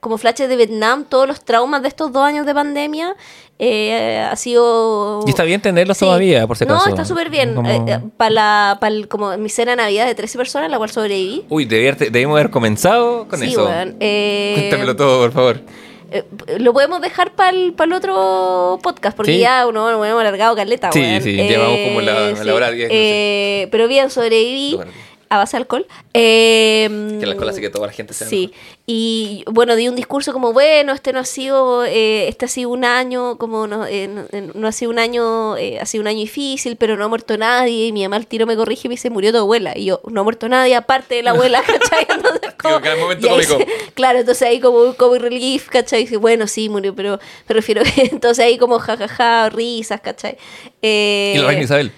[0.01, 3.15] como flashes de Vietnam, todos los traumas de estos dos años de pandemia,
[3.59, 5.23] eh, ha sido...
[5.27, 6.05] Y está bien tenerlos Sí.
[6.05, 6.83] todavía, por si acaso.
[6.85, 7.53] No, está súper bien.
[7.53, 7.69] Como-
[8.17, 11.45] para la, pa el- como mi cena de Navidad de 13 personas, la cual sobreviví.
[11.49, 13.65] Uy, debimos haber comenzado con sí, eso.
[13.65, 13.95] weón.
[13.99, 15.61] Eh, Cuéntamelo todo, por favor.
[16.09, 16.25] eh,
[16.57, 19.39] lo podemos dejar para el, otro podcast, porque Sí.
[19.39, 20.91] ya uno nos hemos alargado caleta.
[20.91, 22.99] Sí, sí, llevamos como la- la hora 10, no sé.
[22.99, 24.91] Eh, pero bien, sobreviví Bueno.
[25.33, 25.87] A base de alcohol.
[26.13, 26.89] Eh,
[27.19, 28.51] Que la escuela hace que toda la gente sea Sí,
[28.85, 32.69] y bueno, di un discurso como, bueno, este no ha sido, eh, este ha sido
[32.69, 36.01] un año, como no, eh, no, eh, no ha sido un año, eh, ha sido
[36.01, 38.87] un año difícil, pero no ha muerto nadie, y mi mamá al tiro me corrige
[38.87, 41.31] y me dice, murió tu abuela, y yo, no ha muerto nadie aparte de la
[41.31, 42.05] abuela, ¿cachai?
[42.09, 43.57] Entonces, como- cada momento y ahí cómico.
[43.59, 46.01] se- claro, entonces ahí como un comic relief, ¿cachai?
[46.01, 50.37] Y dice, bueno, sí, murió, pero me refiero que entonces ahí como jajaja, risas, ¿cachai?
[50.81, 51.91] Eh, Y la reina Isabel.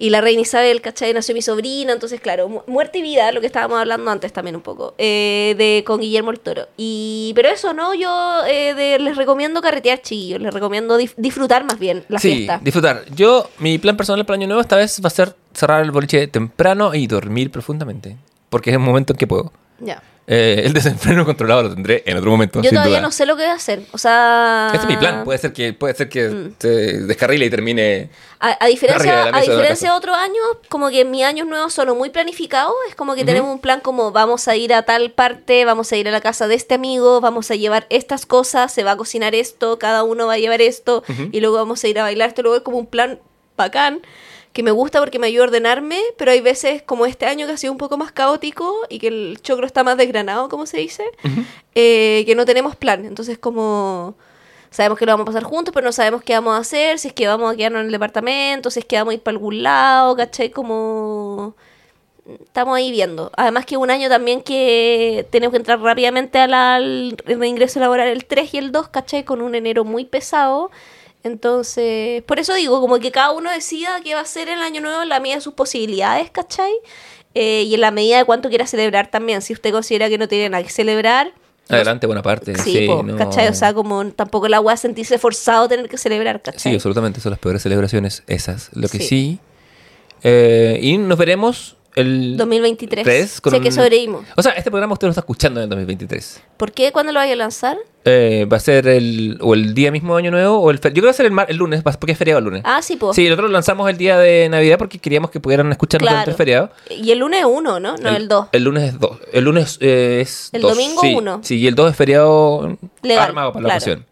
[0.00, 1.12] Y la reina Isabel, ¿cachai?
[1.12, 4.56] Nació mi sobrina, entonces, claro, mu- muerte y vida, lo que estábamos hablando antes también
[4.56, 6.66] un poco, eh, de con Guillermo el Toro.
[6.76, 7.94] Y, pero eso, ¿no?
[7.94, 12.32] Yo eh, de- les recomiendo carretear, chiquillos, les recomiendo dif- disfrutar más bien la sí,
[12.34, 12.58] fiesta.
[12.62, 13.04] disfrutar.
[13.14, 15.90] Yo, mi plan personal para el año nuevo esta vez va a ser cerrar el
[15.90, 18.16] boliche temprano y dormir profundamente.
[18.48, 19.52] Porque es el momento en que puedo.
[19.80, 20.02] Ya.
[20.32, 22.62] Eh, el desenfreno controlado lo tendré en otro momento.
[22.62, 23.00] Yo todavía duda.
[23.00, 24.70] no sé lo que voy a hacer, o sea...
[24.72, 25.24] Este es mi plan.
[25.24, 26.54] Puede ser que, puede ser que Mm.
[26.58, 26.68] se
[27.00, 28.10] descarrile y termine.
[28.38, 32.08] A, diferencia, de a diferencia de otros años, como que mis años nuevos son muy
[32.10, 32.72] planificados.
[32.88, 35.96] Es como que tenemos un plan como vamos a ir a tal parte, vamos a
[35.96, 38.96] ir a la casa de este amigo, vamos a llevar estas cosas, se va a
[38.96, 41.02] cocinar esto, cada uno va a llevar esto,
[41.32, 42.42] y luego vamos a ir a bailar esto.
[42.42, 43.18] Luego es como un plan
[43.56, 44.00] bacán
[44.52, 47.52] que me gusta porque me ayuda a ordenarme, pero hay veces como este año que
[47.52, 50.78] ha sido un poco más caótico y que el choclo está más desgranado, como se
[50.78, 51.04] dice,
[51.74, 53.04] eh, que no tenemos plan.
[53.04, 54.14] Entonces como
[54.70, 57.08] sabemos que lo vamos a pasar juntos, pero no sabemos qué vamos a hacer, si
[57.08, 59.34] es que vamos a quedarnos en el departamento, si es que vamos a ir para
[59.36, 60.50] algún lado, ¿cachai?
[60.50, 61.54] Como
[62.44, 63.30] estamos ahí viendo.
[63.36, 68.08] Además que un año también que tenemos que entrar rápidamente a la- al reingreso laboral
[68.08, 69.24] el 3 y el 2, ¿cachai?
[69.24, 70.70] Con un enero muy pesado.
[71.22, 74.80] Entonces, por eso digo, como que cada uno decida qué va a hacer el año
[74.80, 76.72] nuevo en la medida de sus posibilidades, ¿cachai?
[77.34, 79.42] Eh, y en la medida de cuánto quiera celebrar también.
[79.42, 81.32] Si usted considera que no tiene nada que celebrar,
[81.68, 82.56] Adelante, buena parte.
[82.58, 83.46] Sí, Sí, po, no- ¿cachai?
[83.46, 86.74] O sea, como tampoco la weá sentirse forzado a tener que celebrar, Sí, ¿cachai?
[86.74, 87.20] absolutamente.
[87.20, 88.70] Son las peores celebraciones esas.
[88.72, 89.06] Lo que Sí.
[89.06, 89.38] sí.
[90.24, 93.04] eh, y nos veremos el 2023.
[93.04, 94.24] tres con sé que sobrevivimos.
[94.36, 96.42] O sea, este programa usted lo está escuchando en el 2023.
[96.56, 96.92] ¿Por qué?
[96.92, 97.76] ¿Cuándo lo vaya a lanzar?
[98.04, 100.88] Eh, va a ser el, o el día mismo de año nuevo o el fe-
[100.88, 102.62] yo creo que va a ser el, mar- el lunes porque es feriado el lunes
[102.64, 103.14] Ah, sí, pues.
[103.14, 106.14] sí nosotros lo lanzamos el día de navidad porque queríamos que pudieran escucharnos Claro.
[106.24, 107.98] durante el feriado Y el lunes uno, ¿no?
[107.98, 108.46] No, el 2.
[108.52, 111.14] el lunes es dos el lunes eh, es El dos, domingo sí.
[111.14, 111.40] uno.
[111.42, 114.06] sí y el 2 es feriado Legal, armado para la ocasión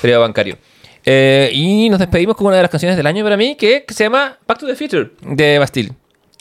[0.00, 0.56] feriado bancario
[1.06, 3.94] Eh, y nos despedimos con una de las canciones del año para mí que, que
[3.94, 5.92] se llama Back to the Future de Bastille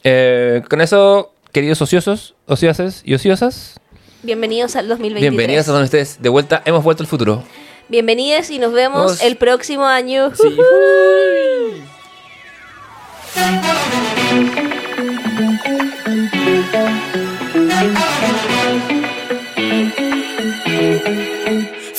[0.10, 3.78] Eh, con eso queridos ociosos ociosas y ociosas
[4.24, 5.32] Bienvenidos al 2023.
[5.32, 7.44] bienvenidos a donde ustedes de vuelta hemos vuelto al futuro
[7.90, 10.32] Bienvenidos y nos vemos Nos- el próximo año.
[10.34, 10.58] Sí.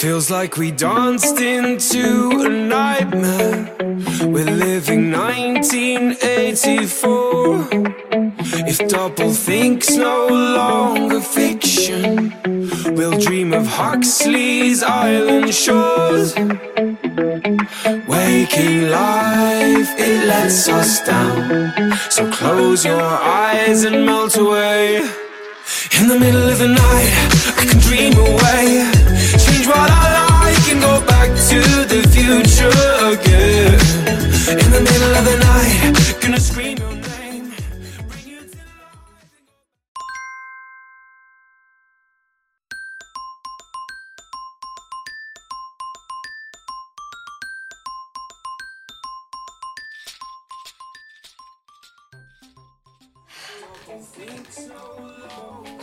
[0.09, 3.69] Feels like we danced into a nightmare.
[4.23, 7.69] We're living 1984.
[8.67, 12.33] If double think's no longer fiction,
[12.97, 16.35] we'll dream of Huxley's island shores.
[18.09, 21.93] Waking life, it lets us down.
[22.09, 25.03] So close your eyes and melt away.
[26.01, 27.13] In the middle of the night,
[27.59, 29.08] I can dream away.
[29.37, 29.93] Change what I
[30.41, 31.61] like and go back to
[31.93, 32.73] the future
[33.13, 33.79] again.
[34.49, 37.53] In the middle of the night, gonna scream your name.
[38.09, 38.59] Bring you to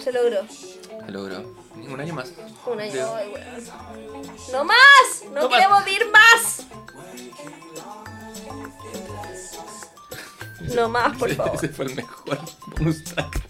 [0.04, 0.48] Se logró.
[0.50, 1.55] Se logró.
[1.96, 2.30] Un año más.
[2.66, 3.16] Un año.
[3.16, 4.34] Ay, weón.
[4.52, 4.78] ¡No más!
[5.32, 5.88] ¡No, No más.
[5.88, 6.66] ir más!
[10.76, 11.56] No más, por favor.
[11.56, 12.40] Ese fue el mejor
[12.76, 13.42] bonus track.